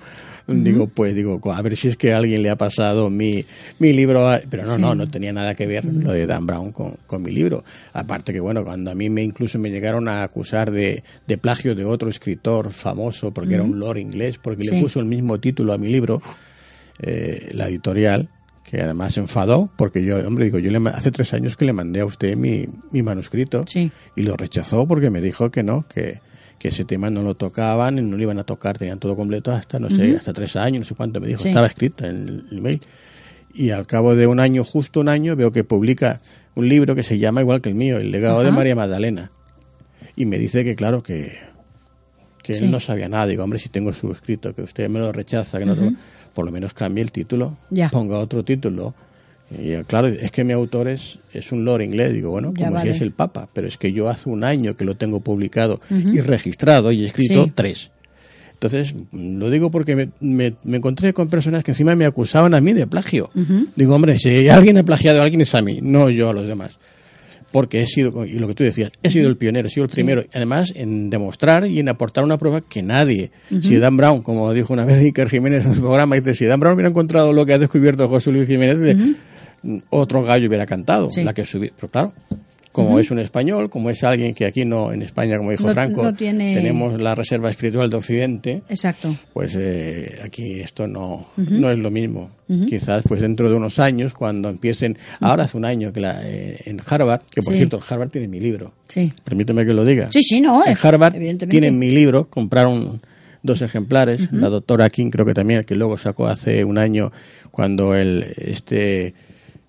digo, 0.46 0.86
pues 0.88 1.14
digo, 1.14 1.40
a 1.52 1.62
ver 1.62 1.74
si 1.76 1.88
es 1.88 1.96
que 1.96 2.12
a 2.12 2.18
alguien 2.18 2.42
le 2.42 2.50
ha 2.50 2.56
pasado 2.56 3.08
mi, 3.10 3.44
mi 3.78 3.92
libro. 3.92 4.28
a- 4.28 4.40
Pero 4.50 4.64
no, 4.66 4.76
no, 4.78 4.94
no 4.94 5.08
tenía 5.10 5.32
nada 5.32 5.54
que 5.54 5.66
ver 5.66 5.84
lo 5.84 6.12
de 6.12 6.26
Dan 6.26 6.46
Brown 6.46 6.72
con, 6.72 6.96
con 7.06 7.22
mi 7.22 7.30
libro. 7.32 7.64
Aparte 7.92 8.32
que, 8.32 8.40
bueno, 8.40 8.62
cuando 8.64 8.90
a 8.90 8.94
mí 8.94 9.08
me 9.08 9.22
incluso 9.22 9.58
me 9.58 9.70
llegaron 9.70 10.08
a 10.08 10.22
acusar 10.22 10.70
de, 10.70 11.02
de 11.26 11.38
plagio 11.38 11.74
de 11.74 11.84
otro 11.84 12.10
escritor 12.10 12.70
famoso, 12.72 13.32
porque 13.32 13.54
era 13.54 13.62
un 13.62 13.78
lord 13.78 13.98
inglés, 13.98 14.38
porque 14.38 14.64
Sí. 14.64 14.70
le 14.74 14.80
puso 14.82 15.00
el 15.00 15.06
mismo 15.06 15.40
título 15.40 15.72
a 15.72 15.78
mi 15.78 15.88
libro, 15.88 16.20
eh, 17.00 17.50
la 17.54 17.68
editorial, 17.68 18.28
que 18.68 18.80
además 18.80 19.14
se 19.14 19.20
enfadó, 19.20 19.70
porque 19.76 20.04
yo, 20.04 20.16
hombre, 20.26 20.46
digo, 20.46 20.58
yo 20.58 20.70
le, 20.70 20.88
hace 20.90 21.10
tres 21.10 21.32
años 21.34 21.56
que 21.56 21.64
le 21.64 21.72
mandé 21.72 22.00
a 22.00 22.04
usted 22.06 22.36
mi, 22.36 22.66
mi 22.92 23.02
manuscrito 23.02 23.64
Sí. 23.68 23.90
y 24.16 24.22
lo 24.22 24.36
rechazó 24.36 24.86
porque 24.86 25.10
me 25.10 25.20
dijo 25.20 25.50
que 25.50 25.62
no, 25.62 25.86
que, 25.86 26.20
que 26.58 26.68
ese 26.68 26.84
tema 26.84 27.10
no 27.10 27.22
lo 27.22 27.34
tocaban, 27.34 28.08
no 28.10 28.16
lo 28.16 28.22
iban 28.22 28.38
a 28.38 28.44
tocar, 28.44 28.78
tenían 28.78 28.98
todo 28.98 29.16
completo 29.16 29.52
hasta, 29.52 29.78
no 29.78 29.90
sé, 29.90 30.16
hasta 30.16 30.32
tres 30.32 30.56
años, 30.56 30.80
no 30.80 30.84
sé 30.86 30.94
cuánto 30.94 31.20
me 31.20 31.26
dijo, 31.28 31.40
Sí. 31.42 31.48
estaba 31.48 31.66
escrito 31.66 32.04
en 32.06 32.44
el 32.50 32.58
email. 32.58 32.80
Y 33.52 33.70
al 33.70 33.86
cabo 33.86 34.16
de 34.16 34.26
un 34.26 34.40
año, 34.40 34.64
justo 34.64 35.00
un 35.00 35.08
año, 35.08 35.36
veo 35.36 35.52
que 35.52 35.62
publica 35.64 36.20
un 36.54 36.68
libro 36.68 36.94
que 36.94 37.02
se 37.02 37.18
llama 37.18 37.40
igual 37.40 37.60
que 37.60 37.68
el 37.68 37.74
mío, 37.74 37.98
El 37.98 38.10
legado 38.10 38.42
de. 38.42 38.50
María 38.50 38.74
Magdalena. 38.74 39.30
Y 40.16 40.26
me 40.26 40.38
dice 40.38 40.64
que, 40.64 40.74
claro, 40.74 41.02
que, 41.02 41.36
que 42.42 42.54
Sí. 42.54 42.64
él 42.64 42.70
no 42.70 42.80
sabía 42.80 43.08
nada. 43.08 43.26
Digo, 43.26 43.44
hombre, 43.44 43.58
si 43.58 43.68
tengo 43.68 43.92
su 43.92 44.10
escrito, 44.12 44.54
que 44.54 44.62
usted 44.62 44.88
me 44.88 44.98
lo 45.00 45.12
rechaza, 45.12 45.58
que 45.58 45.66
no, 45.66 45.76
por 46.34 46.44
lo 46.44 46.50
menos 46.52 46.72
cambie 46.74 47.02
el 47.02 47.12
título, 47.12 47.56
Ya. 47.70 47.90
ponga 47.90 48.18
otro 48.18 48.44
título. 48.44 48.94
Y 49.62 49.72
eh, 49.72 49.84
claro, 49.86 50.08
es 50.08 50.30
que 50.30 50.44
mi 50.44 50.52
autor 50.52 50.88
es, 50.88 51.18
es 51.32 51.52
un 51.52 51.64
lord 51.64 51.82
inglés. 51.82 52.12
Digo, 52.12 52.30
bueno, 52.30 52.52
Ya 52.56 52.66
como 52.66 52.78
si 52.80 52.88
es 52.88 53.00
el 53.00 53.12
Papa, 53.12 53.48
pero 53.52 53.66
es 53.68 53.76
que 53.78 53.92
yo 53.92 54.08
hace 54.08 54.28
un 54.28 54.44
año 54.44 54.76
que 54.76 54.84
lo 54.84 54.94
tengo 54.96 55.20
publicado 55.20 55.80
y 55.90 56.20
registrado 56.20 56.92
y 56.92 57.02
he 57.04 57.06
escrito 57.06 57.44
Sí. 57.44 57.52
tres. 57.54 57.90
Entonces, 58.54 58.94
lo 59.12 59.50
digo 59.50 59.70
porque 59.70 59.94
me, 59.94 60.08
me- 60.20 60.54
me 60.64 60.78
encontré 60.78 61.12
con 61.12 61.28
personas 61.28 61.64
que 61.64 61.72
encima 61.72 61.94
me 61.96 62.06
acusaban 62.06 62.54
a 62.54 62.60
mí 62.60 62.72
de 62.72 62.86
plagio. 62.86 63.30
Digo, 63.76 63.94
hombre, 63.94 64.16
si 64.18 64.48
alguien 64.48 64.78
ha 64.78 64.82
plagiado 64.84 65.20
a 65.20 65.24
alguien 65.24 65.40
es 65.42 65.54
a 65.54 65.60
mí, 65.60 65.80
no 65.82 66.08
yo 66.08 66.30
a 66.30 66.32
los 66.32 66.46
demás. 66.46 66.78
Porque 67.52 67.82
he 67.82 67.86
sido, 67.86 68.24
y 68.24 68.38
lo 68.38 68.48
que 68.48 68.54
tú 68.54 68.64
decías, 68.64 68.90
he 69.02 69.10
sido 69.10 69.28
el 69.28 69.36
pionero, 69.36 69.68
he 69.68 69.70
sido 69.70 69.84
el 69.84 69.90
primero, 69.90 70.24
además 70.32 70.72
en 70.74 71.08
demostrar 71.10 71.66
y 71.68 71.78
en 71.78 71.88
aportar 71.88 72.24
una 72.24 72.36
prueba 72.38 72.60
que 72.62 72.82
nadie, 72.82 73.30
si 73.60 73.76
Dan 73.76 73.96
Brown, 73.96 74.22
como 74.22 74.52
dijo 74.52 74.72
una 74.72 74.84
vez 74.84 74.98
Iker 74.98 75.28
Jiménez 75.28 75.64
en 75.66 75.74
su 75.74 75.80
programa, 75.80 76.16
dice, 76.16 76.34
si 76.34 76.46
Dan 76.46 76.58
Brown 76.58 76.74
hubiera 76.74 76.88
encontrado 76.88 77.32
lo 77.32 77.46
que 77.46 77.52
ha 77.52 77.58
descubierto 77.58 78.08
José 78.08 78.32
Luis 78.32 78.48
Jiménez, 78.48 78.80
dice, 78.80 79.14
otro 79.90 80.22
gallo 80.22 80.48
hubiera 80.48 80.66
cantado, 80.66 81.10
Sí. 81.10 81.24
la 81.24 81.32
que 81.34 81.44
subí, 81.44 81.70
pero 81.74 81.88
claro, 81.88 82.12
como 82.72 82.98
es 82.98 83.12
un 83.12 83.20
español, 83.20 83.70
como 83.70 83.88
es 83.88 84.02
alguien 84.02 84.34
que 84.34 84.46
aquí 84.46 84.64
no, 84.64 84.92
en 84.92 85.02
España, 85.02 85.36
como 85.38 85.52
dijo 85.52 85.68
No- 85.68 85.72
Franco, 85.74 86.02
no 86.02 86.12
tiene- 86.12 86.54
tenemos 86.54 87.00
la 87.00 87.14
reserva 87.14 87.48
espiritual 87.48 87.88
de 87.88 87.96
Occidente, 87.96 88.62
Exacto. 88.68 89.14
pues 89.32 89.56
eh, 89.56 90.18
aquí 90.24 90.58
esto 90.60 90.88
no, 90.88 91.28
no 91.36 91.70
es 91.70 91.78
lo 91.78 91.90
mismo. 91.92 92.30
Quizás 92.68 93.04
pues 93.06 93.20
dentro 93.20 93.48
de 93.48 93.54
unos 93.54 93.78
años, 93.78 94.12
cuando 94.12 94.48
empiecen, 94.50 94.98
ahora 95.20 95.44
hace 95.44 95.56
un 95.56 95.64
año 95.64 95.92
que 95.92 96.00
la, 96.00 96.20
eh, 96.24 96.62
en 96.66 96.80
Harvard, 96.84 97.22
que 97.30 97.42
por 97.42 97.54
Sí. 97.54 97.58
cierto, 97.58 97.80
Harvard 97.88 98.10
tiene 98.10 98.26
mi 98.26 98.40
libro, 98.40 98.72
Sí. 98.88 99.12
permíteme 99.22 99.64
que 99.64 99.72
lo 99.72 99.84
diga. 99.84 100.10
Sí, 100.12 100.20
sí, 100.22 100.40
no, 100.40 100.64
En 100.66 100.72
eh, 100.72 100.76
Harvard 100.82 101.14
tienen 101.48 101.78
mi 101.78 101.90
libro, 101.92 102.28
compraron 102.28 103.00
dos 103.44 103.62
ejemplares, 103.62 104.32
la 104.32 104.48
doctora 104.48 104.90
King 104.90 105.10
creo 105.10 105.24
que 105.24 105.34
también, 105.34 105.62
que 105.64 105.76
luego 105.76 105.96
sacó 105.96 106.26
hace 106.26 106.64
un 106.64 106.78
año 106.78 107.12
cuando 107.52 107.94
el, 107.94 108.34
este 108.36 109.14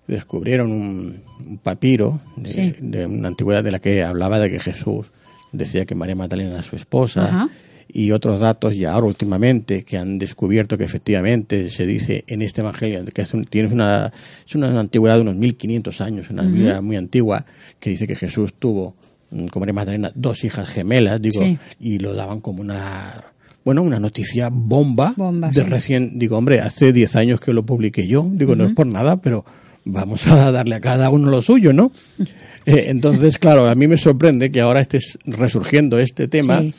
descubrieron 0.06 0.70
un, 0.72 1.16
un 1.46 1.58
papiro 1.58 2.20
de, 2.36 2.48
Sí. 2.48 2.74
de 2.80 3.06
una 3.06 3.28
antigüedad 3.28 3.62
de 3.64 3.70
la 3.72 3.78
que 3.78 4.02
hablaba 4.02 4.38
de 4.38 4.50
que 4.50 4.58
Jesús 4.60 5.06
decía 5.52 5.84
que 5.86 5.94
María 5.94 6.14
Magdalena 6.16 6.50
era 6.52 6.62
su 6.62 6.76
esposa 6.76 7.24
Ajá. 7.24 7.48
y 7.88 8.10
otros 8.12 8.40
datos 8.40 8.76
ya 8.76 8.92
ahora 8.92 9.06
últimamente 9.06 9.84
que 9.84 9.96
han 9.96 10.18
descubierto 10.18 10.76
que 10.76 10.84
efectivamente 10.84 11.70
se 11.70 11.86
dice 11.86 12.24
en 12.26 12.42
este 12.42 12.60
evangelio 12.60 13.04
que 13.06 13.22
es, 13.22 13.32
un- 13.34 13.44
tiene 13.44 13.68
una, 13.72 14.12
es 14.46 14.54
una 14.54 14.78
antigüedad 14.78 15.16
de 15.16 15.22
unos 15.22 15.36
1500 15.36 16.00
años, 16.00 16.30
una 16.30 16.42
Biblia 16.42 16.80
muy 16.80 16.96
antigua 16.96 17.44
que 17.80 17.90
dice 17.90 18.06
que 18.06 18.16
Jesús 18.16 18.54
tuvo 18.58 18.94
mm, 19.30 19.46
con 19.46 19.60
María 19.60 19.72
Magdalena 19.74 20.12
dos 20.14 20.44
hijas 20.44 20.68
gemelas, 20.68 21.20
digo, 21.22 21.42
Sí. 21.42 21.58
y 21.80 21.98
lo 21.98 22.14
daban 22.14 22.40
como 22.40 22.60
una 22.60 23.24
bueno, 23.64 23.82
una 23.82 23.98
noticia 23.98 24.48
bomba, 24.52 25.12
Bomba, 25.16 25.48
de 25.48 25.54
sí. 25.54 25.60
recién, 25.62 26.20
digo, 26.20 26.36
hombre, 26.38 26.60
hace 26.60 26.92
10 26.92 27.16
años 27.16 27.40
que 27.40 27.52
lo 27.52 27.66
publiqué 27.66 28.06
yo, 28.06 28.24
digo, 28.30 28.54
no 28.54 28.64
es 28.64 28.72
por 28.74 28.86
nada, 28.86 29.16
pero 29.16 29.44
vamos 29.86 30.26
a 30.26 30.52
darle 30.52 30.74
a 30.74 30.80
cada 30.80 31.08
uno 31.08 31.30
lo 31.30 31.40
suyo, 31.40 31.72
¿no? 31.72 31.90
Eh, 32.68 32.86
entonces, 32.88 33.38
claro, 33.38 33.68
a 33.68 33.76
mí 33.76 33.86
me 33.86 33.96
sorprende 33.96 34.50
que 34.50 34.60
ahora 34.60 34.80
estés 34.80 35.16
resurgiendo 35.24 36.00
este 36.00 36.26
tema 36.26 36.62
Sí. 36.62 36.74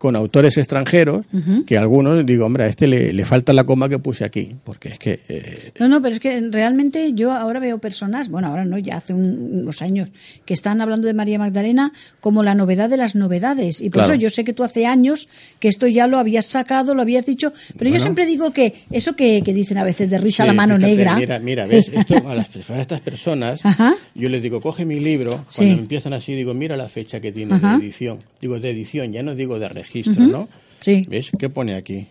Con 0.00 0.16
autores 0.16 0.56
extranjeros, 0.56 1.26
que 1.66 1.76
algunos, 1.76 2.24
digo, 2.24 2.46
hombre, 2.46 2.64
a 2.64 2.68
este 2.68 2.86
le, 2.86 3.12
le 3.12 3.24
falta 3.26 3.52
la 3.52 3.64
coma 3.64 3.86
que 3.86 3.98
puse 3.98 4.24
aquí, 4.24 4.56
porque 4.64 4.88
es 4.88 4.98
que... 4.98 5.20
eh, 5.28 5.72
No, 5.78 5.88
no, 5.88 6.00
pero 6.00 6.14
es 6.14 6.20
que 6.20 6.40
realmente 6.50 7.12
yo 7.12 7.32
ahora 7.32 7.60
veo 7.60 7.76
personas, 7.76 8.30
bueno, 8.30 8.48
ahora 8.48 8.64
no, 8.64 8.78
ya 8.78 8.96
hace 8.96 9.12
un- 9.12 9.60
unos 9.60 9.82
años, 9.82 10.08
que 10.46 10.54
están 10.54 10.80
hablando 10.80 11.06
de 11.06 11.12
María 11.12 11.38
Magdalena 11.38 11.92
como 12.22 12.42
la 12.42 12.54
novedad 12.54 12.88
de 12.88 12.96
las 12.96 13.14
novedades. 13.14 13.82
Y 13.82 13.90
por 13.90 14.00
Claro. 14.00 14.14
eso 14.14 14.20
yo 14.22 14.30
sé 14.30 14.42
que 14.42 14.54
tú 14.54 14.64
hace 14.64 14.86
años 14.86 15.28
que 15.58 15.68
esto 15.68 15.86
ya 15.86 16.06
lo 16.06 16.16
habías 16.18 16.46
sacado, 16.46 16.94
lo 16.94 17.02
habías 17.02 17.26
dicho, 17.26 17.52
pero 17.78 17.90
yo 17.90 18.00
siempre 18.00 18.24
digo 18.24 18.54
que 18.54 18.72
eso 18.90 19.14
que, 19.14 19.42
que 19.44 19.52
dicen 19.52 19.76
a 19.76 19.84
veces 19.84 20.08
de 20.08 20.16
risa 20.16 20.44
a 20.44 20.46
la 20.46 20.52
Sí, 20.52 20.56
mano 20.56 20.76
fíjate, 20.76 20.96
negra. 20.96 21.16
Mira, 21.16 21.38
mira, 21.40 21.66
ves, 21.66 21.88
esto 21.92 22.26
a, 22.26 22.34
las, 22.34 22.48
a 22.70 22.80
estas 22.80 23.02
personas, 23.02 23.60
Ajá. 23.66 23.94
yo 24.14 24.30
les 24.30 24.42
digo, 24.42 24.62
coge 24.62 24.86
mi 24.86 24.98
libro, 24.98 25.44
Sí. 25.46 25.56
cuando 25.66 25.82
empiezan 25.82 26.14
así, 26.14 26.34
digo, 26.34 26.54
mira 26.54 26.74
la 26.78 26.88
fecha 26.88 27.20
que 27.20 27.32
tiene 27.32 27.56
Ajá. 27.56 27.76
de 27.76 27.84
edición. 27.84 28.18
Digo, 28.40 28.58
de 28.58 28.70
edición, 28.70 29.12
ya 29.12 29.22
no 29.22 29.34
digo 29.34 29.58
de 29.58 29.68
registro, 29.68 29.89
¿no? 30.18 30.48
Sí. 30.80 31.06
¿Ves? 31.08 31.30
¿Qué 31.38 31.48
pone 31.48 31.74
aquí? 31.74 32.06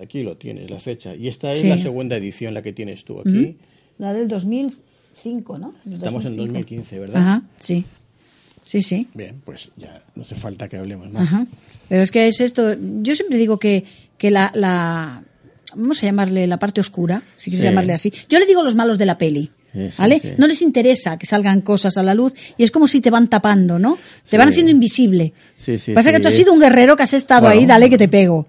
Aquí 0.00 0.22
lo 0.22 0.36
tienes, 0.36 0.70
la 0.70 0.78
fecha. 0.80 1.14
Y 1.14 1.28
esta 1.28 1.52
es 1.52 1.60
Sí. 1.60 1.68
la 1.68 1.78
segunda 1.78 2.16
edición, 2.16 2.54
la 2.54 2.62
que 2.62 2.72
tienes 2.72 3.04
tú 3.04 3.20
aquí. 3.20 3.56
La 3.98 4.12
del 4.12 4.28
2005, 4.28 5.58
¿no? 5.58 5.74
El 5.86 5.94
Estamos 5.94 6.24
en 6.24 6.36
2005. 6.36 6.52
2015, 6.52 6.98
¿verdad? 6.98 7.20
Ajá, 7.22 7.42
sí. 7.58 7.84
Sí, 8.64 8.80
sí. 8.82 9.08
Bien, 9.14 9.40
pues 9.44 9.70
ya 9.76 10.02
no 10.14 10.22
hace 10.22 10.34
falta 10.36 10.68
que 10.68 10.76
hablemos 10.76 11.10
más. 11.10 11.24
Ajá. 11.24 11.46
Pero 11.88 12.02
es 12.02 12.10
que 12.12 12.28
es 12.28 12.40
esto. 12.40 12.76
Yo 13.02 13.14
siempre 13.14 13.36
digo 13.38 13.58
que, 13.58 13.84
que 14.18 14.30
la, 14.30 14.52
la. 14.54 15.24
Vamos 15.74 16.02
a 16.02 16.06
llamarle 16.06 16.46
la 16.46 16.58
parte 16.58 16.80
oscura, 16.80 17.22
si 17.36 17.50
quieres 17.50 17.64
Sí. 17.64 17.68
llamarle 17.70 17.92
así. 17.92 18.12
Yo 18.28 18.38
le 18.38 18.46
digo 18.46 18.62
los 18.62 18.74
malos 18.74 18.98
de 18.98 19.06
la 19.06 19.18
peli. 19.18 19.50
Sí, 19.72 19.84
sí, 19.90 19.94
¿Vale? 19.98 20.20
sí. 20.20 20.28
No 20.36 20.46
les 20.46 20.60
interesa 20.62 21.16
que 21.18 21.26
salgan 21.26 21.60
cosas 21.62 21.96
a 21.96 22.02
la 22.02 22.14
luz 22.14 22.34
y 22.58 22.62
es 22.64 22.70
como 22.70 22.86
si 22.86 23.00
te 23.00 23.10
van 23.10 23.28
tapando, 23.28 23.78
¿no? 23.78 23.96
Te 24.28 24.36
van 24.38 24.48
haciendo 24.50 24.70
invisible. 24.70 25.32
Sí, 25.56 25.78
sí, 25.78 25.92
Pasa 25.92 26.12
que 26.12 26.20
tú 26.20 26.28
has 26.28 26.34
sido 26.34 26.52
un 26.52 26.60
guerrero 26.60 26.94
que 26.96 27.02
has 27.04 27.14
estado 27.14 27.42
Bueno. 27.46 27.60
ahí, 27.60 27.66
dale 27.66 27.88
que 27.88 27.96
te 27.98 28.08
pego. 28.08 28.46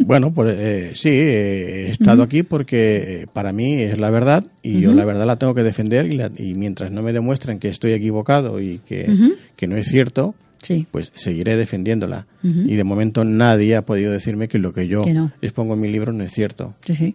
Bueno, 0.00 0.32
pues 0.34 0.54
eh, 0.58 0.90
sí, 0.94 1.08
eh, 1.10 1.86
he 1.86 1.90
estado 1.92 2.22
aquí 2.24 2.42
porque 2.42 3.22
eh, 3.22 3.26
para 3.32 3.52
mí 3.52 3.74
es 3.80 3.98
la 3.98 4.10
verdad 4.10 4.44
y 4.62 4.80
yo 4.80 4.92
la 4.92 5.04
verdad 5.04 5.24
la 5.24 5.36
tengo 5.38 5.54
que 5.54 5.62
defender 5.62 6.06
y, 6.06 6.16
la- 6.16 6.32
y 6.36 6.54
mientras 6.54 6.90
no 6.90 7.00
me 7.02 7.12
demuestren 7.12 7.58
que 7.60 7.68
estoy 7.68 7.92
equivocado 7.92 8.60
y 8.60 8.80
que, 8.86 9.08
que 9.56 9.66
no 9.68 9.76
es 9.76 9.86
cierto, 9.88 10.34
Sí. 10.62 10.84
pues 10.90 11.12
seguiré 11.14 11.56
defendiéndola. 11.56 12.26
Y 12.42 12.74
de 12.74 12.82
momento 12.84 13.22
nadie 13.22 13.76
ha 13.76 13.82
podido 13.82 14.10
decirme 14.12 14.48
que 14.48 14.58
lo 14.58 14.72
que 14.72 14.88
yo 14.88 15.02
Que 15.02 15.14
no. 15.14 15.30
expongo 15.40 15.74
en 15.74 15.80
mi 15.80 15.88
libro 15.88 16.12
no 16.12 16.24
es 16.24 16.32
cierto. 16.32 16.74
Sí, 16.84 16.96
sí. 16.96 17.14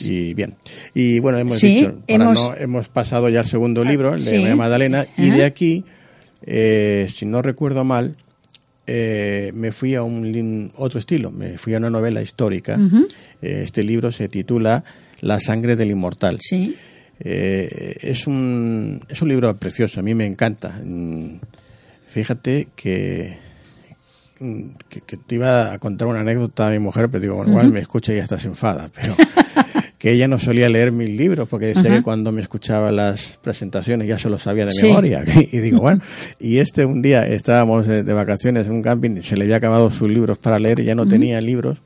Y 0.00 0.34
bien. 0.34 0.54
Y 0.94 1.18
bueno, 1.18 1.38
hemos 1.38 1.58
Sí, 1.58 1.76
dicho, 1.76 1.94
hemos- 2.06 2.34
no- 2.34 2.56
hemos 2.56 2.88
pasado 2.88 3.28
ya 3.28 3.40
al 3.40 3.46
segundo 3.46 3.84
libro, 3.84 4.14
el 4.14 4.24
de 4.24 4.30
sí. 4.30 4.38
María 4.38 4.56
Magdalena, 4.56 5.06
y 5.16 5.30
de 5.30 5.44
aquí, 5.44 5.84
eh, 6.46 7.08
si 7.14 7.26
no 7.26 7.42
recuerdo 7.42 7.84
mal, 7.84 8.16
eh, 8.86 9.50
me 9.54 9.72
fui 9.72 9.94
a 9.94 10.02
un 10.02 10.70
otro 10.76 10.98
estilo, 10.98 11.30
me 11.30 11.56
fui 11.58 11.74
a 11.74 11.78
una 11.78 11.88
novela 11.90 12.20
histórica. 12.20 12.78
Eh, 13.40 13.62
este 13.64 13.82
libro 13.82 14.10
se 14.12 14.28
titula 14.28 14.84
La 15.20 15.40
sangre 15.40 15.74
del 15.76 15.90
inmortal. 15.90 16.38
Sí. 16.40 16.74
Es, 17.18 18.26
un, 18.26 19.02
es 19.08 19.22
un 19.22 19.28
libro 19.28 19.56
precioso, 19.56 20.00
a 20.00 20.02
mí 20.02 20.14
me 20.14 20.26
encanta. 20.26 20.80
Mm, 20.84 21.36
Fíjate 22.06 22.68
que, 22.76 23.38
mm, 24.38 24.62
que, 24.88 25.00
que 25.00 25.16
te 25.16 25.34
iba 25.36 25.72
a 25.72 25.78
contar 25.78 26.06
una 26.06 26.20
anécdota 26.20 26.68
a 26.68 26.70
mi 26.70 26.78
mujer, 26.78 27.08
pero 27.08 27.20
digo, 27.22 27.34
bueno, 27.36 27.50
igual 27.50 27.72
me 27.72 27.80
escucha 27.80 28.12
y 28.12 28.16
ya 28.18 28.22
está 28.22 28.38
se 28.38 28.46
enfada. 28.48 28.88
Pero 28.94 29.16
que 30.04 30.12
ella 30.12 30.28
no 30.28 30.38
solía 30.38 30.68
leer 30.68 30.92
mis 30.92 31.08
libros 31.08 31.48
porque 31.48 31.68
decía 31.68 31.88
que 31.90 32.02
cuando 32.02 32.30
me 32.30 32.42
escuchaba 32.42 32.92
las 32.92 33.38
presentaciones 33.40 34.06
ya 34.06 34.18
se 34.18 34.28
lo 34.28 34.36
sabía 34.36 34.66
de 34.66 34.72
Sí. 34.72 34.82
memoria. 34.82 35.24
Y 35.50 35.58
digo, 35.60 35.80
bueno, 35.80 36.02
y 36.38 36.58
este 36.58 36.84
un 36.84 37.00
día 37.00 37.22
estábamos 37.26 37.88
eh, 37.88 38.02
de 38.02 38.12
vacaciones 38.12 38.66
en 38.66 38.74
un 38.74 38.82
camping, 38.82 39.22
se 39.22 39.34
le 39.38 39.44
había 39.44 39.56
acabado 39.56 39.88
sus 39.88 40.10
libros 40.10 40.36
para 40.36 40.58
leer 40.58 40.80
y 40.80 40.84
ya 40.84 40.94
no 40.94 41.06
tenía 41.08 41.40
libros. 41.40 41.78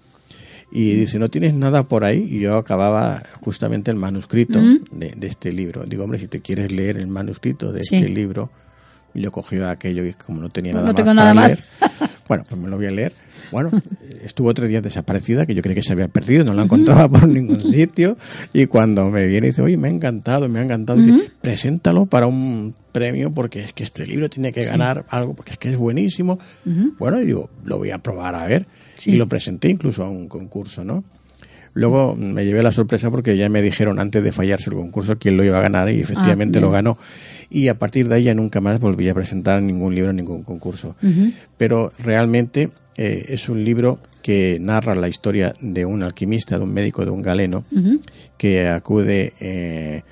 Y 0.72 0.96
dice, 0.96 1.20
¿no 1.20 1.28
tienes 1.28 1.54
nada 1.54 1.84
por 1.84 2.02
ahí? 2.02 2.26
Y 2.28 2.40
yo 2.40 2.56
acababa 2.56 3.22
justamente 3.40 3.92
el 3.92 3.96
manuscrito 3.96 4.58
de, 4.90 5.12
de 5.16 5.26
este 5.28 5.52
libro. 5.52 5.84
Digo, 5.86 6.02
hombre, 6.02 6.18
si 6.18 6.26
te 6.26 6.40
quieres 6.40 6.72
leer 6.72 6.96
el 6.96 7.06
manuscrito 7.06 7.70
de 7.72 7.82
Sí. 7.84 7.96
este 7.98 8.08
libro, 8.08 8.50
y 9.14 9.20
yo 9.20 9.30
cogí 9.30 9.58
aquello 9.62 10.04
y 10.04 10.12
como 10.14 10.40
no 10.40 10.48
tenía 10.50 10.72
No- 10.72 10.80
nada 10.80 10.86
no 10.88 10.92
más 10.92 10.96
tengo 10.96 11.06
para 11.06 11.14
nada 11.14 11.34
más. 11.34 11.54
bueno, 12.28 12.44
pues 12.48 12.60
me 12.60 12.68
lo 12.68 12.76
voy 12.76 12.86
a 12.86 12.90
leer. 12.90 13.12
Bueno, 13.50 13.70
estuvo 14.22 14.52
tres 14.54 14.68
días 14.68 14.82
desaparecida, 14.82 15.46
que 15.46 15.54
yo 15.54 15.62
creía 15.62 15.76
que 15.76 15.82
se 15.82 15.94
había 15.94 16.08
perdido, 16.08 16.44
no 16.44 16.52
la 16.54 16.62
encontraba 16.64 17.08
por 17.08 17.26
ningún 17.28 17.62
sitio. 17.64 18.16
Y 18.52 18.66
cuando 18.66 19.08
me 19.10 19.26
viene 19.26 19.46
y 19.48 19.50
dice, 19.50 19.62
oye, 19.62 19.76
me 19.76 19.88
ha 19.88 19.90
encantado, 19.90 20.48
me 20.48 20.58
ha 20.58 20.62
encantado, 20.62 21.00
dice, 21.00 21.30
preséntalo 21.40 22.06
para 22.06 22.26
un 22.26 22.74
premio 22.92 23.32
porque 23.32 23.62
es 23.62 23.72
que 23.72 23.84
este 23.84 24.06
libro 24.06 24.28
tiene 24.28 24.52
que 24.52 24.62
ganar 24.64 25.06
algo, 25.08 25.34
porque 25.34 25.52
es 25.52 25.58
que 25.58 25.70
es 25.70 25.76
buenísimo. 25.76 26.38
Bueno, 26.98 27.20
y 27.22 27.26
digo, 27.26 27.48
lo 27.64 27.78
voy 27.78 27.90
a 27.90 27.98
probar 27.98 28.34
a 28.34 28.46
ver. 28.46 28.66
Sí. 28.96 29.12
Y 29.12 29.16
lo 29.16 29.26
presenté 29.28 29.68
incluso 29.70 30.04
a 30.04 30.10
un 30.10 30.28
concurso, 30.28 30.84
¿no? 30.84 31.04
Luego 31.74 32.16
me 32.16 32.44
llevé 32.44 32.62
la 32.64 32.72
sorpresa 32.72 33.08
porque 33.10 33.36
ya 33.36 33.48
me 33.48 33.62
dijeron 33.62 34.00
antes 34.00 34.24
de 34.24 34.32
fallarse 34.32 34.70
el 34.70 34.74
concurso 34.76 35.16
quién 35.18 35.36
lo 35.36 35.44
iba 35.44 35.58
a 35.58 35.60
ganar 35.60 35.88
y 35.90 36.00
efectivamente 36.00 36.58
Ah, 36.58 36.62
lo 36.62 36.70
ganó. 36.72 36.98
Y 37.50 37.68
a 37.68 37.78
partir 37.78 38.08
de 38.08 38.16
ahí 38.16 38.24
ya 38.24 38.34
nunca 38.34 38.60
más 38.60 38.80
volví 38.80 39.08
a 39.08 39.14
presentar 39.14 39.62
ningún 39.62 39.94
libro 39.94 40.12
ningún 40.12 40.42
concurso. 40.42 40.96
Pero 41.56 41.90
realmente 41.98 42.68
eh, 42.96 43.24
es 43.28 43.48
un 43.48 43.64
libro 43.64 44.00
que 44.22 44.58
narra 44.60 44.94
la 44.94 45.08
historia 45.08 45.54
de 45.60 45.86
un 45.86 46.02
alquimista, 46.02 46.58
de 46.58 46.64
un 46.64 46.74
médico, 46.74 47.04
de 47.04 47.10
un 47.10 47.22
galeno, 47.22 47.64
que 48.36 48.68
acude 48.68 49.32
eh, 49.40 50.02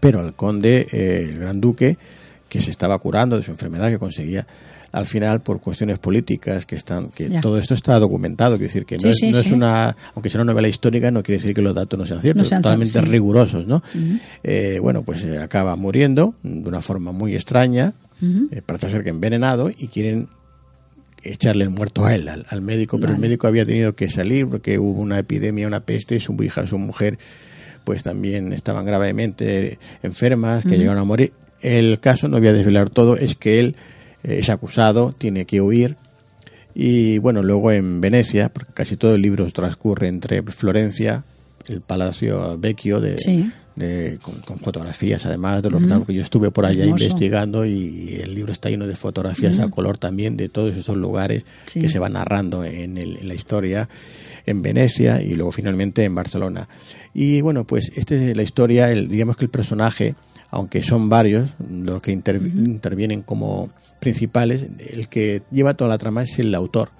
pero 0.00 0.20
al 0.20 0.34
conde, 0.34 0.86
eh, 0.90 1.26
el 1.28 1.38
gran 1.38 1.60
duque, 1.60 1.98
que 2.48 2.60
se 2.60 2.70
estaba 2.70 2.98
curando 2.98 3.36
de 3.36 3.42
su 3.42 3.50
enfermedad, 3.50 3.90
que 3.90 3.98
conseguía 3.98 4.46
al 4.96 5.04
final 5.06 5.42
por 5.42 5.60
cuestiones 5.60 5.98
políticas 5.98 6.64
que 6.64 6.74
están 6.76 7.10
que 7.10 7.28
Ya. 7.28 7.40
todo 7.42 7.58
esto 7.58 7.74
está 7.74 7.98
documentado 7.98 8.52
quiero 8.56 8.64
decir 8.68 8.86
que 8.86 8.96
no, 8.96 9.02
Sí, 9.02 9.08
es, 9.10 9.16
sí, 9.18 9.30
no 9.30 9.38
es 9.38 9.50
una 9.50 9.94
aunque 10.14 10.30
sea 10.30 10.40
una 10.40 10.52
novela 10.52 10.68
histórica 10.68 11.10
no 11.10 11.22
quiere 11.22 11.38
decir 11.38 11.54
que 11.54 11.60
los 11.60 11.74
datos 11.74 11.98
no 11.98 12.06
sean 12.06 12.22
ciertos 12.22 12.44
No 12.44 12.48
sean 12.48 12.62
totalmente 12.62 13.00
rigurosos 13.02 13.66
no 13.66 13.82
Eh, 14.42 14.78
bueno 14.80 15.02
pues 15.02 15.22
eh, 15.24 15.38
acaba 15.38 15.76
muriendo 15.76 16.34
de 16.42 16.68
una 16.68 16.80
forma 16.80 17.12
muy 17.12 17.34
extraña 17.34 17.92
eh, 18.22 18.62
parece 18.64 18.88
ser 18.90 19.04
que 19.04 19.10
envenenado 19.10 19.68
y 19.70 19.88
quieren 19.88 20.28
echarle 21.22 21.64
el 21.64 21.70
muerto 21.70 22.04
a 22.06 22.14
él, 22.14 22.28
al, 22.28 22.46
al 22.48 22.60
médico, 22.62 22.98
pero 23.00 23.12
el 23.12 23.18
médico 23.18 23.46
había 23.48 23.66
tenido 23.66 23.94
que 23.94 24.08
salir 24.08 24.46
porque 24.46 24.78
hubo 24.78 25.00
una 25.02 25.18
epidemia, 25.18 25.66
una 25.66 25.80
peste, 25.80 26.20
su 26.20 26.32
hija, 26.42 26.66
su 26.68 26.78
mujer, 26.78 27.18
pues 27.84 28.02
también 28.04 28.52
estaban 28.52 28.86
gravemente 28.86 29.78
enfermas, 30.04 30.62
que 30.64 30.78
llegaron 30.78 30.98
a 31.00 31.04
morir. 31.04 31.32
El 31.60 31.98
caso, 31.98 32.28
no 32.28 32.38
voy 32.38 32.46
a 32.48 32.52
desvelar 32.52 32.90
todo, 32.90 33.16
es 33.16 33.34
que 33.34 33.58
él 33.58 33.74
es 34.22 34.48
acusado, 34.50 35.12
tiene 35.16 35.44
que 35.44 35.60
huir. 35.60 35.96
Y 36.74 37.18
bueno, 37.18 37.42
luego 37.42 37.72
en 37.72 38.00
Venecia, 38.00 38.50
porque 38.50 38.72
casi 38.74 38.96
todo 38.96 39.14
el 39.14 39.22
libro 39.22 39.50
transcurre 39.50 40.08
entre 40.08 40.42
Florencia, 40.42 41.24
el 41.68 41.80
Palacio 41.80 42.58
Vecchio, 42.58 43.00
de, 43.00 43.18
Sí. 43.18 43.50
de- 43.76 44.18
con, 44.22 44.34
con 44.40 44.58
fotografías 44.58 45.24
además 45.26 45.62
de 45.62 45.70
los 45.70 45.82
porque 45.82 46.14
yo 46.14 46.20
estuve 46.22 46.50
por 46.50 46.64
allá 46.66 46.84
Hermoso. 46.84 47.04
investigando 47.04 47.64
y 47.66 48.20
el 48.22 48.34
libro 48.34 48.52
está 48.52 48.68
lleno 48.70 48.86
de 48.86 48.94
fotografías 48.94 49.58
a 49.58 49.68
color 49.68 49.96
también 49.98 50.36
de 50.36 50.48
todos 50.48 50.76
esos 50.76 50.96
lugares 50.96 51.44
Sí. 51.66 51.80
que 51.80 51.88
se 51.88 51.98
van 51.98 52.12
narrando 52.12 52.62
en, 52.64 52.96
el- 52.98 53.16
en 53.16 53.28
la 53.28 53.34
historia 53.34 53.88
en 54.44 54.62
Venecia 54.62 55.20
y 55.22 55.34
luego 55.34 55.50
finalmente 55.52 56.04
en 56.04 56.14
Barcelona. 56.14 56.68
Y 57.14 57.40
bueno, 57.40 57.64
pues 57.64 57.90
esta 57.96 58.14
es 58.14 58.36
la 58.36 58.42
historia, 58.42 58.90
el, 58.92 59.08
digamos 59.08 59.36
que 59.36 59.44
el 59.46 59.50
personaje, 59.50 60.14
aunque 60.50 60.82
son 60.82 61.08
varios 61.08 61.54
los 61.70 62.00
que 62.02 62.12
inter- 62.12 62.40
intervienen 62.54 63.22
como 63.22 63.70
principales, 64.00 64.66
el 64.78 65.08
que 65.08 65.42
lleva 65.50 65.74
toda 65.74 65.90
la 65.90 65.98
trama 65.98 66.22
es 66.22 66.38
el 66.38 66.54
autor. 66.54 66.90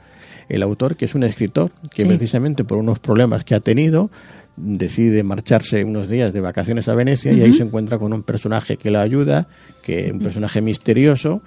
El 0.48 0.62
autor, 0.62 0.96
que 0.96 1.04
es 1.06 1.14
un 1.14 1.24
escritor, 1.24 1.70
que 1.90 2.02
Sí. 2.02 2.08
precisamente 2.08 2.64
por 2.64 2.78
unos 2.78 2.98
problemas 3.00 3.44
que 3.44 3.54
ha 3.54 3.60
tenido, 3.60 4.10
decide 4.56 5.22
marcharse 5.22 5.84
unos 5.84 6.08
días 6.08 6.32
de 6.32 6.40
vacaciones 6.40 6.88
a 6.88 6.94
Venecia 6.94 7.32
y 7.32 7.42
ahí 7.42 7.52
se 7.52 7.62
encuentra 7.62 7.98
con 7.98 8.12
un 8.12 8.22
personaje 8.22 8.76
que 8.76 8.90
lo 8.90 9.00
ayuda, 9.00 9.48
que 9.82 10.06
es 10.06 10.12
un 10.12 10.20
personaje 10.20 10.62
misterioso 10.62 11.42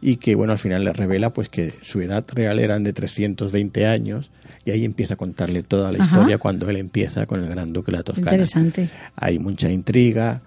y 0.00 0.16
que 0.16 0.34
bueno 0.34 0.52
al 0.52 0.58
final 0.58 0.84
le 0.84 0.92
revela 0.92 1.30
pues 1.32 1.48
que 1.48 1.74
su 1.82 2.00
edad 2.00 2.24
real 2.32 2.58
eran 2.58 2.82
de 2.84 2.92
320 2.92 3.86
años 3.86 4.30
y 4.64 4.70
ahí 4.72 4.84
empieza 4.84 5.14
a 5.14 5.16
contarle 5.16 5.62
toda 5.62 5.92
la 5.92 6.02
Ajá. 6.02 6.16
historia 6.16 6.38
cuando 6.38 6.68
él 6.68 6.76
empieza 6.76 7.26
con 7.26 7.42
el 7.42 7.48
gran 7.48 7.72
duque 7.72 7.92
de 7.92 7.98
la 7.98 8.02
Toscana. 8.02 8.30
Interesante. 8.32 8.88
Hay 9.16 9.38
mucha 9.38 9.70
intriga, 9.70 10.40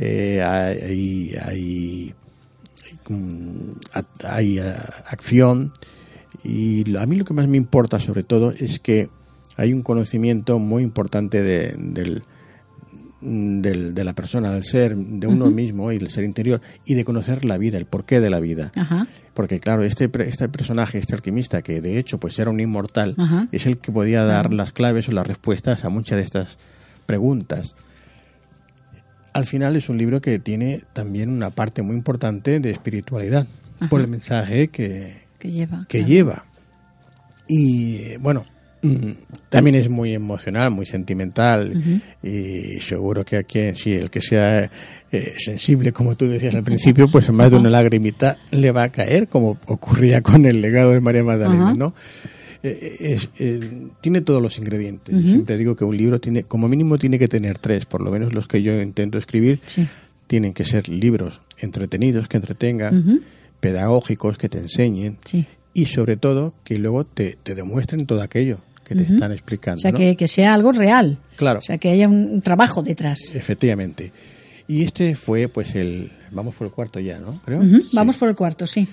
eh, 0.00 0.42
hay, 0.42 1.34
hay, 1.42 2.14
mm, 3.08 3.70
hay, 4.24 4.58
eh, 4.58 4.74
acción 5.06 5.72
y 6.44 6.96
a 6.96 7.06
mí 7.06 7.16
lo 7.16 7.24
que 7.24 7.34
más 7.34 7.48
me 7.48 7.56
importa 7.56 7.98
sobre 7.98 8.22
todo 8.22 8.52
es 8.52 8.78
que 8.78 9.08
hay 9.56 9.72
un 9.72 9.82
conocimiento 9.82 10.58
muy 10.58 10.82
importante 10.82 11.42
de, 11.42 11.74
del, 11.76 12.22
del- 13.20 13.94
de 13.94 14.04
la 14.04 14.12
persona, 14.14 14.52
del 14.52 14.62
ser, 14.62 14.96
de 14.96 15.26
uno 15.26 15.50
mismo 15.50 15.90
y 15.90 15.96
el 15.96 16.08
ser 16.08 16.24
interior 16.24 16.60
y 16.84 16.94
de 16.94 17.04
conocer 17.04 17.44
la 17.44 17.58
vida, 17.58 17.76
el 17.78 17.86
porqué 17.86 18.20
de 18.20 18.30
la 18.30 18.38
vida. 18.40 18.70
Ajá. 18.76 19.06
Porque 19.34 19.58
claro, 19.58 19.82
este, 19.82 20.08
este 20.26 20.48
personaje, 20.48 20.98
este 20.98 21.14
alquimista, 21.16 21.62
que 21.62 21.80
de 21.80 21.98
hecho 21.98 22.18
pues 22.18 22.38
era 22.38 22.50
un 22.50 22.60
inmortal, 22.60 23.14
Ajá. 23.18 23.48
es 23.50 23.66
el 23.66 23.78
que 23.78 23.90
podía 23.90 24.24
dar 24.24 24.52
las 24.52 24.72
claves 24.72 25.08
o 25.08 25.12
las 25.12 25.26
respuestas 25.26 25.84
a 25.84 25.88
muchas 25.88 26.16
de 26.16 26.22
estas 26.22 26.58
preguntas. 27.06 27.74
Al 29.38 29.46
final 29.46 29.76
es 29.76 29.88
un 29.88 29.96
libro 29.96 30.20
que 30.20 30.40
tiene 30.40 30.82
también 30.92 31.30
una 31.30 31.50
parte 31.50 31.80
muy 31.80 31.94
importante 31.94 32.58
de 32.58 32.72
espiritualidad, 32.72 33.46
por 33.88 34.00
el 34.00 34.08
mensaje 34.08 34.66
que, 34.66 35.28
Que 35.38 35.52
lleva. 35.52 35.86
que 35.88 35.98
claro. 35.98 36.12
lleva. 36.12 36.44
Y 37.46 38.16
bueno, 38.16 38.44
mm, 38.82 39.12
también 39.48 39.76
es 39.76 39.88
muy 39.88 40.12
emocional, 40.12 40.72
muy 40.72 40.86
sentimental 40.86 42.02
y 42.20 42.80
seguro 42.80 43.24
que 43.24 43.36
a 43.36 43.42
quien, 43.44 43.76
sí, 43.76 43.92
el 43.92 44.10
que 44.10 44.20
sea 44.20 44.68
eh, 45.12 45.34
sensible, 45.36 45.92
como 45.92 46.16
tú 46.16 46.26
decías 46.26 46.56
al 46.56 46.64
principio, 46.64 47.08
pues 47.08 47.30
más 47.30 47.48
de 47.48 47.58
una 47.58 47.70
lagrimita 47.70 48.38
le 48.50 48.72
va 48.72 48.82
a 48.82 48.88
caer, 48.88 49.28
como 49.28 49.56
ocurría 49.66 50.20
con 50.20 50.46
el 50.46 50.60
legado 50.60 50.90
de 50.90 51.00
María 51.00 51.22
Magdalena. 51.22 51.74
¿no? 51.74 51.94
Eh, 52.62 52.96
es- 53.00 53.28
eh, 53.38 53.88
tiene 54.00 54.20
todos 54.20 54.42
los 54.42 54.58
ingredientes. 54.58 55.14
Yo 55.14 55.22
Siempre 55.28 55.56
digo 55.56 55.76
que 55.76 55.84
un 55.84 55.96
libro 55.96 56.20
tiene, 56.20 56.42
como 56.42 56.68
mínimo 56.68 56.98
tiene 56.98 57.18
que 57.18 57.28
tener 57.28 57.58
tres, 57.58 57.86
por 57.86 58.00
lo 58.02 58.10
menos 58.10 58.32
los 58.34 58.48
que 58.48 58.62
yo 58.62 58.80
intento 58.80 59.16
escribir, 59.18 59.60
Sí. 59.66 59.86
tienen 60.26 60.52
que 60.54 60.64
ser 60.64 60.88
libros 60.88 61.40
entretenidos, 61.58 62.26
que 62.28 62.36
entretengan, 62.36 63.22
pedagógicos, 63.60 64.38
que 64.38 64.48
te 64.48 64.58
enseñen 64.58 65.18
Sí. 65.24 65.46
y 65.74 65.86
sobre 65.86 66.16
todo 66.16 66.54
que 66.64 66.78
luego 66.78 67.04
te, 67.04 67.38
te 67.42 67.54
demuestren 67.54 68.06
todo 68.06 68.22
aquello 68.22 68.58
que 68.84 68.94
te 68.94 69.02
están 69.04 69.32
explicando. 69.32 69.78
O 69.78 69.82
sea, 69.82 69.92
¿no? 69.92 69.98
que, 69.98 70.16
que 70.16 70.28
sea 70.28 70.54
algo 70.54 70.72
real. 70.72 71.18
Claro, 71.36 71.58
O 71.58 71.62
sea, 71.62 71.76
que 71.78 71.90
haya 71.90 72.08
un, 72.08 72.24
un 72.24 72.40
trabajo 72.42 72.82
detrás. 72.82 73.34
efectivamente. 73.34 74.12
Y 74.66 74.82
este 74.82 75.14
fue 75.14 75.48
pues 75.48 75.74
el... 75.74 76.10
Vamos 76.32 76.54
por 76.54 76.66
el 76.66 76.72
cuarto 76.72 76.98
ya, 77.00 77.18
¿no? 77.18 77.40
Creo. 77.44 77.62
Sí. 77.62 77.82
Vamos 77.92 78.16
por 78.16 78.28
el 78.30 78.34
cuarto, 78.34 78.66
sí. 78.66 78.88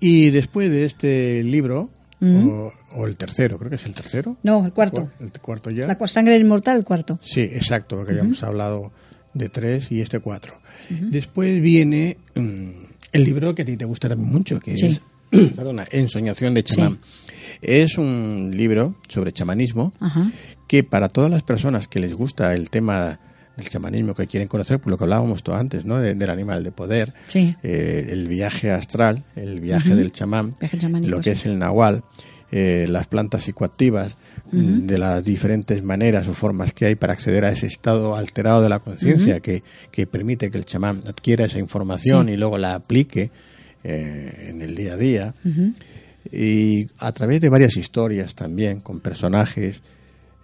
Y 0.00 0.30
después 0.30 0.70
de 0.70 0.84
este 0.84 1.42
libro, 1.42 1.90
o, 2.22 2.72
o 2.96 3.06
el 3.06 3.16
tercero, 3.16 3.58
creo 3.58 3.70
que 3.70 3.76
es 3.76 3.86
el 3.86 3.94
tercero. 3.94 4.36
No, 4.42 4.64
el 4.66 4.72
cuarto. 4.72 5.10
El 5.20 5.30
cuarto 5.40 5.70
ya. 5.70 5.86
La 5.86 5.98
sangre 6.06 6.36
inmortal, 6.36 6.76
el 6.78 6.84
cuarto. 6.84 7.18
Sí, 7.22 7.40
exacto, 7.40 7.96
porque 7.96 8.14
ya 8.14 8.20
hemos 8.20 8.42
hablado 8.42 8.92
de 9.34 9.48
tres 9.48 9.90
y 9.92 10.00
este 10.00 10.18
cuatro. 10.20 10.54
Después 10.90 11.60
viene 11.60 12.18
mm, 12.34 12.68
el 13.12 13.24
libro 13.24 13.54
que 13.54 13.62
a 13.62 13.64
ti 13.64 13.76
te 13.76 13.84
gusta 13.84 14.08
también 14.08 14.30
mucho, 14.30 14.60
que 14.60 14.76
Sí. 14.76 14.86
es, 14.86 15.00
perdona, 15.56 15.86
Ensoñación 15.90 16.52
de 16.54 16.64
chamán. 16.64 16.98
Es 17.62 17.96
un 17.98 18.50
libro 18.54 18.96
sobre 19.08 19.32
chamanismo 19.32 19.92
que 20.66 20.82
para 20.84 21.08
todas 21.08 21.30
las 21.30 21.42
personas 21.42 21.88
que 21.88 22.00
les 22.00 22.12
gusta 22.12 22.54
el 22.54 22.70
tema 22.70 23.18
del 23.60 23.68
chamanismo, 23.68 24.14
que 24.14 24.26
quieren 24.26 24.48
conocer, 24.48 24.80
por 24.80 24.90
lo 24.90 24.98
que 24.98 25.04
hablábamos 25.04 25.42
tú 25.42 25.52
antes, 25.52 25.84
¿no? 25.84 25.98
De- 26.00 26.14
del 26.14 26.30
animal 26.30 26.64
de 26.64 26.72
poder, 26.72 27.14
Sí. 27.28 27.54
eh, 27.62 28.08
el 28.10 28.26
viaje 28.28 28.70
astral, 28.70 29.24
el 29.36 29.60
viaje 29.60 29.94
del 29.94 30.10
chamán, 30.12 30.54
Viaje 30.60 30.78
lo 31.06 31.18
que 31.18 31.22
sí. 31.24 31.30
es 31.30 31.46
el 31.46 31.58
nahual, 31.58 32.02
eh, 32.52 32.86
las 32.88 33.06
plantas 33.06 33.44
psicoactivas, 33.44 34.16
mm, 34.50 34.80
de 34.86 34.98
las 34.98 35.22
diferentes 35.22 35.84
maneras 35.84 36.26
o 36.26 36.34
formas 36.34 36.72
que 36.72 36.86
hay 36.86 36.96
para 36.96 37.12
acceder 37.12 37.44
a 37.44 37.52
ese 37.52 37.66
estado 37.66 38.16
alterado 38.16 38.60
de 38.62 38.68
la 38.68 38.80
conciencia 38.80 39.38
que, 39.38 39.62
que 39.92 40.06
permite 40.08 40.50
que 40.50 40.58
el 40.58 40.64
chamán 40.64 40.98
adquiera 41.06 41.44
esa 41.44 41.60
información 41.60 42.26
Sí. 42.26 42.32
y 42.32 42.36
luego 42.36 42.58
la 42.58 42.74
aplique 42.74 43.30
eh, 43.84 44.48
en 44.50 44.60
el 44.62 44.74
día 44.74 44.94
a 44.94 44.96
día. 44.96 45.34
Y 46.32 46.86
a 46.98 47.12
través 47.12 47.40
de 47.40 47.48
varias 47.48 47.76
historias 47.76 48.34
también, 48.34 48.80
con 48.80 49.00
personajes, 49.00 49.80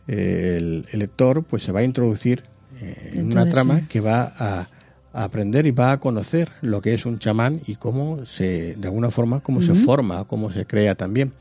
eh, 0.09 0.57
el, 0.59 0.87
el 0.93 0.99
lector 1.01 1.45
pues 1.45 1.63
se 1.63 1.73
va 1.73 1.81
a 1.81 1.85
introducir 1.85 2.45
eh, 2.81 3.11
en 3.13 3.15
Dentro 3.17 3.33
una 3.41 3.45
de 3.45 3.51
trama 3.53 3.79
sí. 3.81 3.87
que 3.89 4.01
va 4.01 4.33
a, 4.39 4.69
a 5.13 5.25
aprender 5.25 5.67
y 5.67 5.71
va 5.71 5.93
a 5.93 6.01
conocer 6.01 6.51
lo 6.63 6.81
que 6.81 6.95
es 6.95 7.07
un 7.07 7.19
chamán 7.19 7.61
y 7.67 7.77
cómo 7.77 8.25
se, 8.27 8.75
de 8.77 8.87
alguna 8.89 9.11
forma, 9.11 9.41
cómo 9.41 9.61
se 9.63 9.75
forma, 9.75 10.25
cómo 10.25 10.51
se 10.51 10.67
crea 10.67 10.95
también. 10.95 11.33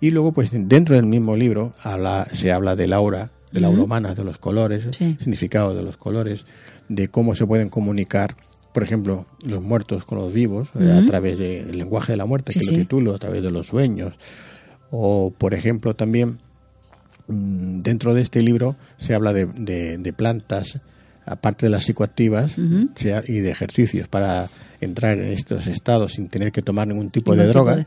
Y 0.00 0.10
luego, 0.10 0.32
pues 0.32 0.50
dentro 0.52 0.96
del 0.96 1.06
mismo 1.06 1.36
libro 1.36 1.72
habla, 1.82 2.26
se 2.32 2.52
habla 2.52 2.76
del 2.76 2.92
aura, 2.92 3.30
de 3.52 3.60
la 3.60 3.68
aura 3.68 3.82
humana, 3.82 4.14
de 4.14 4.24
los 4.24 4.38
colores, 4.38 4.84
Sí. 4.90 5.16
significado 5.18 5.74
de 5.74 5.82
los 5.82 5.96
colores, 5.96 6.44
de 6.88 7.08
cómo 7.08 7.34
se 7.34 7.46
pueden 7.46 7.68
comunicar, 7.68 8.36
por 8.72 8.82
ejemplo, 8.82 9.26
los 9.46 9.62
muertos 9.62 10.04
con 10.04 10.18
los 10.18 10.32
vivos, 10.34 10.68
eh, 10.78 10.90
a 10.92 11.06
través 11.06 11.38
del 11.38 11.78
lenguaje 11.78 12.12
de 12.12 12.16
la 12.16 12.26
muerte, 12.26 12.52
Sí, 12.52 12.58
que 12.60 12.66
lo 12.72 12.78
titulo, 12.78 13.14
a 13.14 13.18
través 13.18 13.42
de 13.42 13.50
los 13.50 13.68
sueños. 13.68 14.14
O, 14.90 15.32
por 15.36 15.54
ejemplo, 15.54 15.94
también 15.94 16.38
dentro 17.28 18.14
de 18.14 18.22
este 18.22 18.42
libro 18.42 18.76
se 18.96 19.14
habla 19.14 19.32
de, 19.32 19.46
de- 19.46 19.98
de 19.98 20.12
plantas, 20.12 20.78
aparte 21.26 21.66
de 21.66 21.70
las 21.70 21.84
psicoactivas, 21.84 22.56
y 22.58 23.38
de 23.40 23.50
ejercicios 23.50 24.08
para 24.08 24.48
entrar 24.80 25.18
en 25.18 25.32
estos 25.32 25.66
estados 25.66 26.12
sin 26.12 26.28
tener 26.28 26.52
que 26.52 26.60
tomar 26.60 26.86
ningún 26.86 27.08
tipo 27.08 27.32
Ningún 27.34 27.46
de 27.46 27.52
tipo 27.52 27.64
droga. 27.64 27.86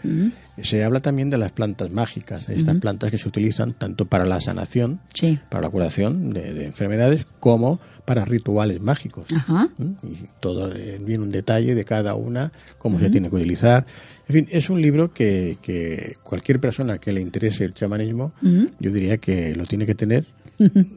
de-. 0.57 0.63
Se 0.63 0.83
habla 0.83 0.99
también 1.01 1.29
de 1.29 1.37
las 1.37 1.51
plantas 1.51 1.93
mágicas, 1.93 2.49
estas 2.49 2.77
plantas 2.77 3.11
que 3.11 3.19
se 3.19 3.27
utilizan 3.29 3.73
tanto 3.73 4.05
para 4.05 4.25
la 4.25 4.39
sanación, 4.39 4.99
Sí. 5.13 5.37
para 5.49 5.61
la 5.65 5.69
curación 5.69 6.31
de, 6.31 6.53
de 6.53 6.65
enfermedades, 6.65 7.27
como 7.39 7.79
para 8.05 8.25
rituales 8.25 8.81
mágicos. 8.81 9.27
¿Mm? 9.47 9.83
Y 10.07 10.15
todo 10.39 10.73
eh, 10.73 10.97
viene 11.05 11.23
un 11.23 11.31
detalle 11.31 11.75
de 11.75 11.83
cada 11.85 12.15
una, 12.15 12.51
cómo 12.79 12.97
se 12.97 13.11
tiene 13.11 13.29
que 13.29 13.35
utilizar. 13.35 13.85
En 14.29 14.33
fin, 14.33 14.47
es 14.51 14.69
un 14.69 14.81
libro 14.81 15.13
que, 15.13 15.57
que 15.61 16.17
cualquier 16.23 16.59
persona 16.59 16.97
que 16.97 17.11
le 17.13 17.21
interese 17.21 17.63
el 17.63 17.73
chamanismo, 17.73 18.33
yo 18.79 18.91
diría 18.91 19.17
que 19.17 19.55
lo 19.55 19.65
tiene 19.65 19.85
que 19.85 19.95
tener 19.95 20.25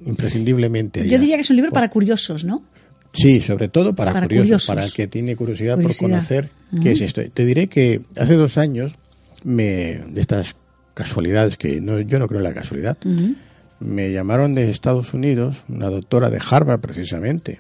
imprescindiblemente. 0.07 1.07
Yo 1.09 1.19
diría 1.19 1.37
que 1.37 1.43
es 1.43 1.51
un 1.51 1.57
libro 1.57 1.71
para 1.71 1.89
curiosos, 1.91 2.45
¿no? 2.45 2.63
Sí, 3.13 3.41
sobre 3.41 3.69
todo 3.69 3.95
para, 3.95 4.13
Para 4.13 4.27
curiosos, 4.27 4.47
curiosos. 4.49 4.67
para 4.69 4.85
el 4.85 4.93
que 4.93 5.07
tiene 5.09 5.35
curiosidad, 5.37 5.75
Curiosidad. 5.75 6.01
por 6.01 6.11
conocer 6.11 6.51
qué 6.83 6.93
es 6.93 7.01
esto. 7.01 7.23
Te 7.33 7.45
diré 7.45 7.67
que 7.67 8.03
hace 8.17 8.35
dos 8.35 8.57
años, 8.57 8.95
me, 9.45 10.01
de 10.09 10.21
estas 10.21 10.55
casualidades, 10.95 11.57
que 11.57 11.81
no, 11.81 12.01
yo 12.01 12.19
no 12.19 12.27
creo 12.29 12.39
en 12.41 12.45
la 12.45 12.55
casualidad, 12.55 12.99
me 13.81 14.13
llamaron 14.13 14.55
de 14.55 14.69
Estados 14.71 15.13
Unidos, 15.15 15.57
una 15.69 15.89
doctora 15.89 16.31
de 16.31 16.39
Harvard 16.51 16.81
precisamente, 16.81 17.59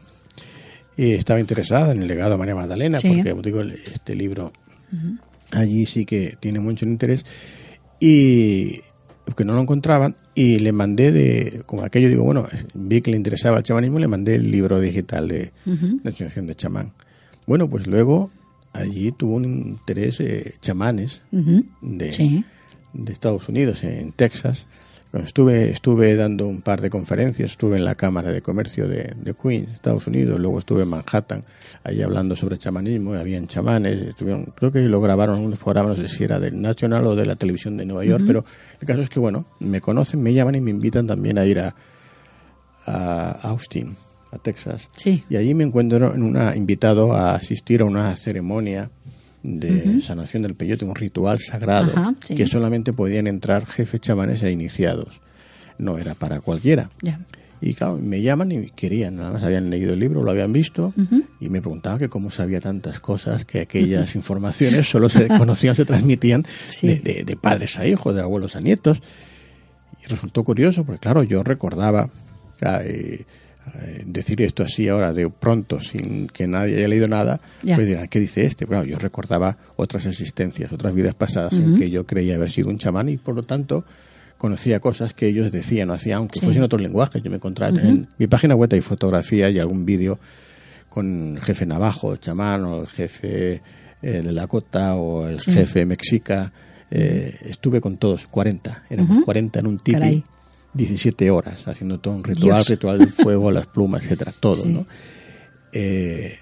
y 0.96 1.12
estaba 1.12 1.40
interesada 1.40 1.92
en 1.92 2.02
el 2.02 2.08
legado 2.08 2.32
de 2.32 2.38
María 2.38 2.54
Magdalena, 2.54 2.98
porque, 3.00 3.30
como 3.30 3.42
digo, 3.42 3.62
este 3.62 4.14
libro 4.14 4.52
allí 5.52 5.86
sí 5.86 6.04
que 6.04 6.36
tiene 6.40 6.60
mucho 6.60 6.84
interés. 6.86 7.24
Y 7.98 8.80
que 9.36 9.44
no 9.44 9.54
lo 9.54 9.60
encontraban 9.60 10.16
y 10.34 10.58
le 10.58 10.72
mandé 10.72 11.12
de, 11.12 11.62
como 11.66 11.84
aquello 11.84 12.08
digo, 12.08 12.24
bueno, 12.24 12.48
vi 12.74 13.00
que 13.00 13.10
le 13.10 13.16
interesaba 13.16 13.58
el 13.58 13.62
chamanismo, 13.62 13.98
le 13.98 14.08
mandé 14.08 14.34
el 14.34 14.50
libro 14.50 14.80
digital 14.80 15.28
de 15.28 15.52
la 15.64 16.10
enseñación 16.10 16.46
de 16.46 16.54
chamán. 16.54 16.92
Bueno, 17.46 17.68
pues 17.68 17.86
luego 17.86 18.30
allí 18.72 19.12
tuvo 19.12 19.36
un 19.36 19.44
interés 19.44 20.20
eh, 20.20 20.54
chamanes 20.60 21.22
de, 21.30 22.44
de 22.92 23.12
Estados 23.12 23.48
Unidos, 23.48 23.84
en 23.84 24.12
Texas, 24.12 24.66
estuve, 25.12 25.70
estuve 25.70 26.14
dando 26.14 26.46
un 26.46 26.62
par 26.62 26.80
de 26.80 26.90
conferencias, 26.90 27.50
estuve 27.50 27.76
en 27.76 27.84
la 27.84 27.94
Cámara 27.94 28.30
de 28.30 28.42
Comercio 28.42 28.86
de, 28.86 29.14
de 29.16 29.34
Queens, 29.34 29.70
Estados 29.70 30.06
Unidos, 30.06 30.38
luego 30.38 30.58
estuve 30.58 30.82
en 30.82 30.88
Manhattan, 30.88 31.44
allí 31.82 32.02
hablando 32.02 32.36
sobre 32.36 32.58
chamanismo, 32.58 33.14
habían 33.14 33.46
chamanes, 33.46 34.08
estuvieron, 34.08 34.52
creo 34.54 34.70
que 34.70 34.80
lo 34.80 35.00
grabaron 35.00 35.38
en 35.38 35.46
un 35.46 35.52
programa, 35.56 35.90
no 35.90 35.96
sé 35.96 36.08
si 36.08 36.24
era 36.24 36.38
del 36.38 36.60
National 36.60 37.06
o 37.06 37.16
de 37.16 37.26
la 37.26 37.36
televisión 37.36 37.76
de 37.76 37.84
Nueva 37.84 38.04
York, 38.04 38.24
pero 38.26 38.44
el 38.80 38.86
caso 38.86 39.02
es 39.02 39.08
que, 39.08 39.18
bueno, 39.18 39.46
me 39.58 39.80
conocen, 39.80 40.22
me 40.22 40.32
llaman 40.32 40.54
y 40.54 40.60
me 40.60 40.70
invitan 40.70 41.06
también 41.06 41.38
a 41.38 41.44
ir 41.44 41.58
a, 41.58 41.74
a 42.86 43.30
Austin, 43.42 43.96
a 44.32 44.38
Texas. 44.38 44.88
Y 45.28 45.36
allí 45.36 45.54
me 45.54 45.64
encuentro 45.64 46.14
en 46.14 46.22
una, 46.22 46.56
invitado 46.56 47.14
a 47.14 47.34
asistir 47.34 47.82
a 47.82 47.84
una 47.84 48.14
ceremonia 48.16 48.90
de 49.42 50.00
sanación 50.02 50.42
del 50.42 50.54
peyote, 50.54 50.84
un 50.84 50.94
ritual 50.94 51.38
sagrado 51.38 52.14
que 52.26 52.46
solamente 52.46 52.92
podían 52.92 53.26
entrar 53.26 53.66
jefes 53.66 54.00
chamanes 54.00 54.42
e 54.42 54.50
iniciados. 54.50 55.20
No 55.78 55.98
era 55.98 56.14
para 56.14 56.40
cualquiera. 56.40 56.90
Y 57.62 57.74
claro, 57.74 57.98
me 57.98 58.22
llaman 58.22 58.52
y 58.52 58.70
querían, 58.70 59.16
nada 59.16 59.32
más 59.32 59.42
habían 59.42 59.68
leído 59.68 59.92
el 59.92 60.00
libro, 60.00 60.22
lo 60.22 60.30
habían 60.30 60.52
visto 60.52 60.94
y 61.40 61.48
me 61.48 61.60
preguntaban 61.60 61.98
que 61.98 62.08
cómo 62.08 62.30
sabía 62.30 62.60
tantas 62.60 63.00
cosas, 63.00 63.44
que 63.44 63.60
aquellas 63.60 64.14
informaciones 64.14 64.88
solo 64.88 65.08
se 65.08 65.28
conocían, 65.38 65.76
se 65.76 65.84
transmitían 65.84 66.44
de, 66.82 67.38
padres 67.40 67.78
a 67.78 67.86
hijos, 67.86 68.14
de 68.14 68.22
abuelos 68.22 68.56
a 68.56 68.60
nietos. 68.60 69.02
Y 70.02 70.06
resultó 70.08 70.44
curioso 70.44 70.84
porque 70.84 71.00
claro, 71.00 71.22
yo 71.22 71.42
recordaba... 71.42 72.10
Eh, 72.84 73.24
eh, 73.74 74.02
decir 74.06 74.42
esto 74.42 74.62
así 74.62 74.88
ahora 74.88 75.12
de 75.12 75.28
pronto 75.28 75.80
sin 75.80 76.26
que 76.28 76.46
nadie 76.46 76.78
haya 76.78 76.88
leído 76.88 77.08
nada, 77.08 77.40
pues 77.62 77.86
dirán, 77.86 78.08
¿qué 78.08 78.20
dice 78.20 78.44
este? 78.44 78.64
Bueno, 78.64 78.84
yo 78.84 78.98
recordaba 78.98 79.56
otras 79.76 80.06
existencias, 80.06 80.72
otras 80.72 80.94
vidas 80.94 81.14
pasadas 81.14 81.54
en 81.54 81.76
que 81.76 81.90
yo 81.90 82.06
creía 82.06 82.36
haber 82.36 82.50
sido 82.50 82.68
un 82.68 82.78
chamán 82.78 83.08
y 83.08 83.16
por 83.16 83.34
lo 83.34 83.42
tanto 83.42 83.84
conocía 84.38 84.80
cosas 84.80 85.12
que 85.12 85.28
ellos 85.28 85.52
decían 85.52 85.90
o 85.90 85.92
hacían, 85.92 86.18
aunque 86.18 86.40
fuesen 86.40 86.62
otro 86.62 86.78
lenguaje. 86.78 87.20
Yo 87.20 87.30
me 87.30 87.36
encontraba 87.36 87.78
en 87.78 88.08
mi 88.16 88.26
página 88.26 88.54
web 88.54 88.70
hay 88.72 88.80
fotografía 88.80 89.50
y 89.50 89.58
algún 89.58 89.84
vídeo 89.84 90.18
con 90.88 91.36
el 91.36 91.42
jefe 91.42 91.66
navajo, 91.66 92.16
chamán, 92.16 92.64
o 92.64 92.80
el 92.80 92.86
jefe 92.86 93.62
eh, 94.02 94.22
de 94.22 94.32
Lakota, 94.32 94.96
o 94.96 95.28
el 95.28 95.40
jefe 95.40 95.84
mexica. 95.86 96.52
Eh, 96.90 97.36
estuve 97.44 97.80
con 97.80 97.98
todos, 97.98 98.26
40, 98.26 98.84
éramos 98.90 99.24
40 99.24 99.60
en 99.60 99.66
un 99.66 99.76
tipi. 99.76 100.24
17 100.74 101.30
horas 101.30 101.66
haciendo 101.68 101.98
todo 101.98 102.14
un 102.14 102.24
ritual, 102.24 102.64
ritual 102.64 102.98
del 102.98 103.10
fuego, 103.10 103.50
las 103.50 103.66
plumas, 103.66 104.04
etcétera, 104.04 104.32
todo, 104.38 104.64
¿no? 104.66 104.86
Eh, 105.72 106.39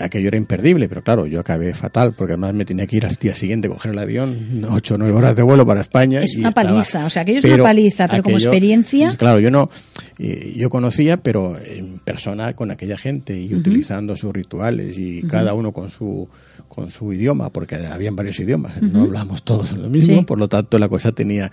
aquello 0.00 0.28
era 0.28 0.36
imperdible, 0.36 0.88
pero 0.88 1.02
claro, 1.02 1.26
yo 1.26 1.40
acabé 1.40 1.74
fatal, 1.74 2.14
porque 2.16 2.34
además 2.34 2.54
me 2.54 2.64
tenía 2.64 2.86
que 2.86 2.96
ir 2.96 3.06
al 3.06 3.14
día 3.16 3.34
siguiente, 3.34 3.68
coger 3.68 3.92
el 3.92 3.98
avión, 3.98 4.64
8 4.68 4.94
o 4.94 4.98
9 4.98 5.12
horas 5.12 5.36
de 5.36 5.42
vuelo 5.42 5.66
para 5.66 5.80
España. 5.80 6.20
Es 6.20 6.36
una 6.36 6.52
paliza, 6.52 7.06
o 7.06 7.10
sea, 7.10 7.22
aquello 7.22 7.38
es 7.38 7.44
una 7.44 7.62
paliza, 7.62 8.08
pero 8.08 8.22
como 8.22 8.36
experiencia. 8.36 9.16
Claro, 9.16 9.40
yo 9.40 9.50
no, 9.50 9.70
yo 10.18 10.70
conocía, 10.70 11.16
pero 11.18 11.58
en 11.58 11.98
persona 11.98 12.54
con 12.54 12.70
aquella 12.70 12.96
gente 12.96 13.38
y 13.38 13.54
utilizando 13.54 14.16
sus 14.16 14.32
rituales 14.32 14.96
y 14.98 15.22
cada 15.22 15.54
uno 15.54 15.72
con 15.72 15.90
su 15.90 16.28
con 16.70 16.90
su 16.92 17.12
idioma, 17.12 17.50
porque 17.50 17.74
habían 17.74 18.14
varios 18.14 18.38
idiomas, 18.38 18.80
no 18.80 19.02
hablamos 19.02 19.42
todos 19.42 19.72
lo 19.72 19.90
mismo, 19.90 20.24
por 20.24 20.38
lo 20.38 20.48
tanto 20.48 20.78
la 20.78 20.88
cosa 20.88 21.10
tenía... 21.10 21.50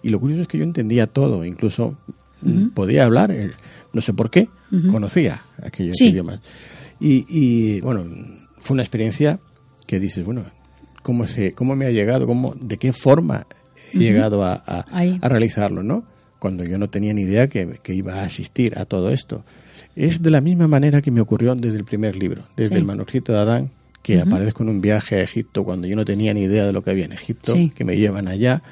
Y 0.00 0.10
lo 0.10 0.20
curioso 0.20 0.42
es 0.42 0.48
que 0.48 0.58
yo 0.58 0.64
entendía 0.64 1.08
todo, 1.08 1.44
incluso 1.44 1.98
podía 2.72 3.02
hablar, 3.02 3.32
eh, 3.32 3.50
no 3.92 4.00
sé 4.00 4.14
por 4.14 4.30
qué, 4.30 4.48
conocía 4.90 5.40
aquellos 5.60 6.00
idiomas. 6.00 6.38
Y, 7.00 7.80
bueno, 7.80 8.04
fue 8.58 8.74
una 8.74 8.82
experiencia 8.82 9.40
que 9.86 9.98
dices, 9.98 10.24
bueno, 10.24 10.44
¿cómo, 11.02 11.26
se, 11.26 11.52
cómo 11.52 11.74
me 11.74 11.86
ha 11.86 11.90
llegado? 11.90 12.26
Cómo, 12.26 12.54
¿De 12.60 12.76
qué 12.76 12.92
forma 12.92 13.46
he 13.92 13.98
llegado 13.98 14.44
a, 14.44 14.54
a, 14.54 15.28
realizarlo? 15.28 15.82
¿no? 15.82 16.04
Cuando 16.38 16.64
yo 16.64 16.78
no 16.78 16.90
tenía 16.90 17.12
ni 17.12 17.22
idea 17.22 17.48
que, 17.48 17.80
que, 17.82 17.94
iba 17.94 18.14
a 18.14 18.24
asistir 18.24 18.78
a 18.78 18.84
todo 18.84 19.10
esto. 19.10 19.44
Es 19.96 20.22
de 20.22 20.30
la 20.30 20.40
misma 20.40 20.68
manera 20.68 21.02
que 21.02 21.10
me 21.10 21.20
ocurrió 21.20 21.54
desde 21.54 21.76
el 21.78 21.84
primer 21.84 22.16
libro, 22.16 22.44
desde 22.56 22.76
el 22.76 22.84
manuscrito 22.84 23.32
de 23.32 23.40
Adán, 23.40 23.70
que 24.02 24.20
aparezco 24.20 24.62
en 24.62 24.70
un 24.70 24.80
viaje 24.80 25.16
a 25.16 25.22
Egipto 25.22 25.64
cuando 25.64 25.86
yo 25.86 25.96
no 25.96 26.04
tenía 26.04 26.32
ni 26.32 26.42
idea 26.42 26.64
de 26.64 26.72
lo 26.72 26.82
que 26.82 26.90
había 26.90 27.04
en 27.04 27.12
Egipto, 27.12 27.54
que 27.74 27.84
me 27.84 27.96
llevan 27.96 28.28
allá, 28.28 28.62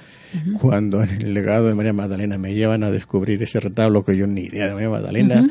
cuando 0.61 1.03
en 1.03 1.11
el 1.11 1.35
legado 1.35 1.67
de 1.67 1.75
María 1.75 1.93
Magdalena 1.93 2.39
me 2.39 2.55
llevan 2.55 2.83
a 2.85 2.91
descubrir 2.91 3.43
ese 3.43 3.61
retablo 3.61 4.05
que 4.05 4.17
yo 4.17 4.27
ni 4.27 4.43
idea 4.43 4.69
de 4.69 4.75
María 4.75 4.91
Magdalena, 4.91 5.49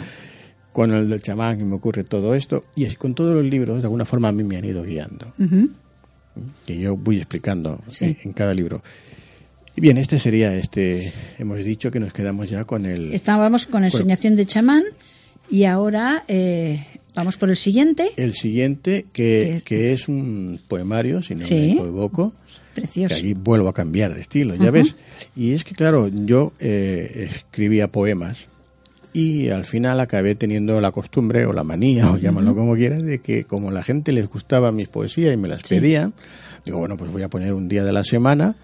con 0.78 0.94
el 0.94 1.10
del 1.10 1.24
chamán 1.24 1.58
que 1.58 1.66
me 1.66 1.74
ocurre 1.74 2.04
todo 2.04 2.36
esto, 2.36 2.62
y 2.76 2.86
así 2.86 2.96
con 2.98 3.16
todos 3.16 3.34
los 3.34 3.44
libros, 3.44 3.78
de 3.78 3.86
alguna 3.86 4.06
forma 4.06 4.28
a 4.28 4.32
mí 4.32 4.44
me 4.44 4.58
han 4.58 4.64
ido 4.64 4.84
guiando, 4.84 5.34
que 6.68 6.78
yo 6.78 6.96
voy 6.96 7.18
explicando 7.18 7.82
en, 8.00 8.32
cada 8.34 8.54
libro. 8.54 8.84
Y 9.76 9.82
bien, 9.82 9.98
este 9.98 10.20
sería 10.20 10.56
este, 10.56 11.14
hemos 11.40 11.66
dicho 11.66 11.90
que 11.90 12.00
nos 12.00 12.14
quedamos 12.14 12.52
ya 12.52 12.64
con 12.66 12.86
el... 12.86 13.12
Estábamos 13.12 13.66
con 13.66 13.86
ensoñación 13.86 14.36
de 14.36 14.46
chamán 14.46 14.84
y 15.50 15.64
ahora 15.64 16.24
eh, 16.28 16.86
vamos 17.16 17.38
por 17.38 17.50
el 17.50 17.58
siguiente. 17.58 18.12
El 18.16 18.36
siguiente, 18.36 19.08
que, 19.12 19.64
que 19.66 19.94
es 19.94 20.08
un 20.08 20.60
poemario, 20.68 21.24
si 21.24 21.34
no 21.34 21.48
me 21.50 21.72
equivoco. 21.72 22.34
Precioso. 22.76 23.16
Que 23.16 23.20
aquí 23.20 23.34
vuelvo 23.34 23.70
a 23.70 23.74
cambiar 23.74 24.14
de 24.14 24.22
estilo, 24.22 24.54
ya 24.54 24.70
ves. 24.70 24.96
Y 25.36 25.54
es 25.54 25.64
que, 25.64 25.74
claro, 25.74 26.08
yo 26.08 26.54
eh, 26.60 27.32
escribía 27.32 27.88
poemas 27.88 28.46
y 29.18 29.50
al 29.50 29.66
final 29.66 30.00
acabé 30.00 30.36
teniendo 30.36 30.80
la 30.80 30.92
costumbre 30.92 31.48
o 31.48 31.52
la 31.52 31.64
manía, 31.64 32.12
o 32.12 32.18
llámalo 32.18 32.54
como 32.56 32.76
quieras, 32.76 33.02
de 33.02 33.18
que 33.18 33.46
como 33.46 33.72
la 33.72 33.82
gente 33.82 34.12
les 34.12 34.30
gustaba 34.30 34.72
mis 34.72 34.90
poesías 34.90 35.34
y 35.34 35.38
me 35.38 35.48
las 35.48 35.64
pedían, 35.64 36.14
digo, 36.64 36.78
bueno, 36.78 36.98
pues 36.98 37.12
voy 37.12 37.24
a 37.24 37.28
poner 37.28 37.52
un 37.54 37.68
día 37.68 37.84
de 37.84 37.92
la 37.92 38.04
semana 38.04 38.58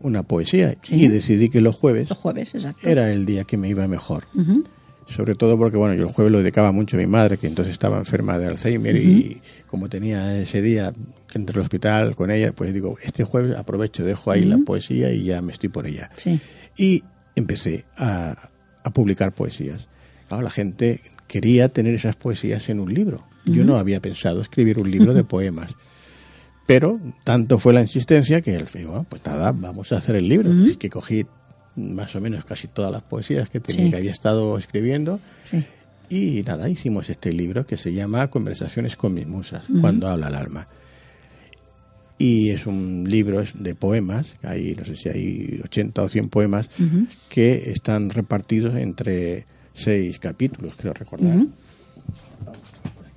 una 0.00 0.24
poesía. 0.24 0.76
Y 0.90 1.06
decidí 1.06 1.48
que 1.48 1.60
los 1.60 1.76
jueves, 1.76 2.08
los 2.08 2.18
jueves 2.18 2.52
era 2.82 3.12
el 3.12 3.24
día 3.24 3.44
que 3.44 3.56
me 3.56 3.68
iba 3.68 3.86
mejor. 3.86 4.24
Sobre 5.06 5.36
todo 5.36 5.56
porque, 5.56 5.76
bueno, 5.76 5.94
yo 5.94 6.08
el 6.08 6.12
jueves 6.12 6.32
lo 6.32 6.38
dedicaba 6.38 6.72
mucho 6.72 6.96
a 6.96 7.00
mi 7.00 7.06
madre, 7.06 7.36
que 7.38 7.46
entonces 7.46 7.70
estaba 7.70 7.96
enferma 7.96 8.36
de 8.36 8.48
Alzheimer 8.48 8.96
y 8.96 9.40
como 9.68 9.88
tenía 9.88 10.40
ese 10.40 10.60
día 10.60 10.92
entre 11.34 11.54
el 11.54 11.62
hospital 11.62 12.16
con 12.16 12.32
ella, 12.32 12.50
pues 12.52 12.74
digo, 12.74 12.96
este 13.00 13.22
jueves 13.22 13.56
aprovecho, 13.56 14.04
dejo 14.04 14.32
ahí 14.32 14.42
la 14.42 14.58
poesía 14.58 15.12
y 15.12 15.22
ya 15.22 15.40
me 15.40 15.52
estoy 15.52 15.68
por 15.68 15.86
ella. 15.86 16.10
Y 16.76 17.04
empecé 17.36 17.84
a, 17.96 18.48
a 18.84 18.90
publicar 18.90 19.32
poesías. 19.32 19.88
la 20.30 20.50
gente 20.50 21.00
quería 21.26 21.68
tener 21.68 21.94
esas 21.94 22.16
poesías 22.16 22.68
en 22.68 22.78
un 22.80 22.94
libro. 22.94 23.24
Yo 23.44 23.64
no 23.64 23.76
había 23.76 24.00
pensado 24.00 24.40
escribir 24.40 24.78
un 24.78 24.90
libro 24.90 25.12
de 25.12 25.24
poemas. 25.34 25.74
Pero 26.66 26.98
tanto 27.24 27.58
fue 27.58 27.74
la 27.74 27.82
insistencia 27.82 28.40
que 28.40 28.54
el 28.54 28.66
digo, 28.72 29.04
pues 29.08 29.24
nada, 29.26 29.52
vamos 29.52 29.92
a 29.92 29.98
hacer 29.98 30.16
el 30.16 30.28
libro. 30.28 30.50
Así 30.50 30.76
que 30.76 30.88
cogí 30.88 31.26
más 31.76 32.14
o 32.16 32.20
menos 32.20 32.44
casi 32.44 32.68
todas 32.68 32.90
las 32.90 33.02
poesías 33.02 33.50
que, 33.50 33.60
tenía, 33.60 33.90
que 33.90 33.96
había 33.96 34.12
estado 34.12 34.56
escribiendo. 34.56 35.20
Y 36.08 36.42
nada, 36.42 36.68
hicimos 36.68 37.10
este 37.10 37.32
libro 37.32 37.66
que 37.66 37.76
se 37.76 37.92
llama 37.92 38.28
Conversaciones 38.28 38.96
con 38.96 39.12
mis 39.12 39.26
musas, 39.26 39.66
cuando 39.80 40.08
habla 40.08 40.28
el 40.28 40.34
alma 40.36 40.68
y 42.18 42.50
es 42.50 42.66
un 42.66 43.04
libro 43.08 43.42
de 43.54 43.74
poemas, 43.74 44.34
hay 44.42 44.74
no 44.74 44.84
sé 44.84 44.96
si 44.96 45.08
hay 45.08 45.60
80 45.64 46.02
o 46.02 46.08
100 46.08 46.28
poemas 46.28 46.68
que 47.28 47.70
están 47.72 48.10
repartidos 48.10 48.76
entre 48.76 49.46
seis 49.74 50.18
capítulos, 50.18 50.74
creo 50.76 50.92
recordar. 50.92 51.38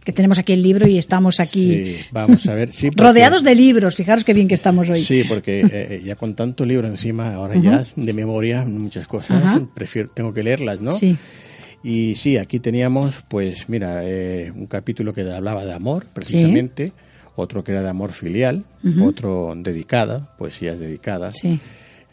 Que 0.04 0.14
tenemos 0.14 0.40
aquí 0.40 0.54
el 0.54 0.64
libro 0.64 0.88
y 0.88 0.98
estamos 0.98 1.40
aquí 1.40 1.98
vamos 2.12 2.48
a 2.48 2.56
ver, 2.56 2.72
rodeados 2.96 3.44
de 3.44 3.54
libros, 3.56 3.96
fijaros 3.96 4.24
qué 4.24 4.34
bien 4.34 4.48
que 4.48 4.56
estamos 4.56 4.90
hoy. 4.90 5.04
Sí, 5.04 5.24
porque 5.28 5.62
eh, 5.72 6.02
ya 6.04 6.16
con 6.16 6.34
tanto 6.34 6.66
libro 6.66 6.88
encima, 6.88 7.34
ahora 7.34 7.56
ya 7.58 7.86
de 7.96 8.14
memoria 8.14 8.66
muchas 8.66 9.06
cosas, 9.06 9.62
prefiero 9.76 10.10
tengo 10.10 10.34
que 10.34 10.44
leerlas, 10.44 10.82
¿no? 10.82 10.92
Sí. 10.92 11.18
Y 11.84 12.16
sí, 12.16 12.38
aquí 12.38 12.60
teníamos, 12.60 13.24
pues 13.30 13.70
mira, 13.70 14.02
eh, 14.04 14.52
un 14.54 14.66
capítulo 14.66 15.14
que 15.14 15.22
hablaba 15.22 15.64
de 15.64 15.74
amor, 15.74 16.06
precisamente 16.12 16.94
otro 17.38 17.64
que 17.64 17.72
era 17.72 17.82
de 17.82 17.90
amor 17.90 18.12
filial, 18.12 18.66
otro 19.02 19.54
dedicada, 19.56 20.36
poesías 20.38 20.80
dedicadas, 20.80 21.36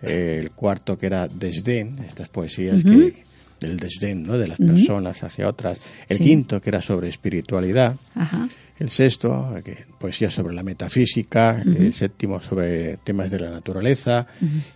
el 0.02 0.50
cuarto 0.52 0.96
que 0.98 1.06
era 1.06 1.26
desdén, 1.28 1.98
estas 2.06 2.28
poesías 2.28 2.84
que 2.84 3.22
del 3.60 3.78
desdén 3.78 4.22
¿no? 4.24 4.36
de 4.36 4.48
las 4.48 4.58
personas 4.58 5.22
hacia 5.24 5.48
otras. 5.48 5.80
El 6.08 6.18
quinto, 6.18 6.60
que 6.60 6.70
era 6.70 6.82
sobre 6.82 7.08
espiritualidad. 7.08 7.96
Ajá. 8.14 8.46
El 8.78 8.90
sexto, 8.90 9.54
que 9.64 9.86
poesía 10.00 10.28
sobre 10.28 10.52
la 10.52 10.64
metafísica, 10.64 11.62
el 11.64 11.94
séptimo 11.94 12.40
sobre 12.42 12.96
temas 12.98 13.30
de 13.30 13.38
la 13.38 13.50
naturaleza 13.50 14.26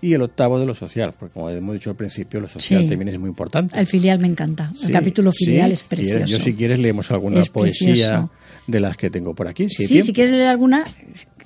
y 0.01 0.15
el 0.15 0.23
octavo 0.23 0.59
de 0.61 0.65
lo 0.67 0.75
social, 0.75 1.13
porque 1.19 1.35
como 1.35 1.51
hemos 1.51 1.75
dicho 1.75 1.91
al 1.91 1.97
principio, 1.97 2.41
lo 2.41 2.47
social 2.49 2.83
Sí. 2.83 2.89
también 2.89 3.09
es 3.09 3.19
muy 3.19 3.29
importante. 3.29 3.79
El 3.79 3.87
filial 3.89 4.21
me 4.21 4.29
encanta. 4.29 4.71
El 4.81 4.87
Sí, 4.87 4.93
capítulo 4.93 5.33
filial 5.33 5.69
sí. 5.71 5.75
es 5.75 5.83
precioso. 5.83 6.25
Yo 6.27 6.39
si 6.39 6.55
quieres 6.55 6.79
leemos 6.79 7.11
alguna 7.11 7.41
Es 7.41 7.51
poesía 7.51 7.89
precioso. 7.89 8.31
De 8.69 8.79
las 8.81 8.97
que 8.97 9.11
tengo 9.11 9.35
por 9.35 9.49
aquí. 9.49 9.69
Sí, 9.69 9.83
hay 9.83 9.89
tiempo. 9.89 10.07
si 10.07 10.13
quieres 10.13 10.33
leer 10.33 10.47
alguna 10.47 10.85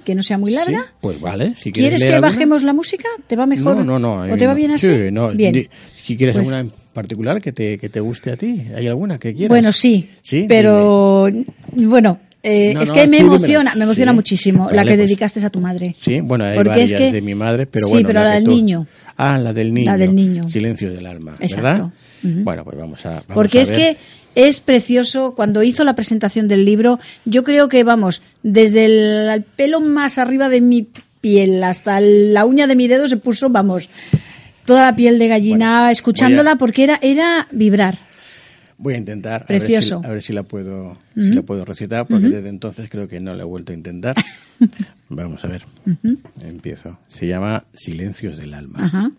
que 0.05 0.15
no 0.15 0.23
sea 0.23 0.37
muy 0.37 0.51
larga. 0.53 0.81
Sí, 0.83 0.93
pues 1.01 1.21
vale. 1.21 1.55
Si 1.61 1.73
¿Quieres 1.73 2.01
leer 2.01 2.11
que 2.11 2.15
alguna- 2.17 2.29
bajemos 2.33 2.63
la 2.65 2.73
música? 2.75 3.09
¿Te 3.27 3.37
va 3.37 3.47
mejor? 3.47 3.77
No, 3.77 3.85
no, 3.85 3.99
no. 3.99 4.23
¿O 4.23 4.35
eh, 4.35 4.37
te 4.37 4.47
va 4.47 4.53
bien 4.55 4.73
así? 4.73 4.87
Sí, 4.87 5.11
no. 5.13 5.31
Bien. 5.33 5.69
Si 6.05 6.17
quieres 6.17 6.35
Pues- 6.35 6.41
alguna 6.49 6.61
en 6.61 6.73
particular 6.93 7.41
que 7.41 7.53
te, 7.53 7.79
que 7.79 7.89
te 7.89 8.01
guste 8.01 8.33
a 8.33 8.37
ti, 8.37 8.67
¿hay 8.77 8.87
alguna 8.89 9.19
que 9.19 9.33
quieras? 9.33 9.49
Bueno, 9.49 9.73
sí, 9.73 10.11
Sí, 10.21 10.45
pero 10.49 11.31
bueno, 11.75 12.19
eh, 12.43 12.75
No, 12.75 12.83
es 12.83 12.89
no, 12.89 12.95
que 12.97 13.07
me 13.07 13.19
sí, 13.19 13.23
emociona, 13.23 13.75
me 13.77 13.85
emociona 13.85 14.11
Sí. 14.13 14.17
muchísimo 14.17 14.65
la 14.71 14.79
Vale, 14.79 14.91
que 14.91 14.97
pues. 14.97 15.07
dedicaste 15.07 15.47
a 15.47 15.51
tu 15.51 15.61
madre. 15.61 15.95
Sí, 15.97 16.21
bueno, 16.21 16.45
hay 16.45 16.57
Porque 16.57 16.69
varias 16.71 16.93
es 16.93 16.99
que- 16.99 17.13
de 17.13 17.21
mi 17.23 17.35
madre, 17.37 17.67
pero 17.67 17.87
sí, 17.87 17.93
bueno. 17.93 18.07
pero 18.09 18.21
la 18.25 18.31
que 18.31 18.35
del 18.35 18.45
tú- 18.45 18.51
niño. 18.51 18.87
Ah, 19.17 19.39
la 19.39 19.53
del 19.53 19.73
niño. 19.73 19.91
La 19.93 19.97
del 19.97 20.15
niño. 20.17 20.49
Silencio 20.49 20.93
del 20.93 21.07
alma, 21.07 21.33
Exacto. 21.39 21.63
¿verdad? 21.63 21.85
Ujú. 22.25 22.35
Bueno, 22.45 22.65
pues 22.65 22.77
vamos 22.77 23.07
a 23.07 23.11
vamos 23.11 23.25
Porque 23.35 23.59
a 23.61 23.63
es 23.63 23.71
ver. 23.71 23.79
que 23.79 23.97
es 24.35 24.61
precioso 24.61 25.35
cuando 25.35 25.63
hizo 25.63 25.85
la 25.85 25.95
presentación 25.95 26.49
del 26.49 26.65
libro. 26.65 26.99
Yo 27.25 27.45
creo 27.45 27.69
que 27.69 27.85
vamos 27.85 28.23
desde 28.43 28.85
el, 28.87 29.31
el 29.31 29.43
pelo 29.43 29.81
más 29.81 30.19
arriba 30.19 30.49
de 30.49 30.61
mi 30.61 30.89
piel 31.21 31.63
hasta 31.63 32.01
la 32.01 32.45
uña 32.45 32.67
de 32.67 32.75
mi 32.77 32.89
dedo 32.89 33.07
se 33.09 33.17
puso, 33.17 33.49
vamos, 33.51 33.89
toda 34.65 34.85
la 34.87 34.97
piel 34.97 35.19
de 35.19 35.29
gallina 35.29 35.79
Bueno, 35.81 35.89
escuchándola 35.93 36.53
a- 36.53 36.57
porque 36.57 36.85
era 36.85 36.99
era 37.03 37.47
vibrar. 37.53 37.97
Voy 38.79 38.95
a 38.95 38.99
intentar 38.99 39.47
Precioso. 39.47 39.99
A, 39.99 39.99
ver 39.99 40.03
si, 40.03 40.09
a 40.09 40.13
ver 40.15 40.23
si 40.23 40.33
la 40.33 40.43
puedo 40.43 40.99
si 41.15 41.33
la 41.33 41.43
puedo 41.43 41.65
recitar 41.65 42.05
porque 42.09 42.29
desde 42.29 42.49
entonces 42.49 42.89
creo 42.91 43.07
que 43.07 43.21
no 43.21 43.33
la 43.37 43.43
he 43.43 43.47
vuelto 43.47 43.71
a 43.71 43.77
intentar. 43.77 44.17
Vamos 45.09 45.45
a 45.45 45.49
ver. 45.49 45.65
Empiezo. 46.45 46.99
Se 47.09 47.29
llama 47.29 47.65
Silencios 47.75 48.39
del 48.39 48.55
alma. 48.55 49.13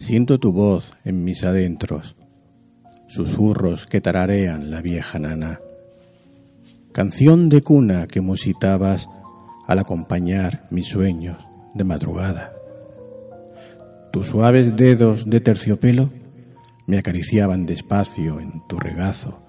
Siento 0.00 0.38
tu 0.38 0.52
voz 0.52 0.92
en 1.04 1.24
mis 1.24 1.44
adentros, 1.44 2.14
susurros 3.08 3.86
que 3.86 4.00
tararean 4.00 4.70
la 4.70 4.80
vieja 4.80 5.18
nana. 5.18 5.60
Canción 6.92 7.48
de 7.48 7.62
cuna 7.62 8.06
que 8.06 8.20
musitabas 8.20 9.08
al 9.66 9.78
acompañar 9.78 10.66
mis 10.70 10.86
sueños 10.86 11.38
de 11.74 11.84
madrugada. 11.84 12.52
Tus 14.12 14.28
suaves 14.28 14.76
dedos 14.76 15.28
de 15.28 15.40
terciopelo 15.40 16.10
me 16.86 16.98
acariciaban 16.98 17.66
despacio 17.66 18.40
en 18.40 18.62
tu 18.66 18.78
regazo. 18.78 19.42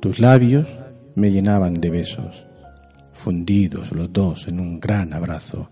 Tus 0.00 0.18
labios 0.18 0.66
me 1.14 1.30
llenaban 1.30 1.74
de 1.74 1.90
besos, 1.90 2.46
fundidos 3.12 3.92
los 3.92 4.12
dos 4.12 4.48
en 4.48 4.60
un 4.60 4.80
gran 4.80 5.12
abrazo. 5.12 5.70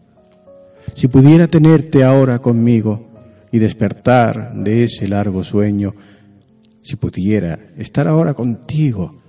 Si 0.94 1.08
pudiera 1.08 1.48
tenerte 1.48 2.04
ahora 2.04 2.38
conmigo 2.38 3.08
y 3.50 3.58
despertar 3.58 4.54
de 4.54 4.84
ese 4.84 5.08
largo 5.08 5.42
sueño, 5.42 5.94
si 6.84 6.96
pudiera 6.96 7.58
estar 7.78 8.06
ahora 8.06 8.34
contigo 8.34 9.22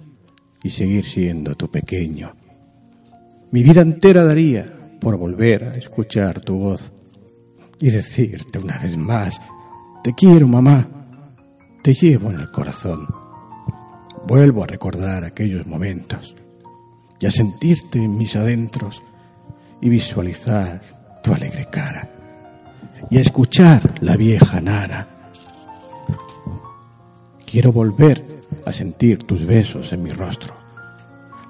y 0.62 0.70
seguir 0.70 1.06
siendo 1.06 1.56
tu 1.56 1.72
pequeño. 1.72 2.36
Mi 3.52 3.64
vida 3.64 3.82
entera 3.82 4.26
daría 4.26 4.98
por 5.00 5.18
volver 5.18 5.64
a 5.64 5.78
escuchar 5.78 6.42
tu 6.42 6.58
voz 6.58 6.92
y 7.80 7.92
decirte 7.92 8.60
una 8.60 8.78
vez 8.78 8.98
más, 8.98 9.42
te 10.04 10.14
quiero 10.14 10.48
mamá, 10.50 10.86
te 11.82 11.94
llevo 11.94 12.30
en 12.30 12.42
el 12.42 12.52
corazón. 12.52 13.08
Vuelvo 14.28 14.64
a 14.64 14.68
recordar 14.68 15.24
aquellos 15.24 15.66
momentos 15.66 16.36
y 17.20 17.26
a 17.26 17.32
sentirte 17.32 18.00
en 18.00 18.18
mis 18.18 18.36
adentros 18.36 19.02
y 19.80 19.88
visualizar 19.88 20.82
tu 21.24 21.34
alegre 21.34 21.68
cara 21.72 22.10
y 23.10 23.18
a 23.18 23.22
escuchar 23.22 23.94
la 24.02 24.18
vieja 24.18 24.60
nana. 24.60 25.15
Quiero 27.56 27.72
volver 27.72 28.22
a 28.66 28.74
sentir 28.74 29.24
tus 29.24 29.46
besos 29.46 29.94
en 29.94 30.04
mi 30.04 30.10
rostro, 30.10 30.54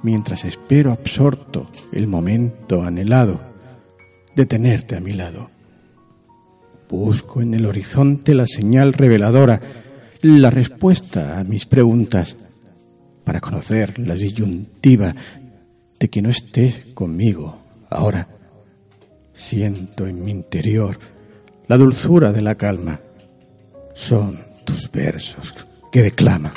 mientras 0.03 0.45
espero 0.45 0.91
absorto 0.91 1.67
el 1.91 2.05
momento 2.05 2.83
anhelado 2.83 3.41
de 4.35 4.45
tenerte 4.45 4.95
a 4.95 4.99
mi 4.99 5.13
lado. 5.13 5.49
Busco 6.87 7.41
en 7.41 7.55
el 7.55 7.65
horizonte 7.65 8.35
la 8.35 8.45
señal 8.45 8.93
reveladora, 8.93 9.59
la 10.21 10.51
respuesta 10.51 11.39
a 11.39 11.43
mis 11.43 11.65
preguntas, 11.65 12.37
para 13.23 13.41
conocer 13.41 13.97
la 13.97 14.13
disyuntiva 14.13 15.15
de 15.99 16.07
que 16.07 16.21
no 16.21 16.29
estés 16.29 16.85
conmigo 16.93 17.57
ahora. 17.89 18.27
Siento 19.33 20.05
en 20.05 20.23
mi 20.23 20.29
interior 20.29 20.99
la 21.67 21.77
dulzura 21.77 22.31
de 22.31 22.43
la 22.43 22.53
calma. 22.53 22.99
Son 23.95 24.39
tus 24.65 24.91
versos 24.91 25.65
que 25.95 26.01
declaman, 26.01 26.51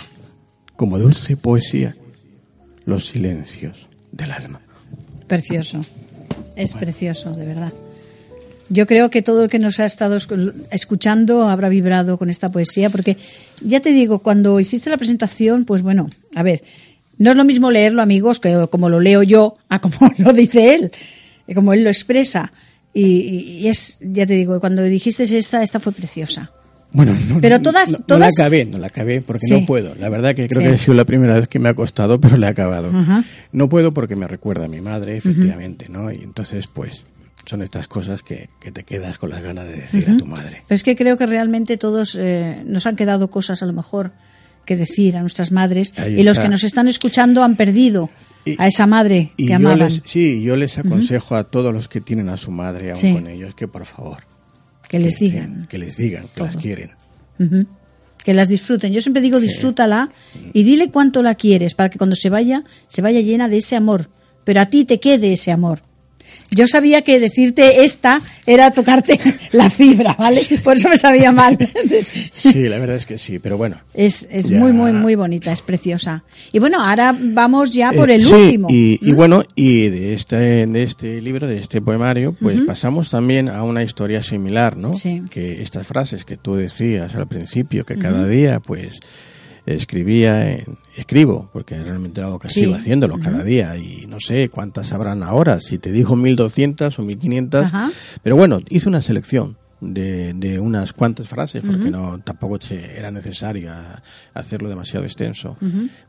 como 0.74 0.98
dulce 0.98 1.36
poesía, 1.36 1.94
los 2.86 3.06
silencios 3.06 3.86
del 4.10 4.32
alma. 4.32 4.60
Precioso. 5.28 5.80
Es 6.56 6.74
precioso, 6.74 7.30
de 7.30 7.46
verdad. 7.46 7.72
Yo 8.68 8.88
creo 8.88 9.10
que 9.10 9.22
todo 9.22 9.44
el 9.44 9.48
que 9.48 9.60
nos 9.60 9.78
ha 9.78 9.86
estado 9.86 10.16
escu- 10.16 10.52
escuchando 10.72 11.46
habrá 11.46 11.68
vibrado 11.68 12.18
con 12.18 12.30
esta 12.30 12.48
poesía, 12.48 12.90
porque 12.90 13.16
ya 13.62 13.78
te 13.78 13.92
digo, 13.92 14.18
cuando 14.18 14.58
hiciste 14.58 14.90
la 14.90 14.96
presentación, 14.96 15.64
pues 15.64 15.82
bueno, 15.82 16.08
a 16.34 16.42
ver, 16.42 16.64
no 17.16 17.30
es 17.30 17.36
lo 17.36 17.44
mismo 17.44 17.70
leerlo, 17.70 18.02
amigos, 18.02 18.40
que 18.40 18.66
como 18.68 18.88
lo 18.88 18.98
leo 18.98 19.22
yo, 19.22 19.56
a 19.68 19.80
como 19.80 19.98
lo 20.18 20.32
dice 20.32 20.74
él, 20.74 20.90
como 21.54 21.74
él 21.74 21.84
lo 21.84 21.90
expresa. 21.90 22.50
Y- 22.92 23.60
y 23.60 23.68
es, 23.68 23.98
ya 24.00 24.26
te 24.26 24.34
digo, 24.34 24.58
cuando 24.58 24.82
dijiste 24.82 25.22
esta, 25.22 25.62
esta 25.62 25.78
fue 25.78 25.92
preciosa. 25.92 26.50
Bueno, 26.92 27.12
no, 27.28 27.36
Pero 27.38 27.60
todas- 27.60 27.90
no, 27.92 27.98
no 27.98 28.04
todas- 28.04 28.20
la 28.38 28.44
acabé, 28.44 28.64
no 28.64 28.78
la 28.78 28.86
acabé 28.86 29.20
porque 29.20 29.46
Sí. 29.46 29.60
no 29.60 29.66
puedo. 29.66 29.94
La 29.94 30.08
verdad 30.08 30.34
que 30.34 30.48
creo 30.48 30.62
Sí. 30.62 30.68
que 30.68 30.74
ha 30.74 30.78
sido 30.78 30.94
la 30.94 31.04
primera 31.04 31.34
vez 31.34 31.46
que 31.48 31.58
me 31.58 31.68
ha 31.68 31.74
costado, 31.74 32.18
pero 32.20 32.36
le 32.38 32.46
he 32.46 32.50
acabado. 32.50 32.90
No 33.52 33.68
puedo 33.68 33.92
porque 33.92 34.16
me 34.16 34.26
recuerda 34.26 34.64
a 34.64 34.68
mi 34.68 34.80
madre, 34.80 35.16
efectivamente, 35.18 35.88
¿no? 35.88 36.10
Y 36.10 36.16
entonces, 36.22 36.66
pues, 36.66 37.04
son 37.44 37.62
estas 37.62 37.88
cosas 37.88 38.22
que, 38.22 38.48
que 38.60 38.72
te 38.72 38.84
quedas 38.84 39.18
con 39.18 39.30
las 39.30 39.42
ganas 39.42 39.66
de 39.66 39.76
decir 39.76 40.08
a 40.10 40.16
tu 40.16 40.26
madre. 40.26 40.62
Pero 40.66 40.76
es 40.76 40.82
que 40.82 40.96
creo 40.96 41.16
que 41.16 41.26
realmente 41.26 41.76
todos 41.76 42.16
eh, 42.18 42.62
nos 42.66 42.86
han 42.86 42.96
quedado 42.96 43.28
cosas 43.30 43.62
a 43.62 43.66
lo 43.66 43.72
mejor 43.72 44.12
que 44.66 44.76
decir 44.76 45.16
a 45.16 45.20
nuestras 45.22 45.50
madres 45.50 45.94
Ahí 45.96 46.20
y 46.20 46.22
los 46.24 46.38
que 46.38 46.48
nos 46.50 46.62
están 46.64 46.88
escuchando 46.88 47.42
han 47.42 47.56
perdido 47.56 48.10
a 48.58 48.66
esa 48.66 48.86
madre 48.86 49.32
Y 49.38 49.46
que 49.46 49.54
amaban. 49.54 49.78
les, 49.78 50.02
sí, 50.04 50.42
yo 50.42 50.56
les 50.56 50.76
aconsejo 50.78 51.36
a 51.36 51.44
todos 51.44 51.72
los 51.72 51.88
que 51.88 52.00
tienen 52.02 52.28
a 52.28 52.36
su 52.36 52.50
madre 52.50 52.90
aún 52.90 52.96
Sí. 53.00 53.12
con 53.14 53.26
ellos 53.28 53.54
que 53.54 53.66
por 53.68 53.84
favor 53.86 54.18
que 54.88 54.98
les 54.98 55.18
digan. 55.18 55.66
que 55.68 55.78
les 55.78 55.96
digan 55.96 56.26
que 56.34 56.42
las 56.42 56.56
quieren. 56.56 56.90
Que 58.24 58.34
las 58.34 58.48
disfruten. 58.48 58.92
Yo 58.92 59.00
siempre 59.00 59.22
digo 59.22 59.40
disfrútala 59.40 60.10
y 60.52 60.62
dile 60.62 60.90
cuánto 60.90 61.22
la 61.22 61.34
quieres 61.34 61.74
para 61.74 61.88
que 61.88 61.98
cuando 61.98 62.16
se 62.16 62.30
vaya, 62.30 62.64
se 62.88 63.02
vaya 63.02 63.20
llena 63.20 63.48
de 63.48 63.58
ese 63.58 63.76
amor. 63.76 64.10
Pero 64.44 64.60
a 64.60 64.66
ti 64.66 64.84
te 64.84 64.98
quede 64.98 65.32
ese 65.32 65.52
amor. 65.52 65.82
Yo 66.50 66.66
sabía 66.66 67.02
que 67.02 67.20
decirte 67.20 67.84
esta 67.84 68.20
era 68.46 68.70
tocarte 68.70 69.18
la 69.52 69.68
fibra, 69.70 70.14
¿vale? 70.18 70.40
Por 70.64 70.76
eso 70.76 70.88
me 70.88 70.96
sabía 70.96 71.32
mal. 71.32 71.58
Sí, 72.32 72.68
la 72.68 72.78
verdad 72.78 72.96
es 72.96 73.04
que 73.06 73.18
sí, 73.18 73.38
pero 73.38 73.56
bueno. 73.58 73.76
Es, 73.94 74.26
es 74.30 74.48
Ya. 74.48 74.58
muy, 74.58 74.72
muy, 74.72 74.92
muy 74.92 75.14
bonita, 75.14 75.52
es 75.52 75.60
preciosa. 75.62 76.22
Y 76.52 76.58
bueno, 76.58 76.82
ahora 76.82 77.14
vamos 77.18 77.72
ya 77.72 77.92
por 77.92 78.10
Eh, 78.10 78.14
el 78.14 78.22
sí, 78.24 78.32
último. 78.34 78.68
Y, 78.70 78.98
y 79.02 79.10
¿no? 79.10 79.16
bueno, 79.16 79.42
y 79.54 79.88
de 79.88 80.14
este, 80.14 80.66
de 80.66 80.82
este 80.82 81.20
libro, 81.20 81.46
de 81.46 81.58
este 81.58 81.80
poemario, 81.82 82.32
pues 82.40 82.60
pasamos 82.62 83.10
también 83.10 83.48
a 83.48 83.62
una 83.64 83.82
historia 83.82 84.22
similar, 84.22 84.76
¿no? 84.76 84.94
Sí. 84.94 85.22
Que 85.30 85.60
estas 85.62 85.86
frases 85.86 86.24
que 86.24 86.36
tú 86.36 86.54
decías 86.54 87.14
al 87.14 87.26
principio, 87.28 87.84
que 87.84 87.96
cada 87.96 88.26
día, 88.26 88.60
pues 88.60 89.00
escribía, 89.74 90.50
en- 90.52 90.78
escribo, 90.96 91.48
porque 91.52 91.80
realmente 91.82 92.20
algo 92.20 92.38
que 92.38 92.48
Sí. 92.48 92.60
sigo 92.60 92.74
haciéndolo 92.74 93.18
cada 93.18 93.42
día 93.44 93.76
y 93.76 94.06
no 94.06 94.18
sé 94.20 94.48
cuántas 94.48 94.92
habrán 94.92 95.22
ahora, 95.22 95.60
si 95.60 95.78
te 95.78 95.92
dijo 95.92 96.16
1200 96.16 96.98
o 96.98 97.02
1500, 97.02 97.66
Ajá. 97.66 97.90
pero 98.22 98.36
bueno, 98.36 98.60
hice 98.68 98.88
una 98.88 99.00
selección 99.02 99.56
de, 99.80 100.32
de 100.34 100.58
unas 100.58 100.92
cuantas 100.92 101.28
frases, 101.28 101.62
porque 101.64 101.88
no 101.88 102.18
tampoco 102.18 102.60
se- 102.60 102.98
era 102.98 103.12
necesario 103.12 103.72
hacerlo 104.34 104.68
demasiado 104.68 105.04
extenso, 105.06 105.56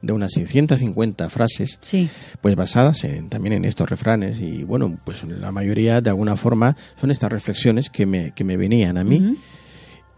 de 0.01 0.11
unas 0.11 0.31
650 0.33 1.29
frases, 1.29 1.77
Sí. 1.79 2.09
pues 2.41 2.55
basadas 2.55 3.03
en, 3.03 3.29
también 3.29 3.53
en 3.53 3.65
estos 3.65 3.87
refranes 3.87 4.41
y 4.41 4.63
bueno, 4.63 4.97
pues 5.05 5.23
la 5.25 5.51
mayoría 5.51 6.01
de 6.01 6.09
alguna 6.09 6.35
forma 6.35 6.75
son 6.99 7.11
estas 7.11 7.31
reflexiones 7.31 7.91
que 7.91 8.07
me, 8.07 8.31
que 8.33 8.43
me 8.43 8.57
venían 8.57 8.97
a 8.97 9.03
mí 9.03 9.35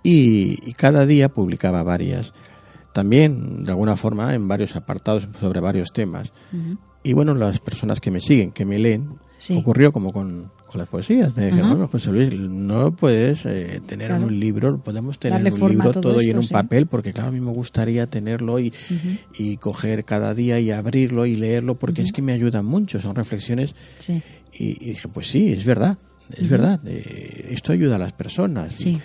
y, 0.04 0.58
y 0.68 0.74
cada 0.74 1.06
día 1.06 1.30
publicaba 1.30 1.84
varias, 1.84 2.32
también 2.94 3.64
de 3.64 3.72
alguna 3.72 3.96
forma 3.96 4.34
en 4.34 4.48
varios 4.48 4.76
apartados 4.76 5.28
sobre 5.40 5.60
varios 5.60 5.92
temas. 5.94 6.32
Y 7.04 7.14
bueno, 7.14 7.34
las 7.34 7.60
personas 7.60 8.00
que 8.00 8.12
me 8.12 8.20
siguen, 8.20 8.52
que 8.52 8.66
me 8.66 8.80
leen, 8.80 9.20
Sí. 9.42 9.58
Ocurrió 9.58 9.92
como 9.92 10.14
con, 10.14 10.52
con 10.68 10.78
las 10.78 10.88
poesías. 10.88 11.36
Me 11.36 11.48
dijeron, 11.48 11.70
bueno, 11.72 11.88
José 11.88 12.12
Luis, 12.12 12.32
no 12.32 12.96
puedes 12.96 13.44
eh, 13.48 13.82
tener 13.88 14.10
Claro. 14.10 14.28
un 14.28 14.40
libro, 14.40 14.78
podemos 14.84 15.18
tener 15.18 15.42
Darle 15.42 15.60
un 15.60 15.72
libro 15.72 15.92
todo 15.94 16.02
todo, 16.14 16.22
y 16.22 16.30
en 16.30 16.38
un 16.38 16.44
sí. 16.44 16.54
papel, 16.54 16.86
porque 16.86 17.12
claro, 17.12 17.30
a 17.30 17.32
mí 17.32 17.40
me 17.40 17.50
gustaría 17.50 18.06
tenerlo 18.06 18.60
y, 18.60 18.72
y 19.36 19.58
coger 19.58 20.06
cada 20.06 20.36
día 20.36 20.60
y 20.60 20.70
abrirlo 20.70 21.26
y 21.26 21.36
leerlo, 21.38 21.74
porque 21.74 22.04
es 22.04 22.12
que 22.12 22.22
me 22.22 22.34
ayudan 22.34 22.66
mucho, 22.66 23.00
son 23.00 23.16
reflexiones. 23.16 23.74
Sí. 23.98 24.22
Y, 24.54 24.66
y 24.80 24.90
dije, 24.90 25.08
pues 25.08 25.26
sí, 25.26 25.52
es 25.52 25.66
verdad, 25.66 25.98
es 26.38 26.48
verdad, 26.48 26.80
eh, 26.86 27.48
esto 27.50 27.74
ayuda 27.74 27.96
a 27.96 27.98
las 27.98 28.14
personas. 28.14 28.76
Sí. 28.76 28.90
Y 28.90 29.02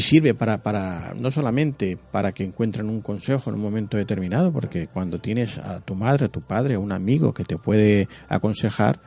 sirve 0.00 0.34
para, 0.34 0.62
para, 0.62 1.14
no 1.18 1.30
solamente 1.30 1.96
para 2.10 2.32
que 2.32 2.44
encuentren 2.44 2.88
un 2.88 3.00
consejo 3.00 3.50
en 3.50 3.56
un 3.56 3.62
momento 3.62 3.96
determinado, 3.96 4.52
porque 4.52 4.88
cuando 4.88 5.18
tienes 5.18 5.58
a 5.58 5.80
tu 5.80 5.94
madre, 5.94 6.26
a 6.26 6.28
tu 6.28 6.40
padre, 6.42 6.74
a 6.74 6.78
un 6.78 6.92
amigo 6.92 7.32
que 7.34 7.44
te 7.44 7.58
puede 7.58 8.08
aconsejar, 8.28 9.00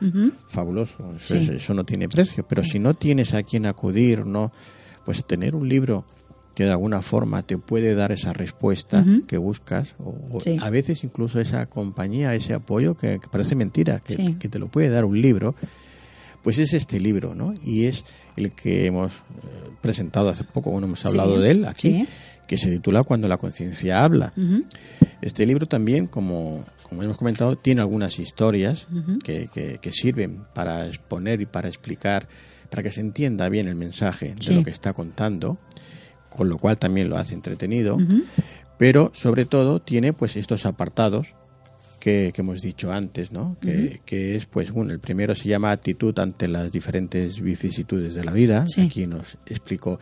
fabuloso, 0.48 1.12
eso, 1.16 1.38
Sí. 1.40 1.52
eso 1.54 1.74
no 1.74 1.84
tiene 1.84 2.08
precio. 2.08 2.46
Pero 2.48 2.62
si 2.64 2.78
no 2.78 2.94
tienes 2.94 3.34
a 3.34 3.42
quien 3.42 3.66
acudir, 3.66 4.24
no, 4.26 4.52
pues 5.04 5.24
tener 5.26 5.54
un 5.54 5.68
libro 5.68 6.04
que 6.54 6.64
de 6.64 6.70
alguna 6.70 7.02
forma 7.02 7.42
te 7.42 7.56
puede 7.56 7.94
dar 7.94 8.10
esa 8.10 8.32
respuesta 8.32 9.04
que 9.28 9.38
buscas, 9.38 9.94
o, 9.98 10.40
Sí. 10.40 10.56
a 10.60 10.70
veces 10.70 11.04
incluso 11.04 11.38
esa 11.40 11.66
compañía, 11.66 12.34
ese 12.34 12.52
apoyo 12.52 12.96
que, 12.96 13.20
que 13.20 13.28
parece 13.30 13.54
mentira, 13.54 14.00
que 14.00 14.48
te 14.48 14.58
lo 14.58 14.66
puede 14.68 14.88
dar 14.90 15.04
un 15.04 15.20
libro, 15.20 15.54
pues 16.42 16.58
es 16.58 16.72
este 16.74 17.00
libro, 17.00 17.34
¿no? 17.34 17.54
Y 17.64 17.84
es 17.86 18.04
el 18.36 18.52
que 18.52 18.86
hemos 18.86 19.12
eh, 19.16 19.20
presentado 19.80 20.28
hace 20.28 20.44
poco, 20.44 20.70
bueno, 20.70 20.86
hemos 20.86 21.04
hablado 21.04 21.36
Sí, 21.36 21.42
de 21.42 21.50
él 21.50 21.64
aquí, 21.64 21.90
sí. 21.90 22.08
que 22.46 22.56
se 22.56 22.70
titula 22.70 23.02
Cuando 23.02 23.28
la 23.28 23.36
conciencia 23.38 24.02
habla. 24.04 24.32
Este 25.20 25.44
libro 25.46 25.66
también, 25.66 26.06
como, 26.06 26.64
como 26.88 27.02
hemos 27.02 27.16
comentado, 27.18 27.56
tiene 27.56 27.80
algunas 27.80 28.18
historias 28.18 28.86
que, 29.24 29.48
que- 29.52 29.78
que 29.80 29.92
sirven 29.92 30.44
para 30.54 30.86
exponer 30.86 31.40
y 31.40 31.46
para 31.46 31.68
explicar, 31.68 32.28
para 32.70 32.82
que 32.82 32.90
se 32.90 33.00
entienda 33.00 33.48
bien 33.48 33.66
el 33.68 33.74
mensaje 33.74 34.34
de 34.34 34.54
lo 34.54 34.62
que 34.62 34.70
está 34.70 34.92
contando, 34.92 35.58
con 36.30 36.48
lo 36.48 36.56
cual 36.58 36.78
también 36.78 37.08
lo 37.10 37.16
hace 37.18 37.34
entretenido, 37.34 37.98
pero 38.78 39.10
sobre 39.12 39.44
todo 39.44 39.80
tiene 39.80 40.12
pues 40.12 40.36
estos 40.36 40.64
apartados 40.66 41.34
que, 41.98 42.30
que 42.34 42.40
hemos 42.42 42.60
dicho 42.62 42.92
antes, 42.92 43.32
¿no? 43.32 43.56
Que, 43.60 44.00
que 44.04 44.36
es, 44.36 44.46
pues, 44.46 44.70
bueno, 44.70 44.92
el 44.92 45.00
primero 45.00 45.34
se 45.34 45.48
llama 45.48 45.70
actitud 45.72 46.16
ante 46.18 46.48
las 46.48 46.70
diferentes 46.72 47.40
vicisitudes 47.40 48.14
de 48.14 48.24
la 48.24 48.32
vida. 48.32 48.64
Sí. 48.66 48.82
Aquí 48.82 49.06
nos 49.06 49.36
explicó 49.46 49.98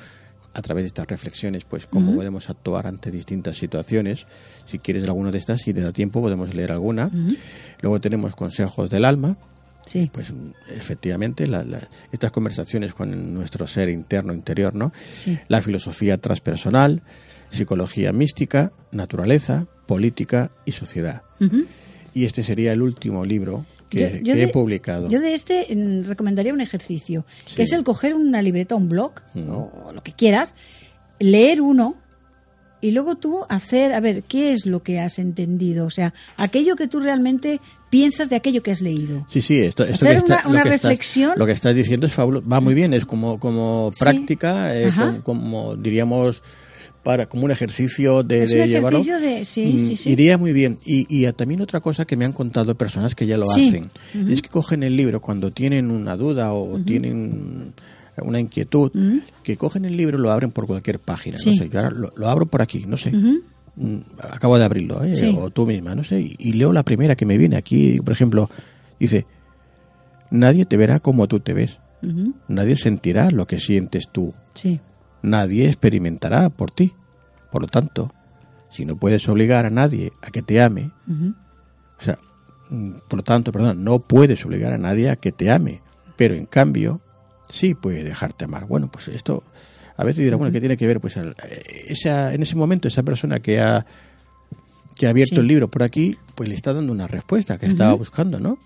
a 0.52 0.62
través 0.62 0.84
de 0.84 0.88
estas 0.88 1.06
reflexiones, 1.06 1.64
pues, 1.64 1.86
cómo 1.86 2.14
podemos 2.14 2.48
actuar 2.48 2.86
ante 2.86 3.10
distintas 3.10 3.58
situaciones. 3.58 4.26
Si 4.66 4.78
quieres 4.78 5.04
alguna 5.04 5.30
de 5.30 5.38
estas, 5.38 5.60
si 5.60 5.74
te 5.74 5.80
da 5.82 5.92
tiempo, 5.92 6.22
podemos 6.22 6.54
leer 6.54 6.72
alguna. 6.72 7.10
Luego 7.82 8.00
tenemos 8.00 8.34
consejos 8.34 8.88
del 8.88 9.04
alma, 9.04 9.36
Sí. 9.84 10.10
pues 10.12 10.32
efectivamente 10.74 11.46
la- 11.46 11.62
la- 11.62 11.88
estas 12.10 12.32
conversaciones 12.32 12.92
con 12.94 13.32
nuestro 13.34 13.66
ser 13.66 13.88
interno 13.88 14.32
interior 14.32 14.74
no 14.74 14.92
Sí. 15.12 15.38
la 15.48 15.62
filosofía 15.62 16.18
transpersonal 16.18 17.02
psicología 17.50 18.12
mística 18.12 18.72
naturaleza 18.90 19.66
política 19.86 20.50
y 20.64 20.72
sociedad 20.72 21.22
y 22.14 22.24
este 22.24 22.42
sería 22.42 22.72
el 22.72 22.82
último 22.82 23.24
libro 23.24 23.64
que, 23.88 24.00
Yo- 24.00 24.16
yo 24.16 24.34
que 24.34 24.40
de- 24.40 24.42
he 24.44 24.48
publicado 24.48 25.08
Yo 25.08 25.20
de 25.20 25.34
este 25.34 25.66
mm, 25.74 26.04
recomendaría 26.08 26.52
un 26.52 26.60
ejercicio, 26.60 27.24
Sí. 27.44 27.56
que 27.56 27.62
es 27.62 27.72
el 27.72 27.84
coger 27.84 28.14
una 28.14 28.42
libreta, 28.42 28.74
un 28.74 28.88
blog, 28.88 29.12
o 29.48 29.92
lo 29.94 30.02
que 30.02 30.12
quieras, 30.12 30.54
leer 31.20 31.60
uno 31.60 31.94
y 32.80 32.90
luego 32.90 33.16
tú 33.16 33.40
hacer, 33.48 33.94
a 33.94 34.00
ver, 34.00 34.22
¿qué 34.24 34.52
es 34.52 34.66
lo 34.66 34.82
que 34.82 34.98
has 35.00 35.18
entendido? 35.18 35.86
O 35.86 35.90
sea, 35.90 36.12
aquello 36.36 36.76
que 36.76 36.88
tú 36.88 37.00
realmente 37.00 37.60
piensas 37.90 38.28
de 38.28 38.36
aquello 38.36 38.62
que 38.62 38.70
has 38.70 38.80
leído. 38.82 39.24
Sí, 39.28 39.40
sí, 39.40 39.60
esto, 39.60 39.84
esto 39.84 40.04
Hacer 40.04 40.16
que 40.22 40.32
está- 40.32 40.48
una- 40.48 40.58
lo 40.64 40.70
que 40.70 40.74
estás- 40.76 40.82
reflexión. 40.90 41.32
lo 41.36 41.46
que 41.46 41.52
estás 41.52 41.74
diciendo 41.74 42.06
es 42.06 42.12
fabuloso, 42.12 42.46
va 42.46 42.60
muy 42.60 42.74
bien, 42.74 42.92
es 42.92 43.06
como, 43.06 43.38
como 43.40 43.90
Sí. 43.94 44.00
práctica, 44.00 44.76
eh, 44.76 44.92
como 45.22 45.74
diríamos, 45.76 46.42
para 47.06 47.26
como 47.28 47.44
un 47.44 47.52
ejercicio 47.52 48.24
de, 48.24 48.42
Es 48.42 48.52
un 48.52 48.66
llevarlo. 48.66 48.98
ejercicio 48.98 49.20
de- 49.20 49.44
sí, 49.44 49.74
Mm, 49.74 49.78
sí, 49.78 49.94
sí. 49.96 50.10
Iría 50.10 50.36
muy 50.38 50.52
bien. 50.52 50.78
Y, 50.84 51.06
y 51.08 51.32
también 51.34 51.60
otra 51.60 51.78
cosa 51.80 52.04
que 52.04 52.16
me 52.16 52.24
han 52.24 52.32
contado 52.32 52.74
personas 52.74 53.14
que 53.14 53.28
ya 53.28 53.38
lo 53.38 53.48
hacen, 53.48 53.90
es 54.28 54.42
que 54.42 54.48
cogen 54.48 54.82
el 54.82 54.96
libro 54.96 55.20
cuando 55.20 55.52
tienen 55.52 55.92
una 55.92 56.16
duda 56.16 56.52
o 56.52 56.80
tienen 56.80 57.72
una 58.20 58.40
inquietud, 58.40 58.90
que 59.44 59.56
cogen 59.56 59.84
el 59.84 59.96
libro 59.96 60.18
y 60.18 60.20
lo 60.20 60.32
abren 60.32 60.50
por 60.50 60.66
cualquier 60.66 60.98
página. 60.98 61.36
No 61.46 61.52
sé, 61.54 61.68
yo 61.68 61.78
ahora 61.78 61.90
lo, 61.94 62.12
lo 62.16 62.28
abro 62.28 62.46
por 62.46 62.60
aquí, 62.60 62.84
no 62.88 62.96
sé. 62.96 63.12
Mm, 63.12 63.98
Acabo 64.32 64.58
de 64.58 64.64
abrirlo, 64.64 65.04
¿eh? 65.04 65.14
Sí. 65.14 65.32
o 65.38 65.50
tú 65.50 65.64
misma, 65.64 65.94
no 65.94 66.02
sé, 66.02 66.20
y, 66.20 66.34
y 66.40 66.54
leo 66.54 66.72
la 66.72 66.82
primera 66.82 67.14
que 67.14 67.24
me 67.24 67.38
viene 67.38 67.56
aquí, 67.56 68.00
por 68.04 68.14
ejemplo, 68.14 68.50
dice, 68.98 69.26
nadie 70.32 70.64
te 70.66 70.76
verá 70.76 70.98
como 70.98 71.28
tú 71.28 71.38
te 71.38 71.52
ves, 71.52 71.78
nadie 72.48 72.74
sentirá 72.74 73.30
lo 73.30 73.46
que 73.46 73.60
sientes 73.60 74.08
tú, 74.10 74.34
Sí. 74.54 74.80
Nadie 75.26 75.66
experimentará 75.66 76.48
por 76.50 76.70
ti. 76.70 76.94
Por 77.52 77.62
lo 77.62 77.68
tanto, 77.68 78.12
si 78.70 78.84
no 78.84 78.96
puedes 78.96 79.28
obligar 79.28 79.66
a 79.66 79.70
nadie 79.70 80.12
a 80.22 80.30
que 80.30 80.42
te 80.42 80.60
ame, 80.62 80.90
o 81.98 82.02
sea, 82.02 82.18
mm, 82.70 82.92
por 83.08 83.18
lo 83.18 83.22
tanto, 83.22 83.52
perdón, 83.52 83.84
no 83.84 83.98
puedes 84.00 84.44
obligar 84.44 84.72
a 84.72 84.78
nadie 84.78 85.10
a 85.10 85.16
que 85.16 85.32
te 85.32 85.50
ame, 85.50 85.80
pero 86.16 86.34
en 86.34 86.46
cambio, 86.46 87.00
sí 87.48 87.74
puede 87.74 88.02
dejarte 88.02 88.44
amar. 88.46 88.66
Bueno, 88.66 88.88
pues 88.90 89.08
esto 89.08 89.42
a 89.96 90.04
veces 90.04 90.24
dirá, 90.24 90.36
bueno, 90.36 90.52
¿qué 90.52 90.60
tiene 90.60 90.76
que 90.76 90.86
ver? 90.86 91.00
Pues 91.00 91.16
eh, 91.16 91.32
esa, 91.88 92.34
en 92.34 92.42
ese 92.42 92.56
momento 92.56 92.88
esa 92.88 93.02
persona 93.02 93.40
que 93.40 93.60
ha, 93.60 93.86
que 94.94 95.06
ha 95.06 95.10
abierto 95.10 95.36
Sí. 95.36 95.40
el 95.40 95.46
libro 95.46 95.68
por 95.68 95.82
aquí, 95.82 96.18
pues 96.34 96.48
le 96.48 96.54
está 96.54 96.72
dando 96.72 96.92
una 96.92 97.06
respuesta 97.06 97.58
que 97.58 97.66
estaba 97.66 97.94
buscando, 97.94 98.40
¿no? 98.40 98.58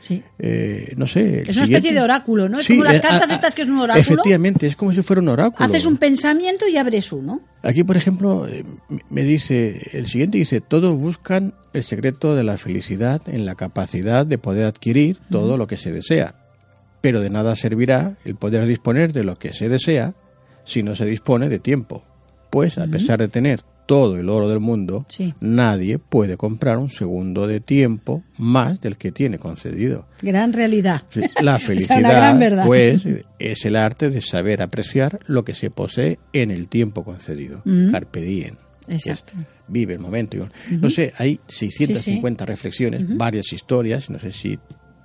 Sí. 0.00 0.22
Eh, 0.38 0.94
no 0.96 1.06
sé. 1.06 1.42
Es 1.46 1.56
una 1.56 1.64
especie 1.64 1.92
de 1.92 2.00
oráculo, 2.00 2.48
¿no? 2.48 2.58
Es 2.60 2.66
Sí, 2.66 2.72
como 2.72 2.84
las 2.84 2.96
eh, 2.96 3.00
cartas 3.00 3.28
a- 3.30 3.32
a- 3.32 3.36
estas 3.36 3.54
que 3.54 3.62
es 3.62 3.68
un 3.68 3.78
oráculo. 3.78 4.00
Efectivamente, 4.00 4.66
es 4.66 4.74
como 4.76 4.92
si 4.92 5.02
fuera 5.02 5.20
un 5.20 5.28
oráculo. 5.28 5.64
Haces 5.64 5.84
un 5.86 5.98
pensamiento 5.98 6.66
y 6.66 6.76
abres 6.78 7.12
uno. 7.12 7.40
Aquí, 7.62 7.84
por 7.84 7.96
ejemplo, 7.96 8.48
eh, 8.48 8.64
me- 8.88 9.00
me 9.10 9.24
dice, 9.24 9.90
el 9.92 10.06
siguiente 10.06 10.38
dice, 10.38 10.60
todos 10.62 10.96
buscan 10.96 11.54
el 11.74 11.82
secreto 11.82 12.34
de 12.34 12.44
la 12.44 12.56
felicidad 12.56 13.20
en 13.28 13.44
la 13.44 13.54
capacidad 13.54 14.24
de 14.26 14.38
poder 14.38 14.64
adquirir 14.64 15.18
todo 15.30 15.56
lo 15.56 15.66
que 15.66 15.76
se 15.76 15.92
desea, 15.92 16.34
pero 17.02 17.20
de 17.20 17.30
nada 17.30 17.54
servirá 17.54 18.16
el 18.24 18.36
poder 18.36 18.66
disponer 18.66 19.12
de 19.12 19.24
lo 19.24 19.38
que 19.38 19.52
se 19.52 19.68
desea 19.68 20.14
si 20.64 20.82
no 20.82 20.94
se 20.94 21.04
dispone 21.04 21.48
de 21.48 21.58
tiempo, 21.58 22.04
pues 22.50 22.78
a 22.78 22.86
pesar 22.86 23.18
de 23.20 23.28
tener 23.28 23.60
todo 23.90 24.18
el 24.18 24.28
oro 24.28 24.48
del 24.48 24.60
mundo, 24.60 25.04
Sí. 25.08 25.34
nadie 25.40 25.98
puede 25.98 26.36
comprar 26.36 26.78
un 26.78 26.88
segundo 26.88 27.48
de 27.48 27.58
tiempo 27.58 28.22
más 28.38 28.80
del 28.80 28.96
que 28.96 29.10
tiene 29.10 29.36
concedido. 29.40 30.06
Gran 30.22 30.52
realidad. 30.52 31.02
Sí, 31.10 31.22
La 31.42 31.58
felicidad, 31.58 31.98
gran 32.38 32.66
pues, 32.66 33.02
es 33.40 33.64
el 33.64 33.74
arte 33.74 34.08
de 34.10 34.20
saber 34.20 34.62
apreciar 34.62 35.18
lo 35.26 35.44
que 35.44 35.54
se 35.54 35.70
posee 35.70 36.20
en 36.32 36.52
el 36.52 36.68
tiempo 36.68 37.02
concedido. 37.02 37.64
Carpe 37.90 38.20
diem. 38.20 38.54
Exacto. 38.86 39.32
Es, 39.36 39.44
vive 39.66 39.94
el 39.94 39.98
momento. 40.00 40.48
No 40.70 40.88
sé, 40.88 41.12
hay 41.16 41.40
650 41.48 42.46
reflexiones, 42.46 43.04
varias 43.16 43.52
historias. 43.52 44.08
No 44.08 44.20
sé 44.20 44.30
si 44.30 44.56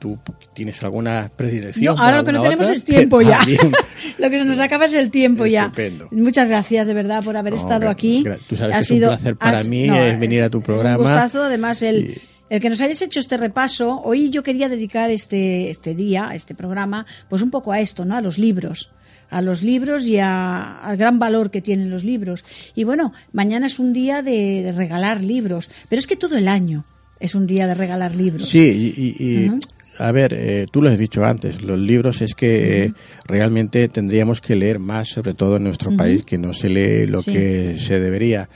tú 0.05 0.19
tienes 0.53 0.81
alguna 0.83 1.31
predilección. 1.35 1.95
No, 1.95 2.01
ahora 2.03 2.17
lo 2.17 2.23
que 2.25 2.31
no 2.33 2.41
tenemos 2.43 2.65
otra. 2.65 2.75
es 2.75 2.83
tiempo 2.83 3.21
ya. 3.21 3.39
lo 4.17 4.29
que 4.29 4.37
se 4.39 4.45
nos 4.45 4.59
acaba 4.59 4.85
es 4.85 4.93
el 4.93 5.09
tiempo 5.09 5.45
ya. 5.45 5.63
Estupendo. 5.63 6.07
Muchas 6.11 6.47
gracias 6.47 6.85
de 6.87 6.93
verdad 6.93 7.23
por 7.23 7.35
haber 7.37 7.53
No, 7.53 7.59
estado 7.59 7.89
aquí. 7.89 8.23
tú 8.47 8.55
sabes 8.55 8.75
Ha 8.75 8.79
que 8.79 8.83
es 8.83 8.91
un 8.91 8.99
placer 8.99 9.35
para 9.35 9.59
has- 9.59 9.65
mí, 9.65 9.89
eh, 9.89 10.15
venir 10.19 10.43
a 10.43 10.49
tu 10.49 10.61
programa. 10.61 10.97
Un 10.97 11.03
gustazo, 11.03 11.43
además 11.43 11.81
el, 11.81 11.97
Y- 12.11 12.21
el 12.49 12.61
que 12.61 12.69
nos 12.69 12.79
hayas 12.81 13.01
hecho 13.01 13.19
este 13.19 13.37
repaso. 13.37 14.01
Hoy 14.03 14.29
yo 14.29 14.43
quería 14.43 14.69
dedicar 14.69 15.09
este, 15.09 15.69
este 15.71 15.95
día, 15.95 16.29
este 16.33 16.53
programa, 16.55 17.05
pues 17.29 17.41
un 17.41 17.49
poco 17.49 17.71
a 17.71 17.79
esto, 17.79 18.05
¿no? 18.05 18.15
A 18.15 18.21
los 18.21 18.37
libros 18.37 18.91
a 19.31 19.41
los 19.41 19.63
libros 19.63 20.05
y 20.05 20.19
a- 20.19 20.77
al 20.77 20.97
gran 20.97 21.17
valor 21.17 21.49
que 21.49 21.59
tienen 21.59 21.89
los 21.89 22.03
libros. 22.03 22.45
Y 22.75 22.83
bueno, 22.83 23.11
mañana 23.33 23.65
es 23.65 23.79
un 23.79 23.91
día 23.91 24.21
de, 24.21 24.61
de 24.61 24.71
regalar 24.71 25.21
libros, 25.23 25.71
pero 25.89 25.99
es 25.99 26.05
que 26.05 26.15
todo 26.15 26.37
el 26.37 26.47
año 26.47 26.85
es 27.19 27.33
un 27.33 27.47
día 27.47 27.65
de 27.65 27.73
regalar 27.73 28.15
libros. 28.15 28.47
Sí, 28.47 28.59
y, 28.95 29.01
y- 29.01 29.45
y, 29.45 29.51
a 29.97 30.11
ver, 30.11 30.33
eh, 30.33 30.65
tú 30.71 30.81
lo 30.81 30.89
has 30.89 30.99
dicho 30.99 31.23
antes, 31.23 31.61
los 31.63 31.79
libros 31.79 32.21
es 32.21 32.35
que 32.35 32.83
eh, 32.85 32.93
realmente 33.25 33.87
tendríamos 33.87 34.41
que 34.41 34.55
leer 34.55 34.79
más, 34.79 35.09
sobre 35.09 35.33
todo 35.33 35.57
en 35.57 35.63
nuestro 35.63 35.95
país, 35.95 36.23
que 36.23 36.37
no 36.37 36.53
se 36.53 36.69
lee 36.69 37.07
lo 37.07 37.19
Sí. 37.19 37.33
que 37.33 37.77
se 37.79 37.99
debería. 37.99 38.49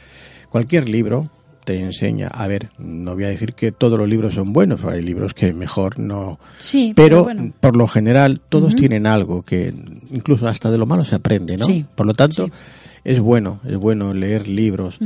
Cualquier 0.49 0.89
libro 0.89 1.29
te 1.65 1.79
enseña, 1.79 2.27
a 2.29 2.47
ver, 2.47 2.69
no 2.79 3.13
voy 3.13 3.25
a 3.25 3.29
decir 3.29 3.53
que 3.53 3.71
todos 3.71 3.99
los 3.99 4.09
libros 4.09 4.33
son 4.33 4.53
buenos, 4.53 4.83
hay 4.85 5.03
libros 5.03 5.35
que 5.35 5.53
mejor 5.53 5.99
no... 5.99 6.39
Sí, 6.57 6.93
pero 6.95 7.23
bueno. 7.25 7.53
por 7.59 7.77
lo 7.77 7.85
general 7.85 8.41
todos 8.49 8.75
tienen 8.75 9.05
algo 9.05 9.43
que 9.43 9.71
incluso 10.09 10.47
hasta 10.47 10.71
de 10.71 10.79
lo 10.79 10.87
malo 10.87 11.03
se 11.03 11.13
aprende, 11.15 11.57
¿no? 11.57 11.65
Sí, 11.65 11.85
Por 11.93 12.07
lo 12.07 12.13
tanto, 12.15 12.49
es 13.03 13.19
bueno, 13.19 13.59
es 13.65 13.77
bueno 13.77 14.13
leer 14.13 14.47
libros. 14.47 14.99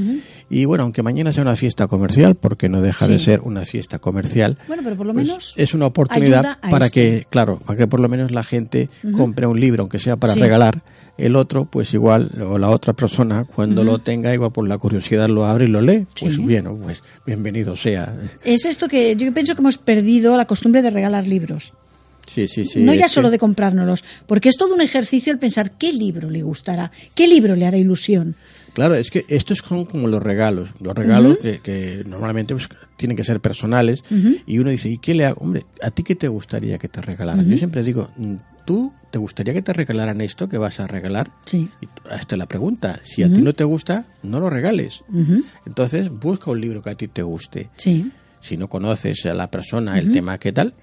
Y 0.50 0.66
bueno, 0.66 0.84
aunque 0.84 1.04
mañana 1.04 1.34
sea 1.34 1.44
una 1.44 1.56
fiesta 1.56 1.88
comercial, 1.88 2.36
porque 2.36 2.70
no 2.70 2.82
deja 2.82 3.08
de 3.08 3.20
ser 3.20 3.42
una 3.42 3.66
fiesta 3.66 4.00
comercial, 4.00 4.58
Bueno, 4.68 4.84
pero 4.84 4.96
por 4.96 5.06
lo 5.08 5.14
pues 5.14 5.26
menos 5.28 5.54
es 5.58 5.74
una 5.74 5.86
oportunidad 5.88 6.60
para 6.70 6.86
esto. 6.86 6.94
que, 6.96 7.26
claro, 7.30 7.60
para 7.66 7.78
que 7.78 7.88
por 7.88 8.00
lo 8.00 8.10
menos 8.10 8.32
la 8.32 8.44
gente 8.44 8.90
compre 9.16 9.46
un 9.48 9.60
libro, 9.60 9.82
aunque 9.84 10.00
sea 10.00 10.16
para 10.18 10.34
Sí. 10.34 10.40
regalar. 10.40 10.82
El 11.16 11.36
otro, 11.36 11.66
pues 11.66 11.94
igual, 11.94 12.32
o 12.42 12.58
la 12.58 12.72
otra 12.72 12.94
persona, 12.94 13.46
cuando 13.46 13.84
lo 13.84 14.00
tenga, 14.00 14.34
igual 14.34 14.52
por 14.52 14.68
la 14.68 14.80
curiosidad 14.80 15.30
lo 15.30 15.46
abre 15.46 15.66
y 15.66 15.68
lo 15.68 15.80
lee. 15.80 16.08
Pues 16.20 16.44
bien, 16.44 16.66
pues 16.82 17.04
bienvenido 17.24 17.76
sea. 17.76 18.16
Es 18.44 18.66
esto 18.66 18.88
que 18.88 19.16
yo 19.16 19.32
pienso 19.32 19.54
que 19.54 19.62
hemos 19.62 19.78
perdido 19.78 20.36
la 20.36 20.46
costumbre 20.46 20.82
de 20.82 20.90
regalar 20.90 21.28
libros. 21.28 21.74
Sí, 22.26 22.48
sí, 22.48 22.66
sí. 22.66 22.82
no 22.82 22.94
ya 22.94 23.08
solo 23.08 23.30
de 23.30 23.38
comprárnoslos, 23.38 24.04
porque 24.26 24.50
es 24.50 24.58
todo 24.58 24.74
un 24.74 24.82
ejercicio 24.82 25.32
el 25.32 25.40
pensar 25.40 25.72
qué 25.78 25.92
libro 25.92 26.30
le 26.30 26.42
gustará, 26.42 26.92
qué 27.14 27.28
libro 27.28 27.56
le 27.56 27.66
hará 27.66 27.78
ilusión. 27.78 28.36
Claro, 28.74 28.96
es 28.96 29.12
que 29.12 29.26
esto 29.28 29.54
es 29.54 29.62
como, 29.62 30.08
los 30.08 30.22
regalos. 30.22 30.70
Los 30.80 30.96
regalos 30.96 31.38
que, 31.38 31.60
que 31.60 32.04
normalmente 32.08 32.56
pues, 32.56 32.68
tienen 32.96 33.16
que 33.16 33.24
ser 33.24 33.40
personales. 33.40 34.04
Y 34.46 34.58
uno 34.58 34.70
dice, 34.70 34.90
¿y 34.90 34.98
qué 34.98 35.14
le 35.14 35.26
hago? 35.26 35.42
Hombre, 35.42 35.66
¿a 35.82 35.92
ti 35.92 36.04
qué 36.04 36.16
te 36.16 36.28
gustaría 36.28 36.78
que 36.78 36.88
te 36.88 37.02
regalaran? 37.02 37.48
Yo 37.48 37.58
siempre 37.58 37.84
digo, 37.84 38.10
mm, 38.18 38.36
¿tú 38.66 38.92
te 39.12 39.20
gustaría 39.20 39.54
que 39.54 39.62
te 39.62 39.74
regalaran 39.74 40.22
esto 40.22 40.50
que 40.50 40.58
vas 40.58 40.80
a 40.80 40.88
regalar? 40.88 41.32
Sí. 41.46 41.70
Y 41.82 41.88
Hasta 42.10 42.36
la 42.36 42.48
pregunta, 42.48 43.00
si 43.04 43.22
a 43.22 43.32
ti 43.32 43.42
no 43.42 43.54
te 43.54 43.64
gusta, 43.64 44.06
no 44.24 44.40
lo 44.40 44.50
regales. 44.50 45.04
Entonces, 45.66 46.10
busca 46.10 46.52
un 46.52 46.62
libro 46.62 46.82
que 46.82 46.90
a 46.90 46.96
ti 46.96 47.08
te 47.08 47.22
guste. 47.22 47.70
Sí. 47.78 48.12
Si 48.42 48.58
no 48.58 48.68
conoces 48.68 49.26
a 49.26 49.34
la 49.34 49.50
persona, 49.52 50.00
el 50.00 50.12
tema 50.12 50.38
que 50.38 50.52
tal, 50.52 50.74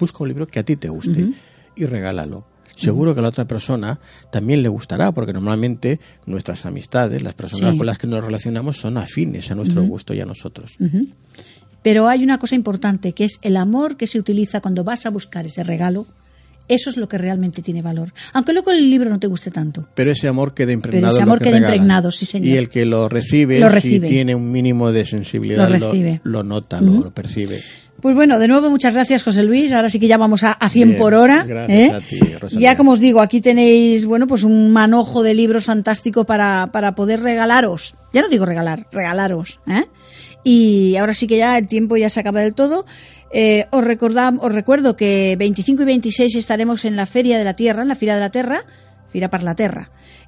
busca 0.00 0.18
un 0.24 0.28
libro 0.28 0.46
que 0.46 0.58
a 0.58 0.64
ti 0.64 0.76
te 0.76 0.88
guste 0.88 1.28
y 1.76 1.84
regálalo. 1.86 2.46
Seguro 2.76 3.12
que 3.12 3.20
a 3.20 3.22
la 3.22 3.28
otra 3.28 3.46
persona 3.46 4.00
también 4.32 4.62
le 4.62 4.68
gustará, 4.70 5.12
porque 5.12 5.34
normalmente 5.34 6.00
nuestras 6.24 6.64
amistades, 6.64 7.22
las 7.22 7.34
personas 7.34 7.72
Sí. 7.72 7.76
con 7.78 7.86
las 7.86 7.98
que 7.98 8.06
nos 8.06 8.24
relacionamos, 8.24 8.78
son 8.78 8.96
afines 8.96 9.50
a 9.50 9.54
nuestro 9.54 9.82
gusto 9.82 10.14
y 10.14 10.20
a 10.20 10.24
nosotros. 10.24 10.76
Pero 11.82 12.08
hay 12.08 12.24
una 12.24 12.38
cosa 12.38 12.54
importante, 12.54 13.12
que 13.12 13.24
es 13.24 13.38
el 13.42 13.56
amor 13.56 13.96
que 13.96 14.06
se 14.06 14.18
utiliza 14.18 14.60
cuando 14.60 14.82
vas 14.84 15.04
a 15.06 15.10
buscar 15.10 15.46
ese 15.46 15.62
regalo. 15.62 16.06
Eso 16.68 16.88
es 16.88 16.96
lo 16.96 17.08
que 17.08 17.18
realmente 17.18 17.62
tiene 17.62 17.82
valor. 17.82 18.12
Aunque 18.32 18.52
luego 18.52 18.70
el 18.70 18.88
libro 18.88 19.10
no 19.10 19.18
te 19.18 19.26
guste 19.26 19.50
tanto. 19.50 19.88
Pero 19.94 20.12
ese 20.12 20.28
amor 20.28 20.54
queda 20.54 20.70
impregnado. 20.72 21.08
ese 21.14 21.20
en 21.20 21.26
lo 21.26 21.32
amor 21.32 21.38
que 21.42 21.48
queda 21.50 21.58
impregnado, 21.58 22.10
sí, 22.12 22.26
señor. 22.26 22.46
Y 22.48 22.56
el 22.56 22.68
que 22.68 22.86
lo 22.86 23.08
recibe, 23.08 23.58
Lo 23.58 23.68
recibe. 23.68 24.06
si 24.06 24.14
tiene 24.14 24.34
un 24.36 24.52
mínimo 24.52 24.92
de 24.92 25.04
sensibilidad, 25.04 25.68
Lo 25.68 25.78
recibe. 25.90 26.20
lo 26.22 26.44
nota, 26.44 26.80
lo 26.80 27.12
percibe. 27.12 27.60
Pues 28.00 28.14
bueno, 28.14 28.38
de 28.38 28.48
nuevo 28.48 28.70
muchas 28.70 28.94
gracias 28.94 29.22
José 29.22 29.42
Luis. 29.42 29.72
Ahora 29.72 29.90
sí 29.90 29.98
que 30.00 30.06
ya 30.08 30.16
vamos 30.18 30.42
a, 30.42 30.52
a 30.52 30.68
100 30.68 30.88
Bien, 30.88 30.98
por 30.98 31.14
hora. 31.14 31.44
gracias 31.46 31.78
¿eh? 31.78 31.92
a 31.94 32.00
ti, 32.00 32.18
Rosalía. 32.38 32.70
Ya 32.72 32.76
como 32.76 32.92
os 32.92 33.00
digo, 33.00 33.20
aquí 33.20 33.40
tenéis 33.40 34.06
bueno 34.06 34.26
pues 34.26 34.42
un 34.44 34.72
manojo 34.72 35.22
de 35.22 35.34
libros 35.34 35.64
fantástico 35.64 36.24
para, 36.24 36.68
para 36.72 36.94
poder 36.94 37.20
regalaros. 37.20 37.94
Ya 38.12 38.22
no 38.22 38.28
digo 38.28 38.46
regalar, 38.46 38.86
regalaros. 38.92 39.60
¿eh? 39.66 39.84
Y 40.44 40.96
ahora 40.96 41.12
sí 41.14 41.26
que 41.26 41.36
ya 41.36 41.58
el 41.58 41.66
tiempo 41.66 41.96
ya 41.96 42.08
se 42.10 42.20
acaba 42.20 42.40
del 42.40 42.54
todo. 42.54 42.86
Eh, 43.32 43.66
os, 43.70 43.84
recordam- 43.84 44.38
os 44.40 44.50
recuerdo 44.52 44.96
que 44.96 45.36
25 45.38 45.82
y 45.82 45.86
26 45.86 46.34
estaremos 46.36 46.84
en 46.84 46.96
la 46.96 47.06
Feria 47.06 47.38
de 47.38 47.44
la 47.44 47.54
Tierra, 47.54 47.82
en 47.82 47.88
la 47.88 47.94
Fira 47.94 48.14
de 48.14 48.20
la 48.20 48.30
Tierra. 48.30 48.64
Fira 49.10 49.28
para 49.28 49.44
la. 49.44 49.56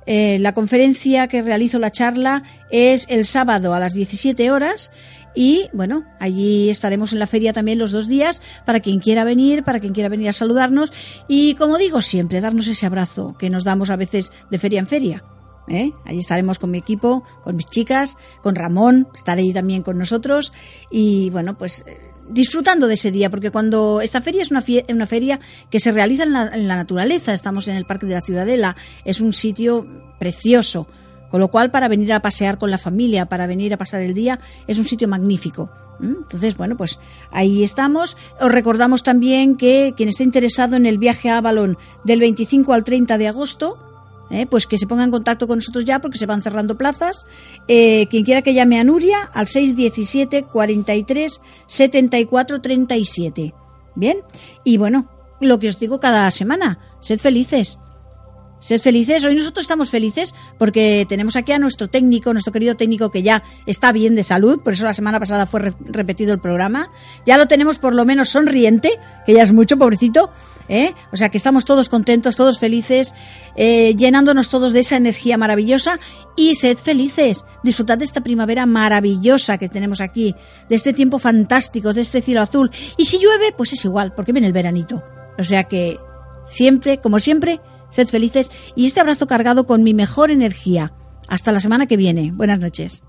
Eh, 0.05 0.39
la 0.41 0.53
conferencia 0.53 1.29
que 1.29 1.43
realizo 1.43 1.79
la 1.79 1.93
charla 1.93 2.43
es 2.71 3.07
el 3.09 3.25
sábado 3.25 3.73
a 3.73 3.81
las 3.81 3.95
17 3.95 4.51
horas 4.51 4.91
y 5.35 5.69
bueno, 5.73 6.05
allí 6.21 6.69
estaremos 6.69 7.13
en 7.13 7.19
la 7.19 7.27
feria 7.27 7.53
también 7.53 7.79
los 7.79 7.93
dos 7.93 8.09
días 8.09 8.43
para 8.67 8.81
quien 8.81 8.99
quiera 8.99 9.25
venir, 9.25 9.63
para 9.63 9.81
quien 9.81 9.95
quiera 9.95 10.09
venir 10.09 10.29
a 10.29 10.33
saludarnos 10.33 10.93
y 11.29 11.55
como 11.55 11.79
digo 11.79 12.03
siempre, 12.03 12.41
darnos 12.41 12.67
ese 12.67 12.85
abrazo 12.85 13.37
que 13.39 13.49
nos 13.49 13.65
damos 13.65 13.91
a 13.91 13.97
veces 13.97 14.33
de 14.51 14.59
feria 14.59 14.81
en 14.81 14.87
feria. 14.87 15.25
¿eh? 15.69 15.93
Allí 16.05 16.19
estaremos 16.19 16.59
con 16.59 16.71
mi 16.71 16.79
equipo, 16.79 17.25
con 17.43 17.57
mis 17.57 17.67
chicas, 17.67 18.19
con 18.43 18.55
Ramón, 18.55 19.09
estaré 19.15 19.43
allí 19.43 19.53
también 19.53 19.83
con 19.83 19.99
nosotros 19.99 20.53
y 20.91 21.31
bueno, 21.31 21.57
pues 21.57 21.85
eh, 21.87 22.12
disfrutando 22.33 22.87
de 22.87 22.95
ese 22.95 23.11
día, 23.11 23.31
porque 23.31 23.51
cuando 23.51 24.01
esta 24.01 24.21
feria 24.21 24.43
es 24.43 24.51
una, 24.51 24.63
feria 25.07 25.41
que 25.71 25.81
se 25.81 25.93
realiza 25.93 26.25
en 26.25 26.33
la, 26.33 26.49
en 26.49 26.69
la 26.69 26.77
naturaleza, 26.77 27.35
estamos 27.35 27.69
en 27.69 27.77
el 27.77 27.85
Parque 27.85 28.07
de 28.07 28.15
la 28.15 28.23
Ciudadela, 28.23 28.77
es 29.05 29.21
un 29.21 29.33
sitio 29.33 29.87
precioso, 30.19 30.87
con 31.31 31.41
lo 31.41 31.49
cual 31.49 31.71
para 31.71 31.89
venir 31.89 32.13
a 32.13 32.21
pasear 32.21 32.59
con 32.59 32.71
la 32.71 32.79
familia, 32.79 33.27
para 33.27 33.47
venir 33.47 33.73
a 33.73 33.79
pasar 33.79 34.01
el 34.01 34.15
día, 34.15 34.39
es 34.67 34.79
un 34.79 34.85
sitio 34.85 35.09
magnífico. 35.09 35.71
Entonces, 36.01 36.57
bueno, 36.57 36.77
pues 36.77 36.99
ahí 37.31 37.63
estamos. 37.63 38.17
Os 38.41 38.51
recordamos 38.51 39.03
también 39.03 39.57
que 39.57 39.95
quien 39.97 40.09
esté 40.09 40.25
interesado 40.25 40.77
en 40.77 40.87
el 40.87 40.99
viaje 40.99 41.31
a 41.31 41.39
Avalon 41.39 41.79
del 42.05 42.21
25 42.21 42.73
al 42.73 42.85
30 42.85 43.19
de 43.19 43.29
agosto, 43.29 43.92
¿eh? 44.33 44.47
pues 44.47 44.67
que 44.67 44.79
se 44.79 44.89
ponga 44.89 45.05
en 45.05 45.11
contacto 45.13 45.47
con 45.47 45.59
nosotros 45.59 45.85
ya 45.85 46.01
porque 46.01 46.19
se 46.19 46.27
van 46.27 46.43
cerrando 46.43 46.77
plazas. 46.77 47.25
Eh, 47.69 48.07
quien 48.11 48.25
quiera 48.25 48.43
que 48.43 48.55
llame 48.55 48.81
a 48.81 48.85
Nuria 48.85 49.31
al 49.33 49.47
617 49.47 50.43
43 50.45 51.41
74 51.69 52.61
37. 52.61 53.55
Bien, 53.95 54.19
y 54.65 54.79
bueno, 54.79 55.09
lo 55.41 55.59
que 55.59 55.69
os 55.69 55.79
digo 55.79 56.01
cada 56.01 56.31
semana, 56.31 56.79
sed 57.01 57.19
felices. 57.19 57.79
Sed 58.61 58.81
felices, 58.81 59.25
hoy 59.25 59.35
nosotros 59.35 59.65
estamos 59.65 59.91
felices 59.91 60.35
porque 60.57 61.05
tenemos 61.09 61.35
aquí 61.35 61.51
a 61.51 61.59
nuestro 61.59 61.89
técnico, 61.89 62.33
nuestro 62.33 62.53
querido 62.53 62.77
técnico 62.77 63.11
que 63.11 63.25
ya 63.25 63.43
está 63.67 63.91
bien 63.91 64.15
de 64.15 64.23
salud, 64.23 64.61
por 64.63 64.75
eso 64.75 64.85
la 64.85 64.95
semana 64.95 65.19
pasada 65.19 65.47
fue 65.47 65.59
re- 65.61 65.75
repetido 65.81 66.33
el 66.33 66.39
programa. 66.39 66.89
Ya 67.27 67.39
lo 67.39 67.47
tenemos 67.49 67.79
por 67.79 67.93
lo 67.93 68.05
menos 68.05 68.29
sonriente, 68.29 68.91
que 69.27 69.35
ya 69.35 69.43
es 69.43 69.53
mucho, 69.53 69.77
pobrecito. 69.77 70.31
¿Eh? 70.69 70.95
O 71.13 71.17
sea 71.17 71.29
que 71.29 71.37
estamos 71.37 71.65
todos 71.65 71.89
contentos, 71.89 72.37
todos 72.37 72.59
felices, 72.59 73.15
eh, 73.57 73.95
llenándonos 73.97 74.49
todos 74.49 74.73
de 74.73 74.81
esa 74.81 74.97
energía 74.97 75.37
maravillosa 75.37 75.99
y 76.37 76.55
sed 76.55 76.77
felices. 76.77 77.45
Disfrutad 77.63 77.99
de 77.99 78.05
esta 78.05 78.23
primavera 78.23 78.67
maravillosa 78.67 79.59
que 79.59 79.69
tenemos 79.69 80.01
aquí, 80.01 80.35
de 80.69 80.75
este 80.75 80.93
tiempo 80.93 81.19
fantástico, 81.19 81.93
de 81.93 82.03
este 82.03 82.23
cielo 82.23 82.43
azul. 82.43 82.71
Y 82.97 83.07
si 83.07 83.19
llueve, 83.19 83.53
pues 83.57 83.73
es 83.73 83.85
igual, 83.85 84.13
porque 84.15 84.33
viene 84.33 84.47
el 84.47 84.53
veranito. 84.53 85.03
O 85.39 85.45
sea 85.45 85.65
que 85.65 85.99
siempre, 86.47 86.99
como 86.99 87.19
siempre, 87.19 87.61
sed 87.91 88.09
felices 88.09 88.51
y 88.75 88.87
este 88.87 89.01
abrazo 89.01 89.27
cargado 89.27 89.67
con 89.67 89.83
mi 89.83 89.95
mejor 89.95 90.31
energía. 90.31 90.93
Hasta 91.29 91.53
la 91.53 91.61
semana 91.61 91.87
que 91.87 91.97
viene. 91.97 92.33
Buenas 92.33 92.59
noches. 92.59 93.03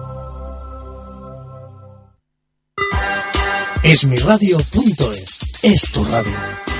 Esmiradio.es 3.82 5.38
es 5.62 5.82
tu 5.92 6.04
radio. 6.04 6.79